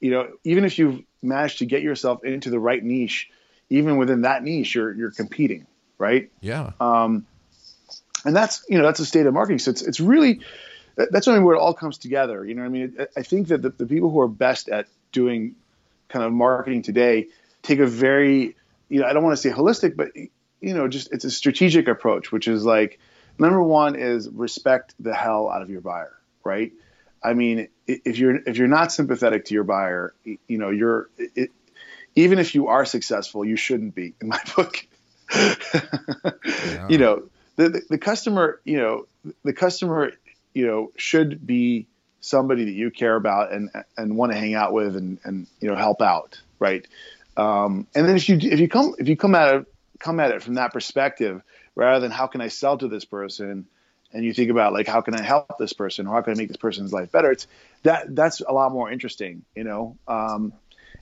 You 0.00 0.10
know, 0.10 0.28
even 0.44 0.64
if 0.64 0.78
you've 0.78 1.02
managed 1.22 1.58
to 1.58 1.66
get 1.66 1.82
yourself 1.82 2.24
into 2.24 2.50
the 2.50 2.58
right 2.58 2.82
niche, 2.82 3.30
even 3.70 3.96
within 3.96 4.22
that 4.22 4.42
niche, 4.42 4.74
you're 4.74 4.92
you're 4.92 5.10
competing, 5.10 5.66
right? 5.98 6.30
Yeah. 6.40 6.72
Um, 6.80 7.26
and 8.24 8.34
that's 8.34 8.64
you 8.68 8.78
know 8.78 8.84
that's 8.84 9.00
a 9.00 9.06
state 9.06 9.26
of 9.26 9.34
marketing. 9.34 9.58
So 9.58 9.70
it's 9.70 9.82
it's 9.82 10.00
really 10.00 10.40
that's 10.96 11.28
only 11.28 11.40
where 11.40 11.54
it 11.54 11.60
all 11.60 11.74
comes 11.74 11.98
together. 11.98 12.44
You 12.44 12.54
know, 12.54 12.64
I 12.64 12.68
mean, 12.68 12.96
I 13.16 13.22
think 13.22 13.48
that 13.48 13.62
the, 13.62 13.70
the 13.70 13.86
people 13.86 14.10
who 14.10 14.20
are 14.20 14.28
best 14.28 14.68
at 14.68 14.86
doing 15.12 15.54
kind 16.08 16.24
of 16.24 16.32
marketing 16.32 16.82
today 16.82 17.28
take 17.62 17.78
a 17.78 17.86
very 17.86 18.56
you 18.88 19.00
know 19.00 19.06
I 19.06 19.12
don't 19.12 19.22
want 19.22 19.36
to 19.36 19.42
say 19.42 19.50
holistic, 19.50 19.96
but 19.96 20.16
you 20.16 20.74
know 20.74 20.88
just 20.88 21.12
it's 21.12 21.24
a 21.24 21.30
strategic 21.30 21.88
approach, 21.88 22.32
which 22.32 22.48
is 22.48 22.64
like 22.64 22.98
number 23.38 23.62
one 23.62 23.96
is 23.96 24.28
respect 24.28 24.94
the 24.98 25.14
hell 25.14 25.48
out 25.48 25.62
of 25.62 25.70
your 25.70 25.80
buyer, 25.80 26.14
right? 26.44 26.72
I 27.22 27.34
mean, 27.34 27.68
if 27.86 28.18
you're 28.18 28.36
if 28.36 28.56
you're 28.56 28.68
not 28.68 28.92
sympathetic 28.92 29.46
to 29.46 29.54
your 29.54 29.64
buyer, 29.64 30.14
you 30.24 30.58
know, 30.58 30.70
you're 30.70 31.10
it, 31.16 31.50
even 32.14 32.38
if 32.38 32.54
you 32.54 32.68
are 32.68 32.84
successful, 32.84 33.44
you 33.44 33.56
shouldn't 33.56 33.94
be 33.94 34.14
in 34.20 34.28
my 34.28 34.40
book. 34.56 34.86
yeah. 35.34 36.88
You 36.88 36.98
know, 36.98 37.22
the, 37.56 37.68
the, 37.68 37.82
the 37.90 37.98
customer, 37.98 38.60
you 38.64 38.78
know, 38.78 39.06
the 39.44 39.52
customer, 39.52 40.12
you 40.54 40.66
know, 40.66 40.92
should 40.96 41.46
be 41.46 41.86
somebody 42.20 42.64
that 42.64 42.72
you 42.72 42.90
care 42.90 43.14
about 43.14 43.52
and 43.52 43.70
and 43.96 44.16
want 44.16 44.32
to 44.32 44.38
hang 44.38 44.54
out 44.54 44.72
with 44.72 44.96
and 44.96 45.18
and 45.24 45.46
you 45.60 45.68
know 45.68 45.76
help 45.76 46.00
out, 46.02 46.40
right? 46.58 46.86
Um, 47.36 47.86
and 47.94 48.08
then 48.08 48.16
if 48.16 48.28
you 48.28 48.38
if 48.40 48.58
you 48.58 48.68
come 48.68 48.94
if 48.98 49.08
you 49.08 49.16
come 49.16 49.34
at 49.34 49.54
it 49.54 49.66
come 49.98 50.20
at 50.20 50.30
it 50.30 50.42
from 50.42 50.54
that 50.54 50.72
perspective, 50.72 51.42
rather 51.74 52.00
than 52.00 52.10
how 52.10 52.26
can 52.26 52.40
I 52.40 52.48
sell 52.48 52.78
to 52.78 52.88
this 52.88 53.04
person, 53.04 53.66
and 54.12 54.24
you 54.24 54.32
think 54.32 54.50
about 54.50 54.72
like 54.72 54.86
how 54.86 55.00
can 55.00 55.14
I 55.14 55.22
help 55.22 55.58
this 55.58 55.72
person 55.72 56.06
or 56.06 56.14
how 56.14 56.22
can 56.22 56.32
I 56.32 56.36
make 56.36 56.48
this 56.48 56.56
person's 56.56 56.92
life 56.92 57.12
better, 57.12 57.30
it's 57.30 57.46
that 57.82 58.14
that's 58.14 58.40
a 58.40 58.52
lot 58.52 58.72
more 58.72 58.90
interesting, 58.90 59.44
you 59.54 59.64
know. 59.64 59.96
Um, 60.06 60.52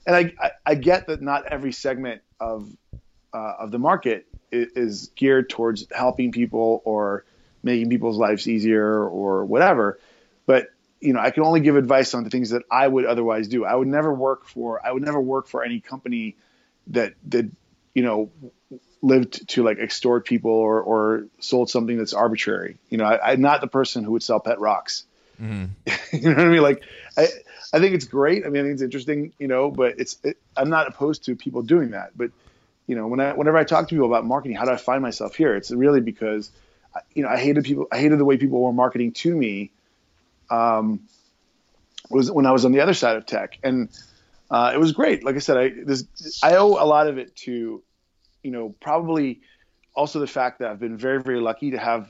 and 0.07 0.15
I, 0.15 0.33
I, 0.39 0.51
I 0.65 0.75
get 0.75 1.07
that 1.07 1.21
not 1.21 1.45
every 1.45 1.73
segment 1.73 2.21
of 2.39 2.71
uh, 3.33 3.53
of 3.59 3.71
the 3.71 3.77
market 3.77 4.25
is, 4.51 4.71
is, 4.75 5.07
geared 5.15 5.49
towards 5.49 5.85
helping 5.91 6.31
people 6.31 6.81
or 6.85 7.25
making 7.61 7.89
people's 7.89 8.17
lives 8.17 8.47
easier 8.47 9.03
or 9.03 9.45
whatever, 9.45 9.99
but 10.45 10.69
you 11.01 11.13
know 11.13 11.19
I 11.19 11.31
can 11.31 11.43
only 11.43 11.59
give 11.59 11.75
advice 11.75 12.13
on 12.13 12.23
the 12.23 12.29
things 12.29 12.51
that 12.51 12.63
I 12.71 12.87
would 12.87 13.05
otherwise 13.05 13.49
do. 13.49 13.65
I 13.65 13.75
would 13.75 13.89
never 13.89 14.13
work 14.13 14.45
for 14.45 14.83
I 14.83 14.91
would 14.91 15.03
never 15.03 15.19
work 15.19 15.47
for 15.47 15.63
any 15.63 15.81
company 15.81 16.37
that 16.87 17.13
that 17.27 17.51
you 17.93 18.03
know 18.03 18.31
lived 19.01 19.47
to 19.49 19.63
like 19.63 19.77
extort 19.79 20.25
people 20.25 20.51
or, 20.51 20.81
or 20.81 21.27
sold 21.39 21.69
something 21.69 21.97
that's 21.97 22.13
arbitrary. 22.13 22.77
You 22.89 22.97
know, 22.97 23.05
I, 23.05 23.33
am 23.33 23.41
not 23.41 23.61
the 23.61 23.67
person 23.67 24.03
who 24.03 24.13
would 24.13 24.23
sell 24.23 24.39
pet 24.39 24.59
rocks. 24.59 25.03
Mm-hmm. 25.41 26.15
you 26.15 26.29
know 26.29 26.35
what 26.35 26.45
I 26.45 26.49
mean? 26.49 26.61
Like, 26.61 26.83
I, 27.17 27.27
I 27.73 27.79
think 27.79 27.93
it's 27.93 28.05
great. 28.05 28.45
I 28.45 28.49
mean, 28.49 28.61
I 28.61 28.63
think 28.65 28.73
it's 28.73 28.81
interesting, 28.81 29.33
you 29.39 29.47
know, 29.47 29.71
but 29.71 29.99
it's, 29.99 30.17
it, 30.23 30.37
I'm 30.55 30.69
not 30.69 30.87
opposed 30.87 31.25
to 31.25 31.35
people 31.35 31.61
doing 31.61 31.91
that. 31.91 32.17
But, 32.17 32.31
you 32.87 32.95
know, 32.95 33.07
when 33.07 33.19
I, 33.19 33.33
whenever 33.33 33.57
I 33.57 33.63
talk 33.63 33.87
to 33.87 33.95
people 33.95 34.07
about 34.07 34.25
marketing, 34.25 34.57
how 34.57 34.65
do 34.65 34.71
I 34.71 34.77
find 34.77 35.01
myself 35.01 35.35
here? 35.35 35.55
It's 35.55 35.71
really 35.71 36.01
because, 36.01 36.51
you 37.13 37.23
know, 37.23 37.29
I 37.29 37.37
hated 37.37 37.63
people, 37.65 37.87
I 37.91 37.99
hated 37.99 38.19
the 38.19 38.25
way 38.25 38.37
people 38.37 38.61
were 38.61 38.73
marketing 38.73 39.11
to 39.13 39.35
me. 39.35 39.71
Um, 40.49 41.07
was 42.09 42.31
when 42.31 42.45
I 42.45 42.51
was 42.51 42.63
on 42.63 42.71
the 42.71 42.79
other 42.79 42.93
side 42.93 43.17
of 43.17 43.25
tech 43.25 43.59
and, 43.63 43.89
uh, 44.49 44.71
it 44.73 44.77
was 44.77 44.93
great. 44.93 45.25
Like 45.25 45.35
I 45.35 45.39
said, 45.39 45.57
I, 45.57 45.69
this, 45.69 46.05
I 46.41 46.55
owe 46.55 46.81
a 46.81 46.87
lot 46.87 47.07
of 47.07 47.17
it 47.17 47.35
to 47.37 47.83
you 48.47 48.53
know, 48.53 48.73
probably 48.79 49.41
also 49.93 50.19
the 50.19 50.27
fact 50.27 50.59
that 50.59 50.69
I've 50.69 50.79
been 50.79 50.97
very, 50.97 51.21
very 51.21 51.41
lucky 51.41 51.71
to 51.71 51.77
have 51.77 52.07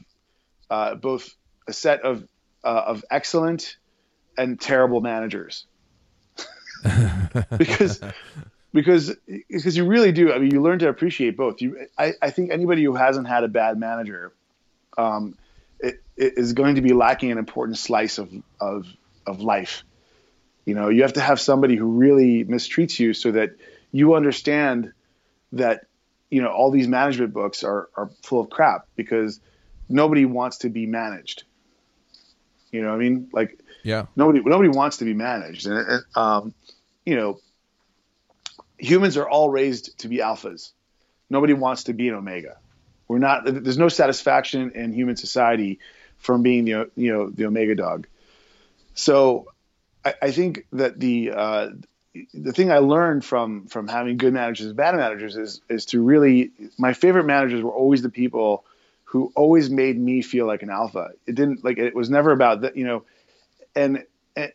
uh, 0.69 0.93
both 0.93 1.35
a 1.67 1.73
set 1.73 2.01
of 2.01 2.27
uh, 2.63 2.83
of 2.87 3.03
excellent 3.09 3.77
and 4.37 4.59
terrible 4.59 5.01
managers. 5.01 5.65
because 7.57 8.01
because 8.73 9.15
because 9.49 9.75
you 9.77 9.85
really 9.85 10.11
do. 10.11 10.31
I 10.31 10.39
mean, 10.39 10.51
you 10.51 10.61
learn 10.61 10.79
to 10.79 10.89
appreciate 10.89 11.35
both. 11.35 11.61
You, 11.61 11.87
I, 11.97 12.13
I 12.21 12.29
think 12.29 12.51
anybody 12.51 12.83
who 12.83 12.95
hasn't 12.95 13.27
had 13.27 13.43
a 13.43 13.47
bad 13.47 13.77
manager, 13.77 14.33
um, 14.97 15.35
it, 15.79 16.01
it 16.15 16.33
is 16.37 16.53
going 16.53 16.75
to 16.75 16.81
be 16.81 16.93
lacking 16.93 17.31
an 17.31 17.37
important 17.37 17.77
slice 17.77 18.17
of 18.17 18.31
of 18.59 18.87
of 19.25 19.41
life. 19.41 19.83
You 20.65 20.75
know, 20.75 20.89
you 20.89 21.03
have 21.03 21.13
to 21.13 21.21
have 21.21 21.39
somebody 21.39 21.75
who 21.75 21.85
really 21.85 22.43
mistreats 22.45 22.99
you 22.99 23.13
so 23.13 23.31
that 23.31 23.51
you 23.91 24.15
understand 24.15 24.91
that 25.53 25.85
you 26.29 26.41
know 26.41 26.49
all 26.49 26.71
these 26.71 26.87
management 26.87 27.33
books 27.33 27.63
are 27.63 27.89
are 27.95 28.09
full 28.23 28.41
of 28.41 28.49
crap 28.49 28.87
because 28.95 29.39
nobody 29.89 30.25
wants 30.25 30.59
to 30.59 30.69
be 30.69 30.85
managed. 30.85 31.43
You 32.71 32.81
know, 32.81 32.89
what 32.89 32.95
I 32.95 32.99
mean, 32.99 33.29
like 33.31 33.59
yeah, 33.87 34.07
nobody 34.17 34.41
nobody 34.41 34.67
wants 34.67 34.97
to 34.97 35.05
be 35.05 35.13
managed, 35.13 35.65
and, 35.65 36.03
um, 36.13 36.53
you 37.05 37.15
know, 37.15 37.39
humans 38.77 39.15
are 39.15 39.27
all 39.27 39.49
raised 39.49 39.97
to 39.99 40.09
be 40.09 40.17
alphas. 40.17 40.71
Nobody 41.29 41.53
wants 41.53 41.85
to 41.85 41.93
be 41.93 42.09
an 42.09 42.15
omega. 42.15 42.57
We're 43.07 43.19
not. 43.19 43.43
There's 43.45 43.77
no 43.77 43.87
satisfaction 43.87 44.71
in 44.71 44.91
human 44.91 45.15
society 45.15 45.79
from 46.17 46.43
being 46.43 46.65
the 46.65 46.91
you 46.97 47.13
know 47.13 47.29
the 47.29 47.45
omega 47.45 47.75
dog. 47.75 48.07
So, 48.93 49.47
I, 50.03 50.15
I 50.21 50.31
think 50.31 50.65
that 50.73 50.99
the 50.99 51.31
uh, 51.31 51.69
the 52.33 52.51
thing 52.51 52.73
I 52.73 52.79
learned 52.79 53.23
from 53.23 53.67
from 53.67 53.87
having 53.87 54.17
good 54.17 54.33
managers 54.33 54.67
and 54.67 54.75
bad 54.75 54.95
managers 54.95 55.37
is 55.37 55.61
is 55.69 55.85
to 55.85 56.01
really 56.01 56.51
my 56.77 56.91
favorite 56.91 57.25
managers 57.25 57.63
were 57.63 57.71
always 57.71 58.01
the 58.01 58.09
people 58.09 58.65
who 59.05 59.31
always 59.33 59.69
made 59.69 59.97
me 59.97 60.21
feel 60.21 60.45
like 60.45 60.61
an 60.61 60.69
alpha. 60.69 61.11
It 61.25 61.35
didn't 61.35 61.63
like 61.63 61.77
it 61.77 61.95
was 61.95 62.09
never 62.09 62.33
about 62.33 62.59
that, 62.61 62.75
you 62.75 62.83
know, 62.83 63.05
and 63.77 64.03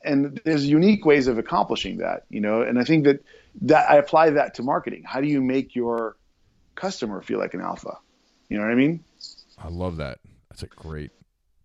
and 0.04 0.40
there's 0.44 0.66
unique 0.66 1.04
ways 1.04 1.26
of 1.26 1.38
accomplishing 1.38 1.98
that, 1.98 2.24
you 2.28 2.40
know, 2.40 2.62
and 2.62 2.78
I 2.78 2.84
think 2.84 3.04
that 3.04 3.24
that 3.62 3.90
I 3.90 3.96
apply 3.96 4.30
that 4.30 4.54
to 4.54 4.62
marketing. 4.62 5.04
How 5.04 5.20
do 5.20 5.26
you 5.26 5.40
make 5.40 5.74
your 5.74 6.16
customer 6.74 7.22
feel 7.22 7.38
like 7.38 7.54
an 7.54 7.60
alpha? 7.60 7.98
You 8.48 8.58
know 8.58 8.64
what 8.64 8.72
I 8.72 8.76
mean? 8.76 9.02
I 9.58 9.68
love 9.68 9.96
that. 9.96 10.18
That's 10.50 10.62
a 10.62 10.66
great 10.66 11.10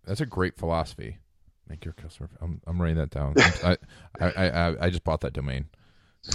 that's 0.04 0.20
a 0.20 0.26
great 0.26 0.56
philosophy. 0.56 1.18
Make 1.68 1.84
your 1.84 1.94
customer. 1.94 2.30
I'm, 2.40 2.62
I'm 2.66 2.80
writing 2.80 2.96
that 2.96 3.10
down. 3.10 3.34
I, 3.38 3.76
I, 4.20 4.48
I 4.48 4.86
I 4.86 4.90
just 4.90 5.04
bought 5.04 5.20
that 5.20 5.34
domain. 5.34 5.66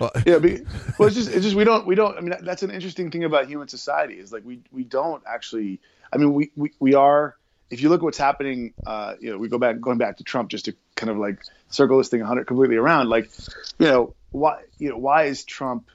well, 0.00 0.10
yeah, 0.26 0.38
but, 0.38 0.60
well, 0.98 1.08
it's 1.08 1.16
just 1.16 1.30
it's 1.30 1.44
just 1.44 1.56
we 1.56 1.64
don't 1.64 1.86
we 1.86 1.94
don't. 1.94 2.16
I 2.16 2.20
mean, 2.20 2.34
that's 2.42 2.62
an 2.62 2.70
interesting 2.70 3.10
thing 3.10 3.24
about 3.24 3.46
human 3.46 3.68
society 3.68 4.14
is 4.14 4.32
like 4.32 4.44
we 4.44 4.60
we 4.72 4.84
don't 4.84 5.22
actually. 5.26 5.80
I 6.12 6.16
mean, 6.16 6.34
we 6.34 6.50
we, 6.56 6.72
we 6.80 6.94
are. 6.94 7.36
If 7.70 7.82
you 7.82 7.88
look 7.88 8.00
at 8.00 8.04
what's 8.04 8.18
happening, 8.18 8.74
uh, 8.86 9.14
you 9.20 9.30
know, 9.30 9.38
we 9.38 9.48
go 9.48 9.58
back 9.58 9.80
going 9.80 9.98
back 9.98 10.16
to 10.18 10.24
Trump 10.24 10.50
just 10.50 10.66
to 10.66 10.74
kind 10.96 11.10
of 11.10 11.18
like 11.18 11.38
circle 11.68 11.98
this 11.98 12.08
thing 12.08 12.20
100 12.20 12.46
completely 12.46 12.76
around. 12.76 13.08
Like, 13.08 13.30
you 13.78 13.86
know, 13.86 14.14
why 14.30 14.62
you 14.78 14.90
know 14.90 14.98
why 14.98 15.24
is 15.24 15.44
Trump 15.44 15.88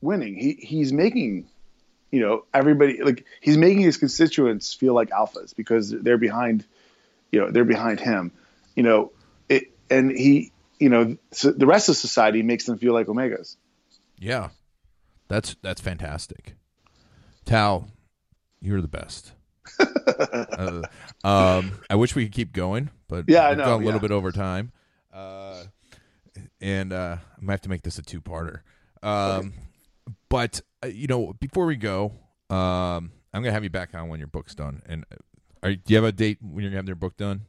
winning? 0.00 0.34
He 0.36 0.52
he's 0.52 0.92
making 0.92 1.48
you 2.10 2.20
know 2.20 2.44
everybody 2.52 3.02
like 3.02 3.24
he's 3.40 3.56
making 3.56 3.82
his 3.82 3.96
constituents 3.96 4.74
feel 4.74 4.94
like 4.94 5.10
alphas 5.10 5.54
because 5.56 5.90
they're 5.90 6.18
behind 6.18 6.64
you 7.32 7.40
know 7.40 7.50
they're 7.50 7.64
behind 7.64 7.98
him 7.98 8.30
you 8.76 8.84
know 8.84 9.10
and 9.90 10.10
he, 10.10 10.52
you 10.78 10.88
know, 10.88 11.16
so 11.30 11.50
the 11.50 11.66
rest 11.66 11.88
of 11.88 11.96
society 11.96 12.42
makes 12.42 12.64
them 12.64 12.78
feel 12.78 12.92
like 12.92 13.06
omegas. 13.06 13.56
Yeah, 14.18 14.50
that's 15.28 15.56
that's 15.62 15.80
fantastic. 15.80 16.54
Tal, 17.44 17.88
You're 18.60 18.80
the 18.80 18.88
best. 18.88 19.32
Uh, 19.78 20.82
um, 21.24 21.72
I 21.88 21.94
wish 21.94 22.14
we 22.14 22.24
could 22.24 22.34
keep 22.34 22.52
going, 22.52 22.90
but 23.08 23.24
yeah, 23.28 23.50
we've 23.50 23.58
I 23.58 23.62
know, 23.62 23.64
gone 23.64 23.82
a 23.82 23.84
little 23.84 23.92
yeah. 23.94 23.98
bit 23.98 24.10
over 24.10 24.32
time. 24.32 24.72
Uh, 25.12 25.64
and 26.60 26.92
uh, 26.92 27.16
I 27.20 27.40
might 27.40 27.54
have 27.54 27.60
to 27.62 27.68
make 27.68 27.82
this 27.82 27.98
a 27.98 28.02
two-parter. 28.02 28.60
Um, 29.02 29.52
but 30.28 30.60
uh, 30.82 30.88
you 30.88 31.06
know, 31.06 31.34
before 31.34 31.66
we 31.66 31.76
go, 31.76 32.12
um, 32.50 33.12
I'm 33.32 33.42
gonna 33.42 33.52
have 33.52 33.64
you 33.64 33.70
back 33.70 33.94
on 33.94 34.08
when 34.08 34.18
your 34.18 34.28
book's 34.28 34.54
done. 34.54 34.82
And 34.86 35.04
uh, 35.12 35.16
are, 35.62 35.74
do 35.74 35.82
you 35.86 35.96
have 35.96 36.04
a 36.04 36.12
date 36.12 36.38
when 36.40 36.62
you're 36.62 36.70
gonna 36.70 36.78
have 36.78 36.86
your 36.86 36.96
book 36.96 37.16
done? 37.16 37.42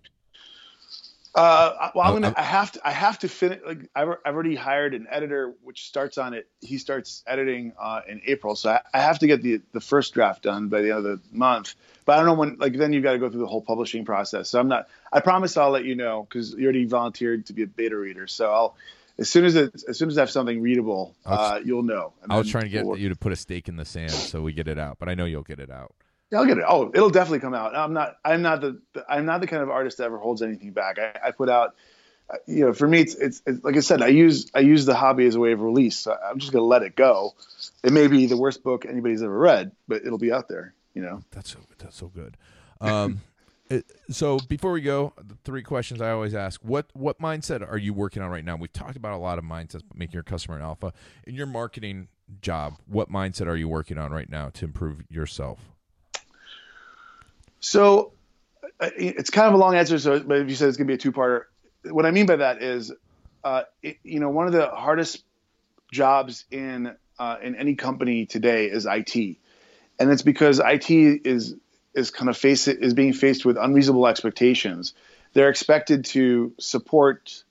Uh, 1.35 1.89
well, 1.93 2.07
I'm 2.07 2.13
gonna. 2.13 2.33
I'm- 2.37 2.45
have 2.45 2.71
to. 2.71 2.87
I 2.87 2.91
have 2.91 3.19
to 3.19 3.27
finish. 3.27 3.59
Like, 3.65 3.89
I've, 3.93 4.07
I've 4.25 4.33
already 4.33 4.55
hired 4.55 4.93
an 4.93 5.07
editor, 5.09 5.53
which 5.63 5.85
starts 5.85 6.17
on 6.17 6.33
it. 6.33 6.47
He 6.61 6.77
starts 6.77 7.23
editing 7.27 7.73
uh, 7.77 8.01
in 8.07 8.21
April, 8.25 8.55
so 8.55 8.71
I, 8.71 8.81
I 8.93 9.01
have 9.01 9.19
to 9.19 9.27
get 9.27 9.41
the 9.41 9.61
the 9.73 9.81
first 9.81 10.13
draft 10.13 10.43
done 10.43 10.69
by 10.69 10.81
the 10.81 10.91
end 10.91 10.99
of 10.99 11.03
the 11.03 11.19
month. 11.31 11.75
But 12.05 12.13
I 12.13 12.15
don't 12.17 12.25
know 12.25 12.35
when. 12.35 12.57
Like, 12.57 12.77
then 12.77 12.93
you've 12.93 13.03
got 13.03 13.11
to 13.13 13.19
go 13.19 13.29
through 13.29 13.41
the 13.41 13.47
whole 13.47 13.61
publishing 13.61 14.05
process. 14.05 14.49
So 14.49 14.59
I'm 14.59 14.69
not. 14.69 14.87
I 15.11 15.19
promise 15.19 15.57
I'll 15.57 15.71
let 15.71 15.83
you 15.83 15.95
know 15.95 16.25
because 16.29 16.53
you 16.53 16.63
already 16.63 16.85
volunteered 16.85 17.47
to 17.47 17.53
be 17.53 17.63
a 17.63 17.67
beta 17.67 17.97
reader. 17.97 18.27
So 18.27 18.51
I'll. 18.51 18.77
As 19.17 19.29
soon 19.29 19.45
as 19.45 19.55
it, 19.55 19.73
as 19.87 19.97
soon 19.97 20.09
as 20.09 20.17
I 20.17 20.21
have 20.21 20.29
something 20.29 20.61
readable, 20.61 21.15
uh, 21.25 21.61
you'll 21.63 21.83
know. 21.83 22.11
I 22.29 22.37
was 22.37 22.49
trying 22.49 22.63
to 22.65 22.69
get 22.69 22.85
you 22.97 23.09
to 23.09 23.15
put 23.15 23.31
a 23.31 23.37
stake 23.37 23.69
in 23.69 23.77
the 23.77 23.85
sand 23.85 24.11
so 24.11 24.41
we 24.41 24.51
get 24.51 24.67
it 24.67 24.77
out, 24.77 24.99
but 24.99 25.07
I 25.07 25.15
know 25.15 25.23
you'll 25.23 25.41
get 25.41 25.59
it 25.59 25.69
out. 25.69 25.95
Yeah, 26.31 26.39
I'll 26.39 26.45
get 26.45 26.57
it. 26.57 26.63
Oh, 26.67 26.89
it'll 26.93 27.09
definitely 27.09 27.39
come 27.39 27.53
out. 27.53 27.75
I'm 27.75 27.93
not. 27.93 28.17
I'm 28.25 28.41
not 28.41 28.61
the. 28.61 28.81
I'm 29.07 29.25
not 29.25 29.41
the 29.41 29.47
kind 29.47 29.61
of 29.61 29.69
artist 29.69 29.97
that 29.99 30.05
ever 30.05 30.17
holds 30.17 30.41
anything 30.41 30.71
back. 30.71 30.97
I, 30.99 31.27
I 31.27 31.31
put 31.31 31.49
out. 31.49 31.75
uh, 32.29 32.37
You 32.47 32.65
know, 32.65 32.73
for 32.73 32.87
me, 32.87 33.01
it's, 33.01 33.15
it's 33.15 33.41
it's 33.45 33.63
like 33.63 33.77
I 33.77 33.81
said. 33.81 34.01
I 34.01 34.07
use 34.07 34.49
I 34.55 34.59
use 34.59 34.85
the 34.85 34.95
hobby 34.95 35.25
as 35.27 35.35
a 35.35 35.39
way 35.39 35.51
of 35.51 35.61
release. 35.61 35.97
So 35.97 36.13
I'm 36.15 36.39
just 36.39 36.51
gonna 36.51 36.65
let 36.65 36.81
it 36.81 36.95
go. 36.95 37.35
It 37.83 37.93
may 37.93 38.07
be 38.07 38.25
the 38.25 38.37
worst 38.37 38.63
book 38.63 38.85
anybody's 38.85 39.21
ever 39.21 39.37
read, 39.37 39.71
but 39.87 40.03
it'll 40.05 40.17
be 40.17 40.31
out 40.31 40.47
there. 40.47 40.73
You 40.93 41.03
know. 41.03 41.21
That's 41.31 41.51
so 41.51 41.59
that's 41.77 41.95
so 41.95 42.07
good. 42.07 42.37
Um, 42.81 43.21
it, 43.69 43.85
so 44.09 44.39
before 44.49 44.71
we 44.71 44.81
go, 44.81 45.13
the 45.17 45.37
three 45.43 45.61
questions 45.61 46.01
I 46.01 46.09
always 46.09 46.33
ask: 46.33 46.59
what 46.63 46.87
what 46.93 47.19
mindset 47.19 47.61
are 47.69 47.77
you 47.77 47.93
working 47.93 48.23
on 48.23 48.31
right 48.31 48.43
now? 48.43 48.55
We've 48.55 48.73
talked 48.73 48.97
about 48.97 49.13
a 49.13 49.17
lot 49.21 49.37
of 49.37 49.43
mindsets, 49.43 49.83
making 49.93 50.13
your 50.13 50.23
customer 50.23 50.57
an 50.57 50.63
alpha. 50.63 50.91
In 51.25 51.35
your 51.35 51.45
marketing 51.47 52.07
job, 52.41 52.73
what 52.87 53.11
mindset 53.11 53.45
are 53.45 53.55
you 53.55 53.69
working 53.69 53.99
on 53.99 54.11
right 54.11 54.29
now 54.29 54.49
to 54.49 54.65
improve 54.65 55.03
yourself? 55.09 55.59
So 57.65 58.11
uh, 58.79 58.91
it's 58.95 59.31
kind 59.31 59.47
of 59.47 59.55
a 59.55 59.57
long 59.57 59.75
answer. 59.75 59.97
So, 59.97 60.19
but 60.19 60.37
if 60.37 60.49
you 60.49 60.55
said 60.55 60.69
it's 60.69 60.77
gonna 60.77 60.87
be 60.87 60.93
a 60.93 60.97
two-parter, 60.99 61.45
what 61.85 62.05
I 62.05 62.11
mean 62.11 62.27
by 62.27 62.35
that 62.35 62.61
is, 62.61 62.91
uh, 63.43 63.63
it, 63.81 63.97
you 64.03 64.19
know, 64.19 64.29
one 64.29 64.45
of 64.45 64.53
the 64.53 64.67
hardest 64.67 65.23
jobs 65.91 66.45
in 66.51 66.95
uh, 67.17 67.37
in 67.41 67.55
any 67.55 67.73
company 67.73 68.27
today 68.27 68.67
is 68.67 68.85
IT, 68.85 69.15
and 69.15 70.11
it's 70.11 70.21
because 70.21 70.61
IT 70.63 70.91
is 70.91 71.55
is 71.95 72.11
kind 72.11 72.29
of 72.29 72.37
face 72.37 72.67
is 72.67 72.93
being 72.93 73.13
faced 73.13 73.45
with 73.45 73.57
unreasonable 73.57 74.05
expectations. 74.05 74.93
They're 75.33 75.49
expected 75.49 76.05
to 76.05 76.53
support, 76.59 77.43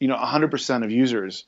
you 0.00 0.08
know, 0.08 0.16
100% 0.16 0.84
of 0.84 0.90
users, 0.90 1.44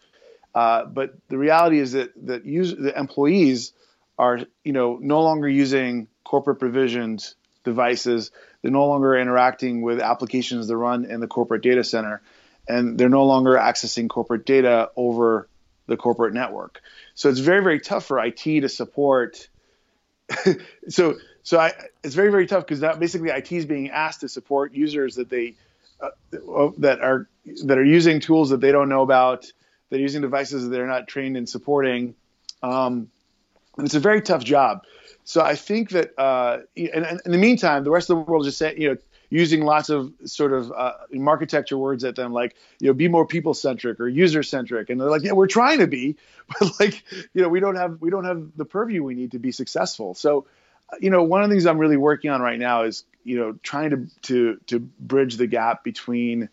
uh, 0.54 0.84
but 0.84 1.14
the 1.28 1.36
reality 1.36 1.80
is 1.80 1.92
that 1.92 2.12
that 2.26 2.46
use, 2.46 2.76
the 2.76 2.96
employees 2.96 3.72
are, 4.20 4.38
you 4.62 4.72
know, 4.72 4.98
no 5.00 5.22
longer 5.22 5.48
using 5.48 6.06
corporate 6.22 6.60
provisioned 6.60 7.34
devices. 7.64 8.30
They're 8.62 8.70
no 8.70 8.86
longer 8.86 9.16
interacting 9.16 9.82
with 9.82 10.00
applications 10.00 10.68
that 10.68 10.76
run 10.76 11.04
in 11.04 11.20
the 11.20 11.26
corporate 11.26 11.62
data 11.62 11.84
center, 11.84 12.22
and 12.68 12.98
they're 12.98 13.08
no 13.08 13.24
longer 13.24 13.54
accessing 13.54 14.08
corporate 14.08 14.46
data 14.46 14.90
over 14.96 15.48
the 15.86 15.96
corporate 15.96 16.34
network. 16.34 16.80
So 17.14 17.28
it's 17.28 17.40
very, 17.40 17.62
very 17.62 17.80
tough 17.80 18.06
for 18.06 18.24
IT 18.24 18.42
to 18.42 18.68
support. 18.68 19.48
so, 20.88 21.16
so 21.42 21.58
I, 21.58 21.72
it's 22.02 22.14
very, 22.14 22.30
very 22.30 22.46
tough 22.46 22.64
because 22.64 22.80
that 22.80 22.98
basically 22.98 23.30
IT 23.30 23.52
is 23.52 23.66
being 23.66 23.90
asked 23.90 24.20
to 24.20 24.28
support 24.28 24.72
users 24.72 25.16
that 25.16 25.28
they 25.28 25.54
uh, 26.00 26.70
that 26.78 27.00
are 27.00 27.28
that 27.64 27.78
are 27.78 27.84
using 27.84 28.20
tools 28.20 28.50
that 28.50 28.60
they 28.60 28.72
don't 28.72 28.88
know 28.88 29.02
about, 29.02 29.50
that 29.90 29.96
are 29.96 30.02
using 30.02 30.22
devices 30.22 30.64
that 30.64 30.70
they're 30.70 30.86
not 30.86 31.06
trained 31.06 31.36
in 31.36 31.46
supporting. 31.46 32.14
Um, 32.62 33.10
and 33.76 33.86
it's 33.86 33.94
a 33.94 34.00
very 34.00 34.22
tough 34.22 34.42
job. 34.44 34.82
So 35.24 35.40
I 35.40 35.54
think 35.54 35.90
that, 35.90 36.12
uh, 36.18 36.58
and, 36.76 37.04
and 37.04 37.20
in 37.24 37.32
the 37.32 37.38
meantime, 37.38 37.84
the 37.84 37.90
rest 37.90 38.10
of 38.10 38.16
the 38.16 38.22
world 38.22 38.44
just 38.44 38.58
saying, 38.58 38.80
you 38.80 38.90
know, 38.90 38.96
using 39.30 39.64
lots 39.64 39.88
of 39.88 40.12
sort 40.26 40.52
of 40.52 40.70
uh, 40.70 40.92
architecture 41.26 41.78
words 41.78 42.04
at 42.04 42.14
them, 42.14 42.32
like, 42.32 42.54
you 42.78 42.86
know, 42.88 42.94
be 42.94 43.08
more 43.08 43.26
people 43.26 43.54
centric 43.54 43.98
or 43.98 44.06
user 44.06 44.42
centric, 44.42 44.90
and 44.90 45.00
they're 45.00 45.10
like, 45.10 45.22
yeah, 45.22 45.32
we're 45.32 45.46
trying 45.46 45.78
to 45.78 45.86
be, 45.86 46.16
but 46.60 46.78
like, 46.78 47.02
you 47.32 47.42
know, 47.42 47.48
we 47.48 47.58
don't 47.58 47.76
have 47.76 48.00
we 48.00 48.10
don't 48.10 48.24
have 48.24 48.50
the 48.56 48.64
purview 48.64 49.02
we 49.02 49.14
need 49.14 49.32
to 49.32 49.38
be 49.38 49.50
successful. 49.50 50.14
So, 50.14 50.46
you 51.00 51.10
know, 51.10 51.22
one 51.22 51.42
of 51.42 51.48
the 51.48 51.54
things 51.54 51.66
I'm 51.66 51.78
really 51.78 51.96
working 51.96 52.30
on 52.30 52.42
right 52.42 52.58
now 52.58 52.82
is, 52.82 53.04
you 53.24 53.38
know, 53.38 53.58
trying 53.62 53.90
to 53.90 54.08
to 54.22 54.60
to 54.66 54.78
bridge 54.78 55.36
the 55.36 55.46
gap 55.46 55.82
between 55.82 56.50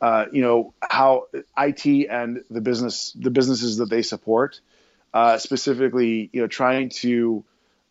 uh, 0.00 0.26
you 0.32 0.42
know 0.42 0.74
how 0.80 1.26
IT 1.56 1.86
and 2.10 2.42
the 2.50 2.60
business 2.60 3.12
the 3.18 3.30
businesses 3.30 3.78
that 3.78 3.90
they 3.90 4.02
support, 4.02 4.60
uh, 5.14 5.38
specifically 5.38 6.30
you 6.32 6.40
know 6.40 6.46
trying 6.46 6.88
to 6.90 7.44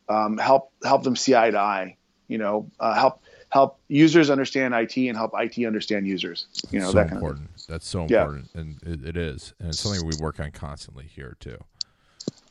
um, 0.09 0.37
help 0.37 0.71
help 0.83 1.03
them 1.03 1.15
see 1.15 1.35
eye 1.35 1.51
to 1.51 1.59
eye, 1.59 1.97
you 2.27 2.37
know 2.37 2.69
uh, 2.79 2.93
help 2.93 3.21
help 3.49 3.79
users 3.87 4.29
understand 4.29 4.73
IT 4.73 4.97
and 4.97 5.17
help 5.17 5.31
IT 5.35 5.65
understand 5.65 6.07
users, 6.07 6.47
you 6.71 6.79
know 6.79 6.87
so 6.87 6.93
that 6.93 7.09
kind 7.09 7.17
important. 7.17 7.49
That's 7.67 7.87
so 7.87 8.05
Yeah. 8.07 8.21
important, 8.21 8.49
and 8.53 8.77
it, 8.83 9.09
it 9.09 9.17
is, 9.17 9.53
and 9.59 9.69
it's 9.69 9.79
something 9.79 10.05
we 10.05 10.15
work 10.21 10.39
on 10.39 10.51
constantly 10.51 11.05
here 11.05 11.35
too. 11.39 11.57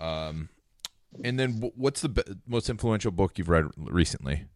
Um, 0.01 0.49
and 1.25 1.39
then 1.39 1.71
what's 1.77 2.03
the 2.03 2.11
be- 2.11 2.23
most 2.47 2.69
influential 2.69 3.11
book 3.11 3.39
you've 3.39 3.49
read 3.49 3.67
recently? 3.77 4.47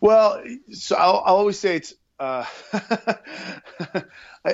Well, 0.00 0.42
so 0.72 0.96
I'll, 0.96 1.22
I'll 1.24 1.36
always 1.36 1.58
say 1.58 1.76
it's. 1.76 1.94
Uh, 2.20 2.44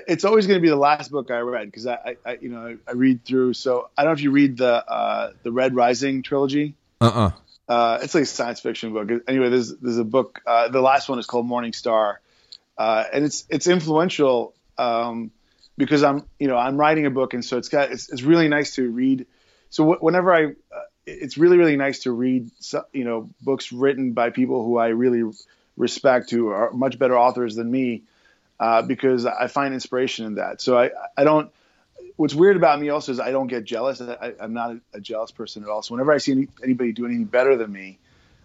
it's 0.08 0.24
always 0.24 0.46
going 0.46 0.58
to 0.58 0.62
be 0.62 0.70
the 0.70 0.76
last 0.76 1.10
book 1.10 1.30
I 1.30 1.40
read 1.40 1.66
because 1.66 1.86
I, 1.86 2.16
I, 2.24 2.38
you 2.40 2.48
know, 2.48 2.66
I, 2.66 2.90
I 2.90 2.94
read 2.94 3.24
through. 3.24 3.52
So 3.54 3.90
I 3.96 4.02
don't 4.02 4.10
know 4.10 4.14
if 4.14 4.22
you 4.22 4.30
read 4.30 4.56
the 4.56 4.88
uh, 4.90 5.32
the 5.42 5.52
Red 5.52 5.74
Rising 5.74 6.22
trilogy. 6.22 6.74
Uh 7.00 7.06
uh 7.06 7.30
Uh, 7.68 7.98
it's 8.02 8.14
like 8.14 8.24
a 8.24 8.26
science 8.26 8.60
fiction 8.60 8.92
book. 8.92 9.08
Anyway, 9.28 9.48
there's 9.48 9.74
there's 9.76 9.98
a 9.98 10.04
book. 10.04 10.42
Uh, 10.46 10.68
the 10.68 10.80
last 10.80 11.08
one 11.08 11.18
is 11.18 11.26
called 11.26 11.46
Morning 11.46 11.72
Star, 11.72 12.20
uh, 12.76 13.04
and 13.12 13.24
it's 13.24 13.46
it's 13.48 13.66
influential 13.68 14.54
um, 14.76 15.30
because 15.78 16.02
I'm 16.02 16.24
you 16.38 16.48
know 16.48 16.56
I'm 16.56 16.76
writing 16.76 17.06
a 17.06 17.10
book, 17.10 17.32
and 17.34 17.44
so 17.44 17.58
it's 17.58 17.68
got 17.68 17.92
it's, 17.92 18.10
it's 18.10 18.22
really 18.22 18.48
nice 18.48 18.74
to 18.74 18.90
read. 18.90 19.26
So 19.70 19.84
wh- 19.92 20.02
whenever 20.02 20.34
I, 20.34 20.46
uh, 20.46 20.80
it's 21.06 21.38
really 21.38 21.58
really 21.58 21.76
nice 21.76 22.00
to 22.00 22.12
read 22.12 22.50
you 22.92 23.04
know 23.04 23.30
books 23.40 23.72
written 23.72 24.12
by 24.12 24.30
people 24.30 24.64
who 24.64 24.76
I 24.76 24.88
really 24.88 25.30
respect, 25.76 26.30
who 26.30 26.48
are 26.48 26.72
much 26.72 26.98
better 26.98 27.16
authors 27.16 27.54
than 27.54 27.70
me, 27.70 28.02
uh, 28.58 28.82
because 28.82 29.26
I 29.26 29.46
find 29.46 29.74
inspiration 29.74 30.26
in 30.26 30.34
that. 30.36 30.60
So 30.60 30.76
I 30.76 30.90
I 31.16 31.24
don't 31.24 31.52
what's 32.16 32.34
weird 32.34 32.56
about 32.56 32.80
me 32.80 32.88
also 32.90 33.12
is 33.12 33.20
I 33.20 33.30
don't 33.30 33.46
get 33.46 33.64
jealous. 33.64 34.00
I, 34.00 34.34
I'm 34.40 34.52
not 34.52 34.72
a, 34.72 34.80
a 34.94 35.00
jealous 35.00 35.30
person 35.30 35.62
at 35.62 35.68
all. 35.68 35.82
So 35.82 35.94
whenever 35.94 36.12
I 36.12 36.18
see 36.18 36.32
any, 36.32 36.48
anybody 36.62 36.92
do 36.92 37.06
anything 37.06 37.24
better 37.24 37.56
than 37.56 37.72
me, 37.72 37.98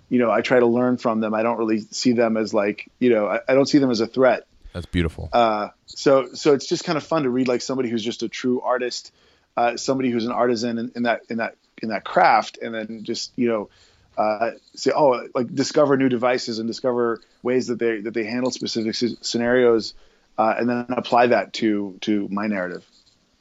you 0.10 0.20
know, 0.20 0.32
I 0.32 0.42
try 0.42 0.60
to 0.60 0.66
learn 0.66 0.98
from 0.98 1.20
them. 1.20 1.34
I 1.34 1.44
don't 1.44 1.58
really 1.58 1.80
see 1.80 2.14
them 2.14 2.38
as 2.38 2.54
like, 2.54 2.90
you 3.00 3.10
know, 3.10 3.28
I, 3.28 3.40
I 3.48 3.54
don't 3.54 3.66
see 3.66 3.80
them 3.80 3.92
as 3.92 4.02
a 4.02 4.08
threat. 4.08 4.48
That's 4.74 4.86
beautiful. 4.86 5.30
Uh, 5.32 5.70
so, 5.86 6.34
so 6.34 6.54
it's 6.54 6.68
just 6.68 6.84
kind 6.84 6.98
of 6.98 7.04
fun 7.04 7.24
to 7.24 7.30
read 7.30 7.48
like 7.48 7.62
somebody 7.62 7.90
who's 7.90 8.04
just 8.04 8.24
a 8.24 8.30
true 8.30 8.62
artist, 8.62 9.12
uh, 9.58 9.78
somebody 9.78 10.10
who's 10.12 10.26
an 10.26 10.32
artisan 10.32 10.78
in, 10.78 10.92
in 10.96 11.04
that, 11.04 11.22
in 11.30 11.38
that, 11.38 11.56
in 11.82 11.90
that 11.90 12.04
craft. 12.04 12.60
And 12.62 12.76
then 12.76 13.04
just, 13.04 13.32
you 13.36 13.48
know, 13.48 13.70
uh, 14.18 14.52
say, 14.76 14.92
oh, 14.96 15.28
like 15.34 15.54
discover 15.54 15.98
new 15.98 16.10
devices 16.10 16.60
and 16.60 16.68
discover 16.68 17.22
ways 17.42 17.68
that 17.68 17.80
they, 17.80 18.02
that 18.02 18.14
they 18.14 18.26
handle 18.26 18.52
specific 18.52 18.96
scenarios. 18.96 19.94
Uh, 20.38 20.54
and 20.58 20.70
then 20.70 20.86
apply 20.90 21.28
that 21.28 21.54
to, 21.54 21.98
to 22.02 22.28
my 22.30 22.48
narrative. 22.48 22.86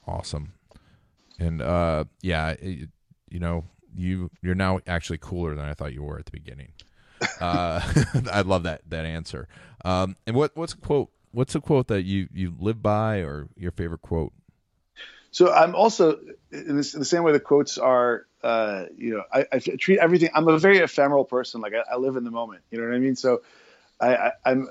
Awesome. 0.06 0.52
And 1.38 1.62
uh, 1.62 2.04
yeah, 2.22 2.50
it, 2.50 2.90
you 3.28 3.40
know, 3.40 3.64
you 3.96 4.30
you're 4.42 4.54
now 4.54 4.80
actually 4.86 5.18
cooler 5.18 5.54
than 5.54 5.64
I 5.64 5.74
thought 5.74 5.92
you 5.92 6.02
were 6.02 6.18
at 6.18 6.26
the 6.26 6.32
beginning. 6.32 6.72
Uh, 7.40 7.80
I 8.32 8.42
love 8.42 8.64
that 8.64 8.82
that 8.88 9.04
answer. 9.04 9.48
Um, 9.84 10.16
and 10.26 10.36
what 10.36 10.56
what's 10.56 10.74
a 10.74 10.76
quote? 10.76 11.10
What's 11.32 11.54
a 11.54 11.60
quote 11.60 11.88
that 11.88 12.02
you 12.02 12.28
you 12.32 12.54
live 12.58 12.82
by, 12.82 13.18
or 13.18 13.48
your 13.56 13.72
favorite 13.72 14.02
quote? 14.02 14.32
So 15.30 15.52
I'm 15.52 15.74
also 15.74 16.20
in, 16.52 16.76
this, 16.76 16.94
in 16.94 17.00
the 17.00 17.04
same 17.04 17.24
way 17.24 17.32
the 17.32 17.40
quotes 17.40 17.76
are. 17.76 18.26
Uh, 18.40 18.84
you 18.96 19.14
know, 19.14 19.24
I, 19.32 19.46
I 19.52 19.58
treat 19.58 19.98
everything. 19.98 20.30
I'm 20.32 20.46
a 20.46 20.58
very 20.58 20.78
ephemeral 20.78 21.24
person. 21.24 21.60
Like 21.60 21.72
I, 21.74 21.94
I 21.94 21.96
live 21.96 22.16
in 22.16 22.22
the 22.22 22.30
moment. 22.30 22.62
You 22.70 22.78
know 22.78 22.86
what 22.86 22.94
I 22.94 22.98
mean? 22.98 23.16
So, 23.16 23.42
I, 24.00 24.14
I, 24.16 24.32
I'm. 24.44 24.68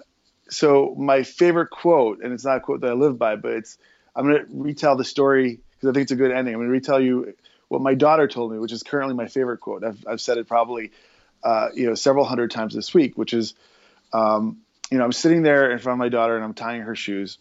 So 0.49 0.95
my 0.97 1.23
favorite 1.23 1.69
quote, 1.69 2.21
and 2.23 2.31
it's 2.31 2.45
not 2.45 2.57
a 2.57 2.59
quote 2.59 2.81
that 2.81 2.91
I 2.91 2.93
live 2.93 3.17
by, 3.17 3.35
but 3.35 3.53
it's. 3.53 3.77
I'm 4.15 4.27
going 4.27 4.45
to 4.45 4.45
retell 4.49 4.95
the 4.95 5.03
story 5.03 5.59
because 5.71 5.89
I 5.89 5.93
think 5.93 6.03
it's 6.03 6.11
a 6.11 6.15
good 6.15 6.31
ending. 6.31 6.53
I'm 6.53 6.59
going 6.59 6.69
to 6.69 6.73
retell 6.73 6.99
you 6.99 7.33
what 7.67 7.81
my 7.81 7.95
daughter 7.95 8.27
told 8.27 8.51
me, 8.51 8.59
which 8.59 8.71
is 8.71 8.83
currently 8.83 9.15
my 9.15 9.27
favorite 9.27 9.59
quote. 9.59 9.83
I've, 9.83 10.05
I've 10.07 10.21
said 10.21 10.37
it 10.37 10.47
probably, 10.47 10.91
uh, 11.43 11.69
you 11.73 11.87
know, 11.87 11.95
several 11.95 12.25
hundred 12.25 12.51
times 12.51 12.75
this 12.75 12.93
week, 12.93 13.17
which 13.17 13.33
is, 13.33 13.55
um, 14.13 14.59
you 14.91 14.97
know, 14.97 15.05
I'm 15.05 15.11
sitting 15.11 15.41
there 15.41 15.71
in 15.71 15.79
front 15.79 15.95
of 15.95 15.99
my 15.99 16.09
daughter 16.09 16.35
and 16.35 16.43
I'm 16.43 16.53
tying 16.53 16.81
her 16.81 16.95
shoes, 16.95 17.39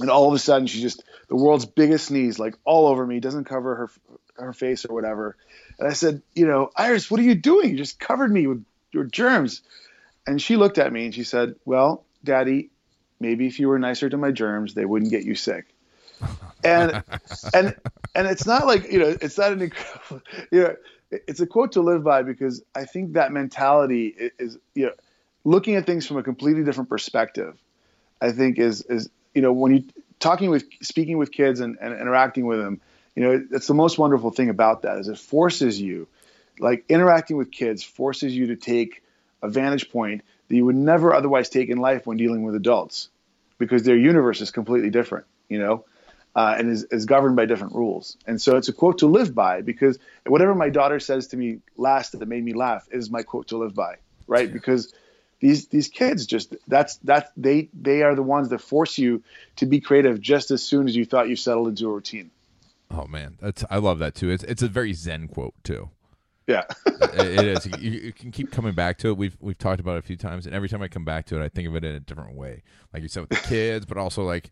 and 0.00 0.10
all 0.10 0.28
of 0.28 0.34
a 0.34 0.38
sudden 0.38 0.66
she 0.66 0.82
just 0.82 1.02
the 1.28 1.36
world's 1.36 1.64
biggest 1.64 2.08
sneeze 2.08 2.38
like 2.38 2.56
all 2.64 2.88
over 2.88 3.06
me 3.06 3.20
doesn't 3.20 3.44
cover 3.44 3.74
her 3.74 3.90
her 4.34 4.52
face 4.52 4.84
or 4.84 4.92
whatever. 4.92 5.36
And 5.78 5.88
I 5.88 5.92
said, 5.92 6.22
you 6.34 6.46
know, 6.46 6.70
Iris, 6.76 7.10
what 7.10 7.20
are 7.20 7.24
you 7.24 7.34
doing? 7.34 7.70
You 7.70 7.76
just 7.76 7.98
covered 7.98 8.30
me 8.30 8.46
with 8.46 8.64
your 8.92 9.04
germs. 9.04 9.62
And 10.26 10.40
she 10.40 10.56
looked 10.56 10.78
at 10.78 10.92
me 10.92 11.06
and 11.06 11.14
she 11.14 11.24
said, 11.24 11.54
well, 11.64 12.04
Daddy, 12.24 12.70
maybe 13.20 13.46
if 13.46 13.58
you 13.58 13.68
were 13.68 13.78
nicer 13.78 14.08
to 14.08 14.16
my 14.16 14.30
germs, 14.30 14.74
they 14.74 14.84
wouldn't 14.84 15.10
get 15.10 15.24
you 15.24 15.34
sick. 15.34 15.66
And 16.64 17.02
and 17.54 17.76
and 18.14 18.26
it's 18.26 18.46
not 18.46 18.66
like 18.66 18.90
you 18.90 18.98
know, 18.98 19.16
it's 19.20 19.38
not 19.38 19.52
an 19.52 19.62
incredible, 19.62 20.22
you 20.50 20.62
know, 20.62 20.76
it's 21.10 21.40
a 21.40 21.46
quote 21.46 21.72
to 21.72 21.80
live 21.80 22.02
by 22.02 22.22
because 22.22 22.62
I 22.74 22.84
think 22.84 23.14
that 23.14 23.32
mentality 23.32 24.14
is 24.38 24.58
you 24.74 24.86
know, 24.86 24.92
looking 25.44 25.76
at 25.76 25.86
things 25.86 26.06
from 26.06 26.16
a 26.16 26.22
completely 26.22 26.64
different 26.64 26.88
perspective. 26.88 27.56
I 28.20 28.32
think 28.32 28.58
is 28.58 28.82
is 28.82 29.10
you 29.34 29.42
know 29.42 29.52
when 29.52 29.76
you 29.76 29.84
talking 30.18 30.50
with 30.50 30.64
speaking 30.82 31.18
with 31.18 31.30
kids 31.30 31.60
and, 31.60 31.76
and 31.80 31.92
interacting 31.92 32.46
with 32.46 32.58
them, 32.58 32.80
you 33.14 33.22
know, 33.22 33.44
it's 33.50 33.66
the 33.66 33.74
most 33.74 33.98
wonderful 33.98 34.30
thing 34.30 34.48
about 34.48 34.82
that 34.82 34.98
is 34.98 35.08
it 35.08 35.18
forces 35.18 35.80
you, 35.80 36.08
like 36.58 36.84
interacting 36.88 37.36
with 37.36 37.50
kids 37.50 37.82
forces 37.82 38.34
you 38.34 38.48
to 38.48 38.56
take 38.56 39.02
a 39.42 39.48
vantage 39.48 39.90
point 39.90 40.22
that 40.48 40.56
you 40.56 40.64
would 40.64 40.76
never 40.76 41.14
otherwise 41.14 41.48
take 41.48 41.68
in 41.68 41.78
life 41.78 42.06
when 42.06 42.16
dealing 42.16 42.42
with 42.42 42.54
adults, 42.54 43.08
because 43.58 43.82
their 43.82 43.96
universe 43.96 44.40
is 44.40 44.50
completely 44.50 44.90
different, 44.90 45.26
you 45.48 45.58
know, 45.58 45.84
uh, 46.34 46.54
and 46.58 46.70
is, 46.70 46.84
is 46.84 47.06
governed 47.06 47.36
by 47.36 47.46
different 47.46 47.74
rules. 47.74 48.16
And 48.26 48.40
so 48.40 48.56
it's 48.56 48.68
a 48.68 48.72
quote 48.72 48.98
to 48.98 49.06
live 49.06 49.34
by 49.34 49.62
because 49.62 49.98
whatever 50.26 50.54
my 50.54 50.68
daughter 50.68 51.00
says 51.00 51.28
to 51.28 51.36
me 51.36 51.58
last 51.76 52.18
that 52.18 52.26
made 52.26 52.44
me 52.44 52.52
laugh 52.52 52.86
is 52.90 53.10
my 53.10 53.22
quote 53.22 53.48
to 53.48 53.56
live 53.56 53.74
by, 53.74 53.96
right? 54.26 54.52
Because 54.52 54.92
these 55.40 55.68
these 55.68 55.88
kids 55.88 56.26
just 56.26 56.54
that's 56.66 56.96
that's 56.98 57.30
they 57.36 57.68
they 57.74 58.02
are 58.02 58.14
the 58.14 58.22
ones 58.22 58.48
that 58.50 58.60
force 58.60 58.98
you 58.98 59.22
to 59.56 59.66
be 59.66 59.80
creative 59.80 60.20
just 60.20 60.50
as 60.50 60.62
soon 60.62 60.88
as 60.88 60.96
you 60.96 61.04
thought 61.04 61.28
you 61.28 61.36
settled 61.36 61.68
into 61.68 61.88
a 61.88 61.92
routine. 61.92 62.30
Oh 62.90 63.06
man, 63.06 63.36
that's 63.40 63.64
I 63.68 63.78
love 63.78 63.98
that 63.98 64.14
too. 64.14 64.30
It's 64.30 64.44
it's 64.44 64.62
a 64.62 64.68
very 64.68 64.92
zen 64.92 65.28
quote 65.28 65.54
too. 65.64 65.90
Yeah, 66.46 66.62
it, 66.86 67.40
it 67.40 67.44
is. 67.44 67.66
You, 67.66 67.90
you, 67.90 68.12
can 68.12 68.30
keep 68.30 68.52
coming 68.52 68.72
back 68.72 68.98
to 68.98 69.08
it. 69.08 69.16
We've 69.16 69.36
we've 69.40 69.58
talked 69.58 69.80
about 69.80 69.96
it 69.96 69.98
a 69.98 70.02
few 70.02 70.16
times, 70.16 70.46
and 70.46 70.54
every 70.54 70.68
time 70.68 70.80
I 70.80 70.88
come 70.88 71.04
back 71.04 71.26
to 71.26 71.40
it, 71.40 71.44
I 71.44 71.48
think 71.48 71.66
of 71.66 71.74
it 71.74 71.84
in 71.84 71.94
a 71.94 72.00
different 72.00 72.34
way. 72.34 72.62
Like 72.92 73.02
you 73.02 73.08
said 73.08 73.22
with 73.22 73.30
the 73.30 73.36
kids, 73.48 73.84
but 73.84 73.98
also 73.98 74.22
like, 74.22 74.50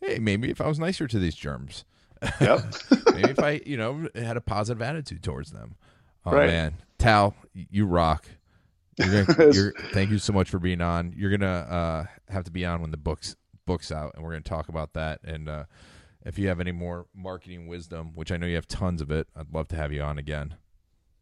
hey, 0.00 0.18
maybe 0.18 0.50
if 0.50 0.60
I 0.60 0.66
was 0.66 0.78
nicer 0.78 1.06
to 1.06 1.18
these 1.18 1.36
germs, 1.36 1.84
yep. 2.40 2.64
maybe 3.14 3.30
if 3.30 3.38
I 3.38 3.60
you 3.64 3.76
know 3.76 4.08
had 4.14 4.36
a 4.36 4.40
positive 4.40 4.82
attitude 4.82 5.22
towards 5.22 5.52
them. 5.52 5.76
Oh 6.24 6.32
right. 6.32 6.48
man, 6.48 6.74
Tal, 6.98 7.36
you 7.54 7.86
rock. 7.86 8.26
You're 8.98 9.24
gonna, 9.24 9.52
you're, 9.52 9.72
thank 9.92 10.10
you 10.10 10.18
so 10.18 10.32
much 10.32 10.50
for 10.50 10.58
being 10.58 10.80
on. 10.80 11.12
You're 11.16 11.30
gonna 11.30 11.46
uh, 11.46 12.04
have 12.28 12.44
to 12.44 12.50
be 12.50 12.64
on 12.64 12.80
when 12.80 12.90
the 12.90 12.96
books 12.96 13.36
books 13.66 13.92
out, 13.92 14.14
and 14.14 14.24
we're 14.24 14.30
gonna 14.30 14.40
talk 14.40 14.68
about 14.68 14.94
that. 14.94 15.20
And 15.22 15.48
uh, 15.48 15.64
if 16.24 16.40
you 16.40 16.48
have 16.48 16.58
any 16.58 16.72
more 16.72 17.06
marketing 17.14 17.68
wisdom, 17.68 18.12
which 18.16 18.32
I 18.32 18.36
know 18.36 18.46
you 18.46 18.56
have 18.56 18.66
tons 18.66 19.00
of 19.00 19.12
it, 19.12 19.28
I'd 19.36 19.52
love 19.52 19.68
to 19.68 19.76
have 19.76 19.92
you 19.92 20.02
on 20.02 20.18
again. 20.18 20.56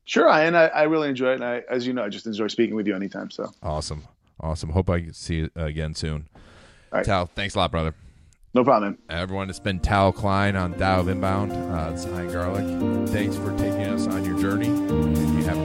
Sure, 0.04 0.28
and 0.28 0.56
I, 0.56 0.66
I 0.66 0.82
really 0.82 1.08
enjoy 1.08 1.32
it. 1.32 1.34
And 1.36 1.44
I, 1.44 1.62
as 1.70 1.86
you 1.86 1.92
know, 1.92 2.04
I 2.04 2.08
just 2.08 2.26
enjoy 2.26 2.48
speaking 2.48 2.76
with 2.76 2.86
you 2.86 2.94
anytime. 2.94 3.30
So 3.30 3.50
awesome, 3.62 4.04
awesome. 4.40 4.70
Hope 4.70 4.90
I 4.90 5.06
see 5.12 5.36
you 5.36 5.50
again 5.56 5.94
soon. 5.94 6.28
All 6.92 6.98
right. 6.98 7.04
Tal, 7.06 7.26
thanks 7.26 7.54
a 7.54 7.58
lot, 7.58 7.70
brother. 7.70 7.94
No 8.54 8.62
problem. 8.62 8.98
Everyone, 9.10 9.50
it's 9.50 9.58
been 9.58 9.80
Tal 9.80 10.12
Klein 10.12 10.54
on 10.54 10.74
Tao 10.74 11.00
of 11.00 11.08
Inbound. 11.08 11.50
Uh, 11.52 11.90
it's 11.92 12.06
Ian 12.06 12.32
Garlic. 12.32 13.08
Thanks 13.08 13.34
for 13.36 13.50
taking 13.58 13.86
us 13.86 14.06
on 14.06 14.24
your 14.24 14.38
journey. 14.38 14.68
And 14.68 15.16
you 15.16 15.44
have 15.44 15.63